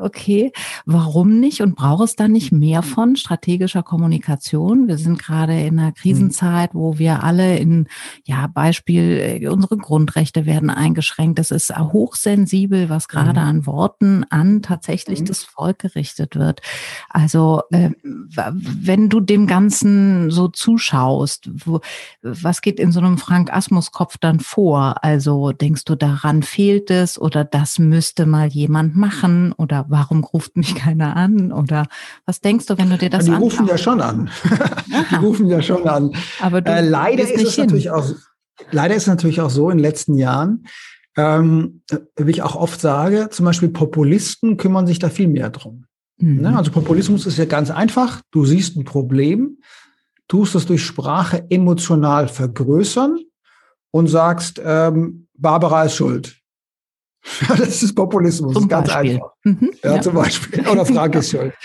Okay. 0.00 0.52
Warum 0.86 1.38
nicht 1.38 1.60
und 1.60 1.76
braucht 1.76 2.02
es 2.04 2.16
da 2.16 2.26
nicht 2.26 2.50
mehr 2.50 2.82
von 2.82 3.14
strategischer 3.14 3.84
Kommunikation? 3.84 4.88
Wir 4.88 4.98
sind 4.98 5.20
gerade 5.20 5.60
in 5.60 5.78
einer 5.78 5.92
Krisenzeit, 5.92 6.70
wo 6.74 6.98
wir 6.98 7.22
alle 7.22 7.58
in, 7.58 7.86
ja, 8.24 8.48
Beispiel, 8.48 9.48
unsere 9.48 9.76
Grundrechte 9.76 10.46
werden 10.46 10.68
eingeschränkt. 10.68 11.38
Das 11.38 11.52
ist 11.52 11.76
hochsensibel, 11.76 12.88
was 12.88 13.06
gerade 13.06 13.40
mhm. 13.40 13.46
an 13.46 13.66
Worten 13.66 14.24
an 14.30 14.62
tatsächlich 14.62 15.20
mhm. 15.20 15.26
das 15.26 15.44
Volk 15.44 15.78
gerichtet 15.78 16.34
wird. 16.34 16.60
Also 17.08 17.62
äh, 17.70 17.90
wenn 18.02 19.08
du 19.08 19.20
dem 19.20 19.46
Ganzen 19.46 20.32
so 20.32 20.48
zuschaust, 20.48 21.48
wo, 21.64 21.80
was 22.20 22.62
geht 22.62 22.80
in 22.80 22.90
so 22.90 22.98
einem 22.98 23.16
Frank 23.16 23.52
Asmus 23.52 23.92
Kopf 23.92 24.18
dann 24.18 24.40
vor? 24.40 25.04
Also 25.04 25.52
denkst 25.52 25.84
du 25.84 25.94
daran 25.94 26.42
fehlt 26.42 26.90
es 26.90 27.16
oder 27.16 27.44
das 27.44 27.78
müsste 27.78 28.26
mal 28.26 28.48
jemand 28.48 28.96
machen 28.96 29.51
oder 29.52 29.86
warum 29.88 30.24
ruft 30.24 30.56
mich 30.56 30.74
keiner 30.74 31.16
an 31.16 31.52
oder 31.52 31.86
was 32.26 32.40
denkst 32.40 32.66
du, 32.66 32.78
wenn 32.78 32.90
du 32.90 32.98
dir 32.98 33.10
das 33.10 33.24
Die 33.24 33.32
rufen 33.32 33.66
ja 33.66 33.78
schon 33.78 34.00
an. 34.00 34.30
die 35.10 35.14
rufen 35.16 35.48
ja 35.48 35.62
schon 35.62 35.86
an. 35.88 36.12
Aber 36.40 36.60
du 36.60 36.70
äh, 36.70 36.80
leider 36.80 37.22
ist 37.22 37.42
es 37.42 37.54
hin. 37.54 37.64
natürlich 37.64 37.90
auch 37.90 38.04
Leider 38.70 38.94
ist 38.94 39.02
es 39.02 39.08
natürlich 39.08 39.40
auch 39.40 39.50
so 39.50 39.70
in 39.70 39.78
den 39.78 39.82
letzten 39.82 40.14
Jahren, 40.14 40.66
ähm, 41.16 41.82
wie 42.16 42.30
ich 42.30 42.42
auch 42.42 42.54
oft 42.54 42.80
sage, 42.80 43.28
zum 43.30 43.44
Beispiel 43.44 43.68
Populisten 43.68 44.56
kümmern 44.56 44.86
sich 44.86 44.98
da 44.98 45.10
viel 45.10 45.28
mehr 45.28 45.50
drum. 45.50 45.84
Mhm. 46.18 46.40
Ne? 46.40 46.56
Also 46.56 46.70
Populismus 46.70 47.26
ist 47.26 47.38
ja 47.38 47.44
ganz 47.44 47.70
einfach. 47.70 48.22
Du 48.30 48.44
siehst 48.44 48.76
ein 48.76 48.84
Problem, 48.84 49.58
tust 50.28 50.54
es 50.54 50.66
durch 50.66 50.84
Sprache 50.84 51.46
emotional 51.50 52.28
vergrößern 52.28 53.18
und 53.90 54.06
sagst, 54.06 54.60
ähm, 54.64 55.26
Barbara 55.34 55.84
ist 55.84 55.96
schuld. 55.96 56.38
das 57.48 57.82
ist 57.82 57.94
Populismus, 57.94 58.54
zum 58.54 58.68
ganz 58.68 58.88
Beispiel. 58.88 59.14
einfach. 59.14 59.32
Mhm, 59.44 59.70
ja, 59.82 59.94
ja, 59.96 60.00
zum 60.00 60.14
Beispiel. 60.14 60.68
Oder 60.68 60.84
Frank 60.84 61.14
ist 61.14 61.30
schuld. 61.30 61.54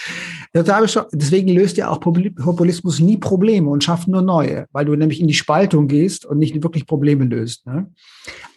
Deswegen 0.53 1.49
löst 1.49 1.77
ja 1.77 1.89
auch 1.89 1.99
Populismus 1.99 2.99
nie 2.99 3.17
Probleme 3.17 3.69
und 3.69 3.83
schafft 3.83 4.07
nur 4.07 4.21
neue, 4.21 4.65
weil 4.71 4.85
du 4.85 4.95
nämlich 4.95 5.19
in 5.19 5.27
die 5.27 5.33
Spaltung 5.33 5.87
gehst 5.87 6.25
und 6.25 6.39
nicht 6.39 6.63
wirklich 6.63 6.87
Probleme 6.87 7.25
löst. 7.25 7.65
Ne? 7.67 7.91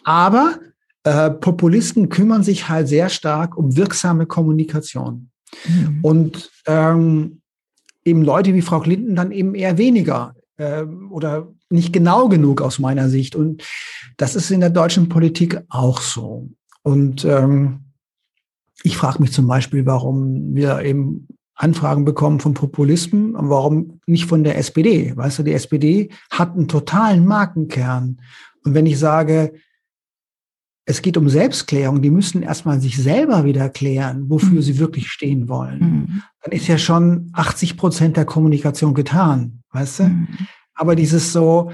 Aber 0.03 0.59
äh, 1.03 1.29
Populisten 1.29 2.09
kümmern 2.09 2.43
sich 2.43 2.69
halt 2.69 2.87
sehr 2.87 3.09
stark 3.09 3.57
um 3.57 3.75
wirksame 3.75 4.25
Kommunikation. 4.25 5.29
Mhm. 5.67 5.99
Und 6.01 6.51
ähm, 6.65 7.41
eben 8.05 8.23
Leute 8.23 8.53
wie 8.53 8.61
Frau 8.61 8.79
Clinton 8.79 9.15
dann 9.15 9.31
eben 9.31 9.53
eher 9.55 9.77
weniger 9.77 10.35
äh, 10.57 10.83
oder 11.09 11.49
nicht 11.69 11.93
genau 11.93 12.29
genug 12.29 12.61
aus 12.61 12.79
meiner 12.79 13.09
Sicht. 13.09 13.35
Und 13.35 13.63
das 14.17 14.35
ist 14.35 14.51
in 14.51 14.59
der 14.59 14.69
deutschen 14.69 15.09
Politik 15.09 15.59
auch 15.69 16.01
so. 16.01 16.49
Und 16.83 17.25
ähm, 17.25 17.91
ich 18.83 18.97
frage 18.97 19.19
mich 19.21 19.31
zum 19.31 19.47
Beispiel, 19.47 19.85
warum 19.85 20.55
wir 20.55 20.81
eben 20.81 21.27
Anfragen 21.55 22.05
bekommen 22.05 22.39
von 22.39 22.53
Populisten 22.53 23.35
und 23.35 23.49
warum 23.49 23.99
nicht 24.07 24.25
von 24.25 24.43
der 24.43 24.57
SPD. 24.57 25.15
Weißt 25.15 25.39
du, 25.39 25.43
die 25.43 25.53
SPD 25.53 26.09
hat 26.31 26.53
einen 26.53 26.67
totalen 26.67 27.25
Markenkern. 27.25 28.19
Und 28.63 28.73
wenn 28.73 28.87
ich 28.87 28.97
sage, 28.97 29.53
es 30.85 31.01
geht 31.01 31.17
um 31.17 31.29
Selbstklärung. 31.29 32.01
Die 32.01 32.09
müssen 32.09 32.43
erstmal 32.43 32.81
sich 32.81 32.97
selber 32.97 33.45
wieder 33.45 33.69
klären, 33.69 34.29
wofür 34.29 34.57
mhm. 34.57 34.61
sie 34.61 34.79
wirklich 34.79 35.09
stehen 35.09 35.47
wollen. 35.47 35.79
Mhm. 35.79 36.23
Dann 36.41 36.51
ist 36.51 36.67
ja 36.67 36.77
schon 36.77 37.29
80 37.33 37.77
Prozent 37.77 38.17
der 38.17 38.25
Kommunikation 38.25 38.93
getan, 38.93 39.63
weißt 39.71 39.99
du? 39.99 40.03
Mhm. 40.03 40.27
Aber 40.73 40.95
dieses 40.95 41.31
so 41.31 41.71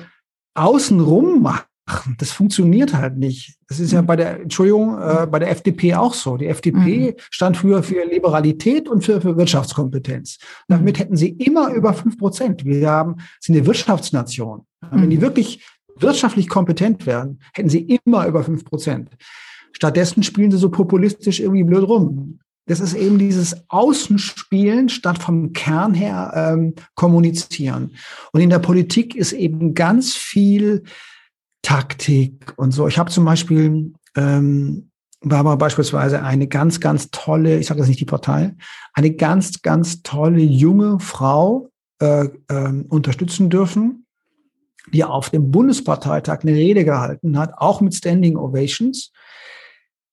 außenrum 0.53 1.41
machen, 1.87 2.15
das 2.19 2.31
funktioniert 2.31 2.93
halt 2.93 3.17
nicht. 3.17 3.55
Das 3.67 3.79
ist 3.79 3.91
ja 3.91 4.01
mhm. 4.01 4.05
bei 4.07 4.15
der, 4.15 4.41
Entschuldigung, 4.41 4.99
äh, 4.99 5.27
bei 5.29 5.39
der 5.39 5.49
FDP 5.51 5.95
auch 5.95 6.13
so. 6.13 6.37
Die 6.37 6.47
FDP 6.47 7.11
mhm. 7.11 7.13
stand 7.31 7.57
früher 7.57 7.81
für 7.81 8.05
Liberalität 8.05 8.87
und 8.87 9.03
für, 9.03 9.21
für 9.21 9.37
Wirtschaftskompetenz. 9.37 10.37
Damit 10.67 10.95
mhm. 10.95 10.99
hätten 10.99 11.15
sie 11.15 11.29
immer 11.29 11.73
über 11.73 11.93
fünf 11.93 12.17
Prozent. 12.17 12.65
Wir 12.65 12.89
haben, 12.89 13.15
sind 13.39 13.55
eine 13.55 13.65
Wirtschaftsnation. 13.65 14.65
Wenn 14.91 15.09
die 15.09 15.21
wirklich 15.21 15.65
wirtschaftlich 15.99 16.47
kompetent 16.47 17.05
werden, 17.07 17.39
hätten 17.53 17.69
sie 17.69 17.81
immer 18.03 18.27
über 18.27 18.43
fünf 18.43 18.63
Prozent. 18.63 19.09
Stattdessen 19.73 20.23
spielen 20.23 20.51
sie 20.51 20.57
so 20.57 20.69
populistisch 20.69 21.39
irgendwie 21.39 21.63
blöd 21.63 21.87
rum. 21.87 22.39
Das 22.67 22.79
ist 22.79 22.93
eben 22.93 23.17
dieses 23.17 23.55
Außenspielen 23.69 24.89
statt 24.89 25.17
vom 25.17 25.53
Kern 25.53 25.93
her 25.93 26.31
ähm, 26.35 26.75
kommunizieren. 26.95 27.91
Und 28.33 28.41
in 28.41 28.49
der 28.49 28.59
Politik 28.59 29.15
ist 29.15 29.31
eben 29.31 29.73
ganz 29.73 30.15
viel 30.15 30.83
Taktik 31.67 32.53
und 32.55 32.71
so. 32.71 32.87
Ich 32.87 32.97
habe 32.97 33.11
zum 33.11 33.25
Beispiel 33.25 33.91
ähm, 34.15 34.89
war 35.19 35.39
aber 35.39 35.57
beispielsweise 35.57 36.23
eine 36.23 36.47
ganz, 36.47 36.79
ganz 36.79 37.11
tolle, 37.11 37.59
ich 37.59 37.67
sage 37.67 37.81
das 37.81 37.89
nicht 37.89 37.99
die 37.99 38.05
Partei, 38.05 38.55
eine 38.93 39.11
ganz, 39.11 39.61
ganz 39.61 40.01
tolle 40.01 40.39
junge 40.39 41.01
Frau 41.01 41.69
äh, 41.99 42.29
äh, 42.47 42.83
unterstützen 42.87 43.49
dürfen, 43.49 44.05
die 44.93 45.03
auf 45.03 45.29
dem 45.29 45.51
Bundesparteitag 45.51 46.43
eine 46.43 46.53
Rede 46.53 46.85
gehalten 46.85 47.37
hat, 47.37 47.53
auch 47.57 47.81
mit 47.81 47.93
Standing 47.93 48.37
Ovations. 48.37 49.11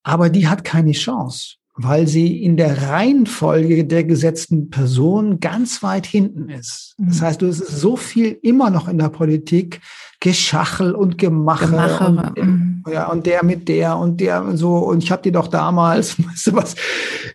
Aber 0.03 0.31
die 0.31 0.49
hat 0.49 0.65
keine 0.65 0.91
Chance, 0.91 1.59
weil 1.77 2.07
sie 2.07 2.43
in 2.43 2.57
der 2.57 2.89
Reihenfolge 2.89 3.85
der 3.85 4.05
gesetzten 4.05 4.70
Person 4.70 5.41
ganz 5.41 5.83
weit 5.83 6.07
hinten 6.07 6.49
ist. 6.49 6.95
Das 6.99 7.20
mhm. 7.20 7.25
heißt, 7.25 7.43
du 7.43 7.47
ist 7.47 7.66
so 7.66 7.97
viel 7.97 8.39
immer 8.43 8.70
noch 8.70 8.87
in 8.87 8.99
der 8.99 9.09
Politik, 9.09 9.81
Geschachel 10.20 10.95
und 10.95 11.18
Gemache. 11.18 11.66
Gemache. 11.66 12.07
Und, 12.07 12.37
mhm. 12.37 12.64
Ja, 12.91 13.11
und 13.11 13.26
der 13.26 13.45
mit 13.45 13.68
der 13.68 13.97
und 13.97 14.20
der 14.20 14.43
und 14.43 14.57
so. 14.57 14.76
Und 14.76 15.03
ich 15.03 15.11
habe 15.11 15.22
dir 15.22 15.32
doch 15.32 15.49
damals, 15.49 16.16
weißt 16.24 16.49
du 16.49 16.53
was, 16.55 16.74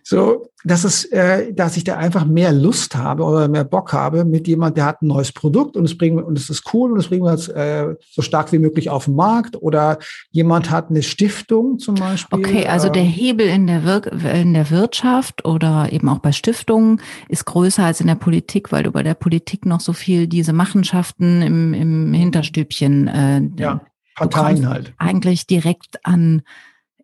so, 0.02 0.50
dass 0.64 0.84
es, 0.84 1.04
äh, 1.06 1.52
dass 1.52 1.76
ich 1.76 1.84
da 1.84 1.96
einfach 1.96 2.26
mehr 2.26 2.52
Lust 2.52 2.94
habe 2.94 3.24
oder 3.24 3.48
mehr 3.48 3.64
Bock 3.64 3.92
habe 3.92 4.24
mit 4.24 4.46
jemand, 4.46 4.76
der 4.76 4.84
hat 4.84 5.02
ein 5.02 5.06
neues 5.06 5.32
Produkt 5.32 5.76
und 5.76 5.84
es 5.84 5.96
bringen 5.96 6.22
und 6.22 6.36
es 6.36 6.50
ist 6.50 6.74
cool 6.74 6.92
und 6.92 6.98
es 6.98 7.08
bringen 7.08 7.24
wir 7.24 7.32
jetzt 7.32 7.48
äh, 7.48 7.94
so 8.10 8.20
stark 8.22 8.52
wie 8.52 8.58
möglich 8.58 8.90
auf 8.90 9.06
den 9.06 9.14
Markt 9.14 9.60
oder 9.60 9.98
jemand 10.30 10.70
hat 10.70 10.90
eine 10.90 11.02
Stiftung 11.02 11.78
zum 11.78 11.94
Beispiel. 11.94 12.38
Okay, 12.38 12.66
also 12.66 12.88
der 12.88 13.02
ähm, 13.02 13.08
Hebel 13.08 13.46
in 13.46 13.66
der, 13.66 13.84
Wir 13.84 14.32
in 14.32 14.54
der 14.54 14.70
Wirtschaft 14.70 15.44
oder 15.44 15.88
eben 15.92 16.08
auch 16.08 16.18
bei 16.18 16.32
Stiftungen 16.32 17.00
ist 17.28 17.46
größer 17.46 17.84
als 17.84 18.00
in 18.00 18.06
der 18.06 18.14
Politik, 18.14 18.70
weil 18.70 18.82
du 18.82 18.90
bei 18.90 19.02
der 19.02 19.14
Politik 19.14 19.64
noch 19.64 19.80
so 19.80 19.92
viel 19.92 20.26
diese 20.26 20.52
Machenschaften 20.52 21.42
im, 21.42 21.74
im 21.74 22.12
Hinterstübchen 22.12 23.08
äh, 23.08 23.42
ja, 23.58 23.80
Parteien 24.28 24.68
halt. 24.68 24.94
Eigentlich 24.98 25.46
direkt 25.46 26.04
an 26.04 26.42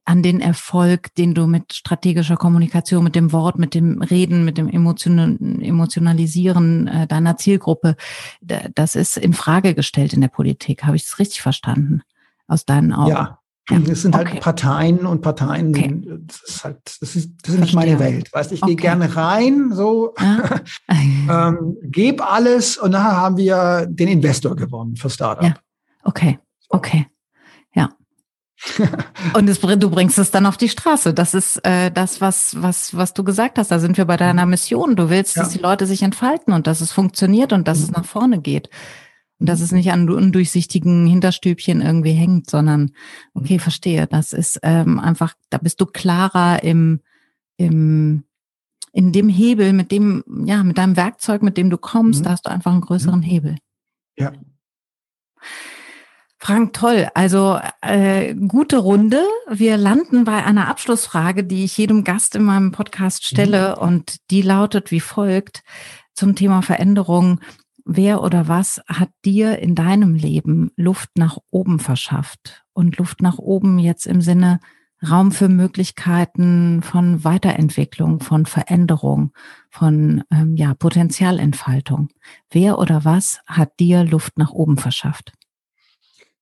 an 0.06 0.22
den 0.22 0.40
Erfolg, 0.40 1.12
den 1.16 1.34
du 1.34 1.48
mit 1.48 1.72
strategischer 1.74 2.36
Kommunikation, 2.36 3.02
mit 3.02 3.16
dem 3.16 3.32
Wort, 3.32 3.58
mit 3.58 3.74
dem 3.74 4.00
Reden, 4.02 4.44
mit 4.44 4.56
dem 4.56 4.68
Emotion 4.68 5.60
Emotionalisieren 5.60 6.86
äh, 6.86 7.06
deiner 7.08 7.36
Zielgruppe, 7.36 7.96
das 8.40 8.94
ist 8.94 9.16
in 9.16 9.32
Frage 9.32 9.74
gestellt 9.74 10.12
in 10.12 10.20
der 10.20 10.28
Politik. 10.28 10.84
Habe 10.84 10.94
ich 10.94 11.04
das 11.04 11.18
richtig 11.18 11.42
verstanden? 11.42 12.02
Aus 12.46 12.64
deinen 12.64 12.92
Augen? 12.92 13.10
Ja. 13.10 13.40
Ja, 13.68 13.78
es 13.78 14.02
sind 14.02 14.14
halt 14.14 14.28
okay. 14.28 14.34
halt 14.34 14.44
Parteien 14.44 15.06
und 15.06 15.22
Parteien, 15.22 15.70
okay. 15.70 16.00
das 16.24 16.40
ist 16.46 16.64
halt, 16.64 16.78
das 17.00 17.16
ist, 17.16 17.32
das 17.42 17.54
ist 17.54 17.60
nicht 17.60 17.74
meine 17.74 17.98
Welt. 17.98 18.32
Weißt 18.32 18.52
ich 18.52 18.62
okay. 18.62 18.76
gehe 18.76 18.82
gerne 18.82 19.16
rein, 19.16 19.72
so, 19.72 20.14
ah. 20.18 20.60
ähm, 21.48 21.76
gebe 21.82 22.28
alles 22.28 22.78
und 22.78 22.92
nachher 22.92 23.16
haben 23.16 23.36
wir 23.36 23.88
den 23.90 24.06
Investor 24.06 24.54
gewonnen 24.54 24.94
für 24.94 25.10
Startup. 25.10 25.42
Ja. 25.42 25.54
Okay, 26.04 26.38
okay. 26.68 27.06
Und 29.34 29.48
es, 29.48 29.60
du 29.60 29.90
bringst 29.90 30.18
es 30.18 30.30
dann 30.30 30.46
auf 30.46 30.56
die 30.56 30.68
Straße. 30.68 31.14
Das 31.14 31.34
ist 31.34 31.64
äh, 31.64 31.90
das, 31.90 32.20
was, 32.20 32.60
was, 32.60 32.96
was 32.96 33.14
du 33.14 33.24
gesagt 33.24 33.58
hast. 33.58 33.70
Da 33.70 33.78
sind 33.78 33.96
wir 33.96 34.04
bei 34.06 34.16
deiner 34.16 34.44
mhm. 34.44 34.50
Mission. 34.50 34.96
Du 34.96 35.10
willst, 35.10 35.36
ja. 35.36 35.42
dass 35.42 35.52
die 35.52 35.58
Leute 35.58 35.86
sich 35.86 36.02
entfalten 36.02 36.52
und 36.52 36.66
dass 36.66 36.80
es 36.80 36.92
funktioniert 36.92 37.52
und 37.52 37.68
dass 37.68 37.78
mhm. 37.78 37.84
es 37.84 37.90
nach 37.92 38.04
vorne 38.04 38.40
geht. 38.40 38.70
Und 39.38 39.48
dass 39.48 39.60
es 39.60 39.72
nicht 39.72 39.92
an 39.92 40.08
undurchsichtigen 40.08 41.06
Hinterstübchen 41.06 41.82
irgendwie 41.82 42.12
hängt, 42.12 42.48
sondern, 42.48 42.92
okay, 43.34 43.54
mhm. 43.54 43.60
verstehe, 43.60 44.06
das 44.06 44.32
ist 44.32 44.60
ähm, 44.62 44.98
einfach, 44.98 45.34
da 45.50 45.58
bist 45.58 45.80
du 45.80 45.86
klarer 45.86 46.62
im, 46.62 47.00
im, 47.58 48.24
in 48.92 49.12
dem 49.12 49.28
Hebel, 49.28 49.74
mit 49.74 49.92
dem, 49.92 50.24
ja, 50.46 50.64
mit 50.64 50.78
deinem 50.78 50.96
Werkzeug, 50.96 51.42
mit 51.42 51.58
dem 51.58 51.68
du 51.68 51.76
kommst, 51.76 52.20
mhm. 52.20 52.24
da 52.24 52.30
hast 52.30 52.46
du 52.46 52.50
einfach 52.50 52.72
einen 52.72 52.80
größeren 52.80 53.20
Hebel. 53.20 53.56
Ja. 54.16 54.32
Frank, 56.46 56.74
toll. 56.74 57.08
Also 57.12 57.58
äh, 57.80 58.32
gute 58.36 58.78
Runde. 58.78 59.20
Wir 59.50 59.76
landen 59.76 60.22
bei 60.22 60.44
einer 60.44 60.68
Abschlussfrage, 60.68 61.42
die 61.42 61.64
ich 61.64 61.76
jedem 61.76 62.04
Gast 62.04 62.36
in 62.36 62.44
meinem 62.44 62.70
Podcast 62.70 63.24
stelle 63.24 63.74
mhm. 63.76 63.82
und 63.82 64.30
die 64.30 64.42
lautet 64.42 64.92
wie 64.92 65.00
folgt 65.00 65.64
zum 66.14 66.36
Thema 66.36 66.62
Veränderung. 66.62 67.40
Wer 67.84 68.22
oder 68.22 68.46
was 68.46 68.80
hat 68.86 69.08
dir 69.24 69.58
in 69.58 69.74
deinem 69.74 70.14
Leben 70.14 70.70
Luft 70.76 71.10
nach 71.16 71.38
oben 71.50 71.80
verschafft? 71.80 72.64
Und 72.72 72.96
Luft 72.98 73.22
nach 73.22 73.38
oben 73.38 73.80
jetzt 73.80 74.06
im 74.06 74.20
Sinne 74.20 74.60
Raum 75.02 75.32
für 75.32 75.48
Möglichkeiten 75.48 76.80
von 76.80 77.24
Weiterentwicklung, 77.24 78.20
von 78.20 78.46
Veränderung, 78.46 79.32
von 79.68 80.22
ähm, 80.30 80.54
ja, 80.54 80.74
Potenzialentfaltung. 80.74 82.08
Wer 82.50 82.78
oder 82.78 83.04
was 83.04 83.40
hat 83.48 83.80
dir 83.80 84.04
Luft 84.04 84.38
nach 84.38 84.52
oben 84.52 84.76
verschafft? 84.76 85.32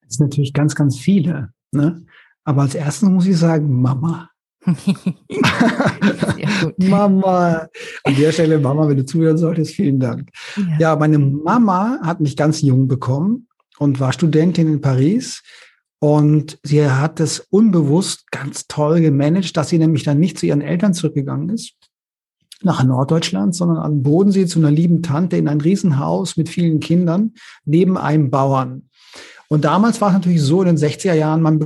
Das 0.07 0.17
sind 0.17 0.27
natürlich 0.27 0.53
ganz, 0.53 0.75
ganz 0.75 0.99
viele. 0.99 1.51
Ne? 1.73 2.05
Aber 2.45 2.63
als 2.63 2.75
erstes 2.75 3.09
muss 3.09 3.27
ich 3.27 3.39
sagen, 3.39 3.81
Mama. 3.81 4.31
Mama. 6.79 7.69
An 8.05 8.17
der 8.17 8.33
Stelle, 8.33 8.59
Mama, 8.59 8.89
wenn 8.89 8.97
du 8.97 9.05
zuhören 9.05 9.39
solltest, 9.39 9.75
vielen 9.75 10.01
Dank. 10.01 10.31
Ja. 10.57 10.79
ja, 10.79 10.97
meine 10.97 11.19
Mama 11.19 11.99
hat 12.03 12.21
mich 12.21 12.37
ganz 12.37 12.63
jung 12.63 12.89
bekommen 12.89 13.49
und 13.79 14.01
war 14.01 14.13
Studentin 14.13 14.69
in 14.69 14.81
Paris. 14.81 15.43
Und 15.99 16.59
sie 16.63 16.87
hat 16.87 17.21
es 17.21 17.41
unbewusst 17.51 18.31
ganz 18.31 18.67
toll 18.67 19.01
gemanagt, 19.01 19.57
dass 19.57 19.71
sie 19.71 19.79
nämlich 19.79 20.03
dann 20.03 20.19
nicht 20.19 20.39
zu 20.39 20.47
ihren 20.47 20.61
Eltern 20.61 20.93
zurückgegangen 20.93 21.49
ist, 21.49 21.75
nach 22.63 22.85
Norddeutschland, 22.85 23.55
sondern 23.55 23.79
an 23.79 24.03
Bodensee 24.03 24.47
zu 24.47 24.59
einer 24.59 24.71
lieben 24.71 25.03
Tante 25.03 25.37
in 25.37 25.49
ein 25.49 25.61
Riesenhaus 25.61 26.37
mit 26.37 26.49
vielen 26.49 26.81
Kindern 26.81 27.33
neben 27.65 27.97
einem 27.97 28.31
Bauern. 28.31 28.91
Und 29.55 29.65
damals 29.65 30.01
war 30.01 30.09
es 30.09 30.15
natürlich 30.15 30.43
so 30.43 30.63
in 30.63 30.75
den 30.75 30.77
60er 30.77 31.15
Jahren, 31.15 31.41
man 31.41 31.61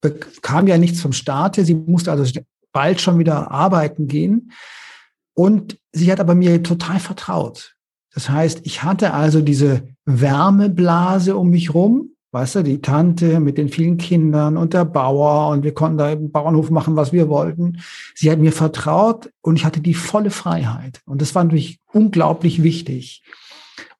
bekam 0.00 0.68
ja 0.68 0.78
nichts 0.78 1.00
vom 1.00 1.12
Staate. 1.12 1.64
Sie 1.64 1.74
musste 1.74 2.12
also 2.12 2.40
bald 2.72 3.00
schon 3.00 3.18
wieder 3.18 3.50
arbeiten 3.50 4.06
gehen. 4.06 4.52
Und 5.34 5.76
sie 5.90 6.12
hat 6.12 6.20
aber 6.20 6.36
mir 6.36 6.62
total 6.62 7.00
vertraut. 7.00 7.74
Das 8.14 8.28
heißt, 8.28 8.60
ich 8.62 8.84
hatte 8.84 9.12
also 9.12 9.40
diese 9.40 9.88
Wärmeblase 10.04 11.36
um 11.36 11.50
mich 11.50 11.74
rum, 11.74 12.10
weißt 12.30 12.56
du, 12.56 12.62
die 12.62 12.80
Tante 12.80 13.40
mit 13.40 13.58
den 13.58 13.70
vielen 13.70 13.96
Kindern 13.96 14.56
und 14.56 14.72
der 14.72 14.84
Bauer 14.84 15.48
und 15.50 15.64
wir 15.64 15.74
konnten 15.74 15.98
da 15.98 16.10
im 16.10 16.30
Bauernhof 16.30 16.70
machen, 16.70 16.94
was 16.94 17.12
wir 17.12 17.28
wollten. 17.28 17.80
Sie 18.14 18.30
hat 18.30 18.38
mir 18.38 18.52
vertraut 18.52 19.30
und 19.40 19.56
ich 19.56 19.64
hatte 19.64 19.80
die 19.80 19.94
volle 19.94 20.30
Freiheit. 20.30 21.00
Und 21.06 21.20
das 21.20 21.34
war 21.34 21.42
natürlich 21.42 21.80
unglaublich 21.92 22.62
wichtig. 22.62 23.24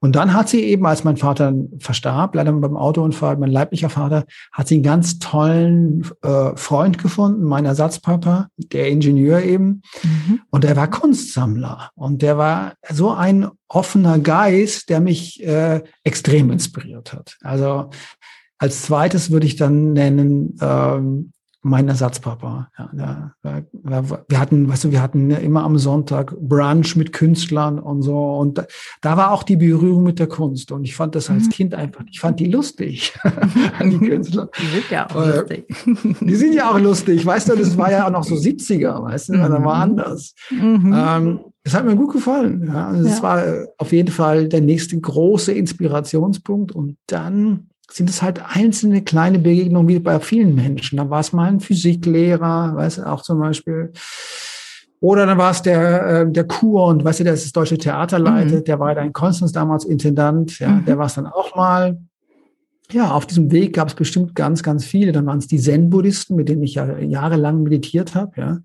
Und 0.02 0.16
dann 0.16 0.34
hat 0.34 0.48
sie 0.48 0.64
eben, 0.64 0.84
als 0.84 1.04
mein 1.04 1.16
Vater 1.16 1.54
verstarb, 1.78 2.34
leider 2.34 2.52
beim 2.52 2.76
Autounfall, 2.76 3.36
mein 3.36 3.52
leiblicher 3.52 3.88
Vater, 3.88 4.24
hat 4.50 4.66
sie 4.66 4.74
einen 4.74 4.82
ganz 4.82 5.20
tollen 5.20 6.04
äh, 6.22 6.56
Freund 6.56 6.98
gefunden, 6.98 7.44
mein 7.44 7.64
Ersatzpapa, 7.64 8.48
der 8.56 8.88
Ingenieur 8.88 9.42
eben. 9.42 9.82
Mhm. 10.02 10.40
Und 10.50 10.64
der 10.64 10.74
war 10.74 10.90
Kunstsammler. 10.90 11.90
Und 11.94 12.20
der 12.20 12.36
war 12.36 12.74
so 12.90 13.12
ein 13.12 13.46
offener 13.68 14.18
Geist, 14.18 14.88
der 14.88 14.98
mich 14.98 15.40
äh, 15.40 15.82
extrem 16.02 16.50
inspiriert 16.50 17.12
hat. 17.12 17.36
Also 17.40 17.90
als 18.58 18.82
zweites 18.82 19.30
würde 19.30 19.46
ich 19.46 19.54
dann 19.54 19.92
nennen 19.92 20.58
ähm, 20.60 21.32
mein 21.62 21.86
Ersatzpapa. 21.88 22.70
Ja, 22.76 23.34
ja, 23.44 23.62
wir 24.28 24.40
hatten, 24.40 24.68
weißt 24.68 24.84
du, 24.84 24.90
wir 24.90 25.00
hatten 25.00 25.30
immer 25.30 25.62
am 25.62 25.78
Sonntag 25.78 26.36
Brunch 26.40 26.96
mit 26.96 27.12
Künstlern 27.12 27.78
und 27.78 28.02
so. 28.02 28.34
Und 28.34 28.58
da, 28.58 28.66
da 29.00 29.16
war 29.16 29.30
auch 29.30 29.44
die 29.44 29.56
Berührung 29.56 30.02
mit 30.02 30.18
der 30.18 30.26
Kunst. 30.26 30.72
Und 30.72 30.84
ich 30.84 30.96
fand 30.96 31.14
das 31.14 31.30
als 31.30 31.44
mhm. 31.44 31.50
Kind 31.50 31.74
einfach, 31.74 32.04
ich 32.10 32.20
fand 32.20 32.40
die 32.40 32.46
lustig, 32.46 33.14
die 33.80 33.98
Künstler. 33.98 34.48
Die 34.60 34.66
sind 34.66 34.90
ja 34.90 35.08
auch 35.08 35.24
äh, 35.24 35.38
lustig. 35.38 35.66
Die 36.20 36.34
sind 36.34 36.54
ja 36.54 36.70
auch 36.70 36.78
lustig, 36.78 37.24
weißt 37.24 37.50
du, 37.50 37.56
das 37.56 37.76
war 37.76 37.90
ja 37.90 38.06
auch 38.06 38.10
noch 38.10 38.24
so 38.24 38.34
70er, 38.34 39.02
weißt 39.02 39.30
du, 39.30 39.34
mhm. 39.34 39.42
da 39.42 39.64
war 39.64 39.74
anders. 39.74 40.34
Mhm. 40.50 40.94
Ähm, 40.94 41.40
das 41.64 41.74
hat 41.74 41.84
mir 41.84 41.94
gut 41.94 42.12
gefallen. 42.12 42.64
Ja. 42.66 42.88
Also 42.88 43.04
das 43.04 43.18
ja. 43.18 43.22
war 43.22 43.44
auf 43.78 43.92
jeden 43.92 44.10
Fall 44.10 44.48
der 44.48 44.60
nächste 44.60 44.98
große 44.98 45.52
Inspirationspunkt. 45.52 46.72
Und 46.72 46.96
dann 47.06 47.68
sind 47.92 48.08
es 48.08 48.22
halt 48.22 48.40
einzelne 48.44 49.02
kleine 49.02 49.38
Begegnungen 49.38 49.88
wie 49.88 49.98
bei 49.98 50.18
vielen 50.20 50.54
Menschen. 50.54 50.96
Da 50.96 51.10
war 51.10 51.20
es 51.20 51.32
mal 51.32 51.48
ein 51.48 51.60
Physiklehrer, 51.60 52.74
weißt 52.74 52.98
du, 52.98 53.10
auch 53.10 53.22
zum 53.22 53.40
Beispiel. 53.40 53.92
Oder 55.00 55.26
dann 55.26 55.36
war 55.36 55.50
es 55.50 55.62
der, 55.62 56.06
äh, 56.06 56.30
der 56.30 56.44
Kur 56.44 56.86
und 56.86 57.04
weißt 57.04 57.20
du, 57.20 57.24
der 57.24 57.34
ist 57.34 57.44
das 57.44 57.52
deutsche 57.52 57.76
Theater 57.76 58.20
leitet, 58.20 58.60
mhm. 58.60 58.64
der 58.64 58.78
war 58.78 58.94
da 58.94 59.02
in 59.02 59.12
Konstanz 59.12 59.50
damals 59.50 59.84
Intendant, 59.84 60.58
ja, 60.60 60.68
mhm. 60.68 60.84
der 60.84 60.96
war 60.96 61.06
es 61.06 61.14
dann 61.14 61.26
auch 61.26 61.56
mal. 61.56 61.98
Ja, 62.92 63.10
auf 63.10 63.26
diesem 63.26 63.50
Weg 63.50 63.74
gab 63.74 63.88
es 63.88 63.94
bestimmt 63.94 64.34
ganz, 64.34 64.62
ganz 64.62 64.84
viele. 64.84 65.12
Dann 65.12 65.26
waren 65.26 65.38
es 65.38 65.46
die 65.46 65.58
Zen-Buddhisten, 65.58 66.36
mit 66.36 66.48
denen 66.48 66.62
ich 66.62 66.74
ja 66.74 66.98
jahrelang 66.98 67.62
meditiert 67.62 68.14
habe, 68.14 68.32
ja. 68.36 68.58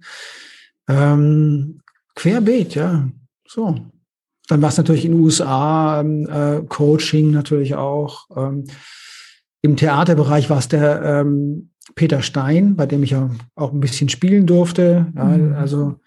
Ähm, 0.88 1.82
querbeet, 2.15 2.75
ja. 2.75 3.07
So. 3.47 3.75
Dann 4.47 4.61
war 4.61 4.69
es 4.69 4.78
natürlich 4.78 5.05
in 5.05 5.13
den 5.13 5.21
USA, 5.21 6.01
ähm, 6.01 6.28
äh, 6.28 6.61
Coaching 6.67 7.32
natürlich 7.32 7.75
auch. 7.75 8.28
Ähm, 8.36 8.65
im 9.62 9.76
Theaterbereich 9.76 10.49
war 10.49 10.60
es 10.60 10.68
der 10.68 11.01
ähm, 11.03 11.72
Peter 11.95 12.22
Stein, 12.22 12.76
bei 12.76 12.86
dem 12.86 13.03
ich 13.03 13.12
ja 13.12 13.30
auch 13.55 13.74
ein 13.74 13.80
bisschen 13.80 14.10
spielen 14.10 14.45
durfte. 14.45 15.08
Ja, 15.16 15.24
mhm. 15.26 15.53
Also 15.53 15.99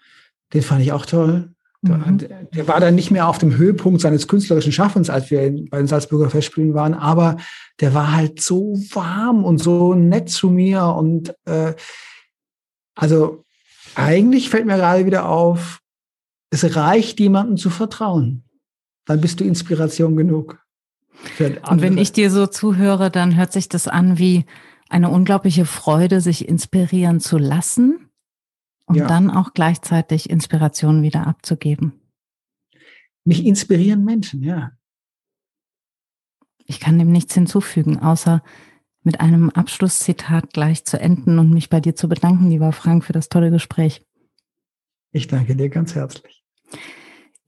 den 0.53 0.61
fand 0.61 0.81
ich 0.81 0.91
auch 0.91 1.05
toll. 1.05 1.53
Mhm. 1.81 2.19
Der, 2.19 2.43
der, 2.43 2.67
war 2.67 2.79
dann 2.79 2.95
nicht 2.95 3.09
mehr 3.09 3.27
auf 3.27 3.39
dem 3.39 3.57
Höhepunkt 3.57 4.01
seines 4.01 4.27
künstlerischen 4.27 4.71
Schaffens, 4.71 5.09
als 5.09 5.31
wir 5.31 5.39
bei 5.69 5.79
den 5.79 5.87
Salzburger 5.87 6.29
Festspielen 6.29 6.75
waren, 6.75 6.93
aber 6.93 7.37
der 7.79 7.93
war 7.95 8.11
halt 8.11 8.39
so 8.41 8.75
warm 8.93 9.43
und 9.43 9.57
so 9.57 9.95
nett 9.95 10.29
zu 10.29 10.49
mir 10.49 10.85
und 10.85 11.33
äh, 11.45 11.73
Also 12.95 13.45
eigentlich 13.95 14.49
fällt 14.49 14.67
mir 14.67 14.77
gerade 14.77 15.05
wieder 15.05 15.27
auf, 15.27 15.81
es 16.51 16.75
reicht, 16.75 17.19
jemandem 17.19 17.57
zu 17.57 17.69
vertrauen. 17.69 18.43
Dann 19.05 19.19
bist 19.19 19.39
du 19.39 19.43
Inspiration 19.43 20.15
genug. 20.15 20.60
Und 21.69 21.81
wenn 21.81 21.97
ich 21.97 22.11
dir 22.11 22.31
so 22.31 22.47
zuhöre, 22.47 23.11
dann 23.11 23.35
hört 23.35 23.53
sich 23.53 23.69
das 23.69 23.87
an 23.87 24.17
wie 24.17 24.45
eine 24.89 25.09
unglaubliche 25.09 25.65
Freude, 25.65 26.21
sich 26.21 26.47
inspirieren 26.47 27.19
zu 27.19 27.37
lassen 27.37 28.09
und 28.85 28.95
ja. 28.95 29.07
dann 29.07 29.29
auch 29.29 29.53
gleichzeitig 29.53 30.29
Inspiration 30.29 31.01
wieder 31.01 31.27
abzugeben. 31.27 31.93
Mich 33.23 33.45
inspirieren 33.45 34.03
Menschen, 34.03 34.43
ja. 34.43 34.71
Ich 36.65 36.79
kann 36.79 36.97
dem 36.97 37.11
nichts 37.11 37.33
hinzufügen, 37.33 37.99
außer 37.99 38.43
mit 39.03 39.19
einem 39.19 39.49
Abschlusszitat 39.49 40.53
gleich 40.53 40.85
zu 40.85 40.99
enden 40.99 41.39
und 41.39 41.51
mich 41.51 41.69
bei 41.69 41.79
dir 41.79 41.95
zu 41.95 42.07
bedanken, 42.07 42.49
lieber 42.49 42.71
Frank, 42.71 43.03
für 43.03 43.13
das 43.13 43.29
tolle 43.29 43.51
Gespräch. 43.51 44.05
Ich 45.11 45.27
danke 45.27 45.55
dir 45.55 45.69
ganz 45.69 45.95
herzlich. 45.95 46.43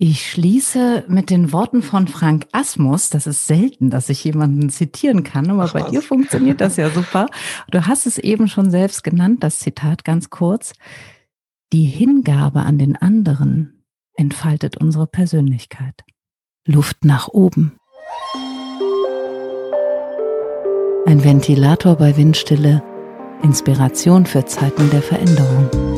Ich 0.06 0.30
schließe 0.30 1.06
mit 1.08 1.30
den 1.30 1.54
Worten 1.54 1.82
von 1.82 2.10
Frank 2.10 2.48
Asmus. 2.52 3.10
Das 3.10 3.26
ist 3.26 3.48
selten, 3.48 3.90
dass 3.90 4.10
ich 4.10 4.22
jemanden 4.26 4.70
zitieren 4.70 5.24
kann, 5.24 5.50
aber 5.50 5.64
Ach, 5.64 5.72
bei 5.72 5.84
dir 5.84 6.02
funktioniert 6.02 6.60
das 6.60 6.76
ja 6.76 6.90
super. 6.90 7.28
Du 7.72 7.88
hast 7.88 8.06
es 8.06 8.18
eben 8.18 8.50
schon 8.50 8.70
selbst 8.70 9.06
genannt, 9.06 9.46
das 9.46 9.60
Zitat 9.60 10.04
ganz 10.04 10.30
kurz. 10.30 10.74
Die 11.72 11.86
Hingabe 11.86 12.64
an 12.64 12.78
den 12.78 12.98
anderen 12.98 13.86
entfaltet 14.16 14.76
unsere 14.76 15.08
Persönlichkeit. 15.08 16.04
Luft 16.68 17.06
nach 17.06 17.30
oben. 17.30 17.78
Ein 21.06 21.24
Ventilator 21.24 21.96
bei 21.96 22.18
Windstille. 22.18 22.84
Inspiration 23.42 24.26
für 24.26 24.44
Zeiten 24.44 24.90
der 24.90 25.02
Veränderung. 25.02 25.93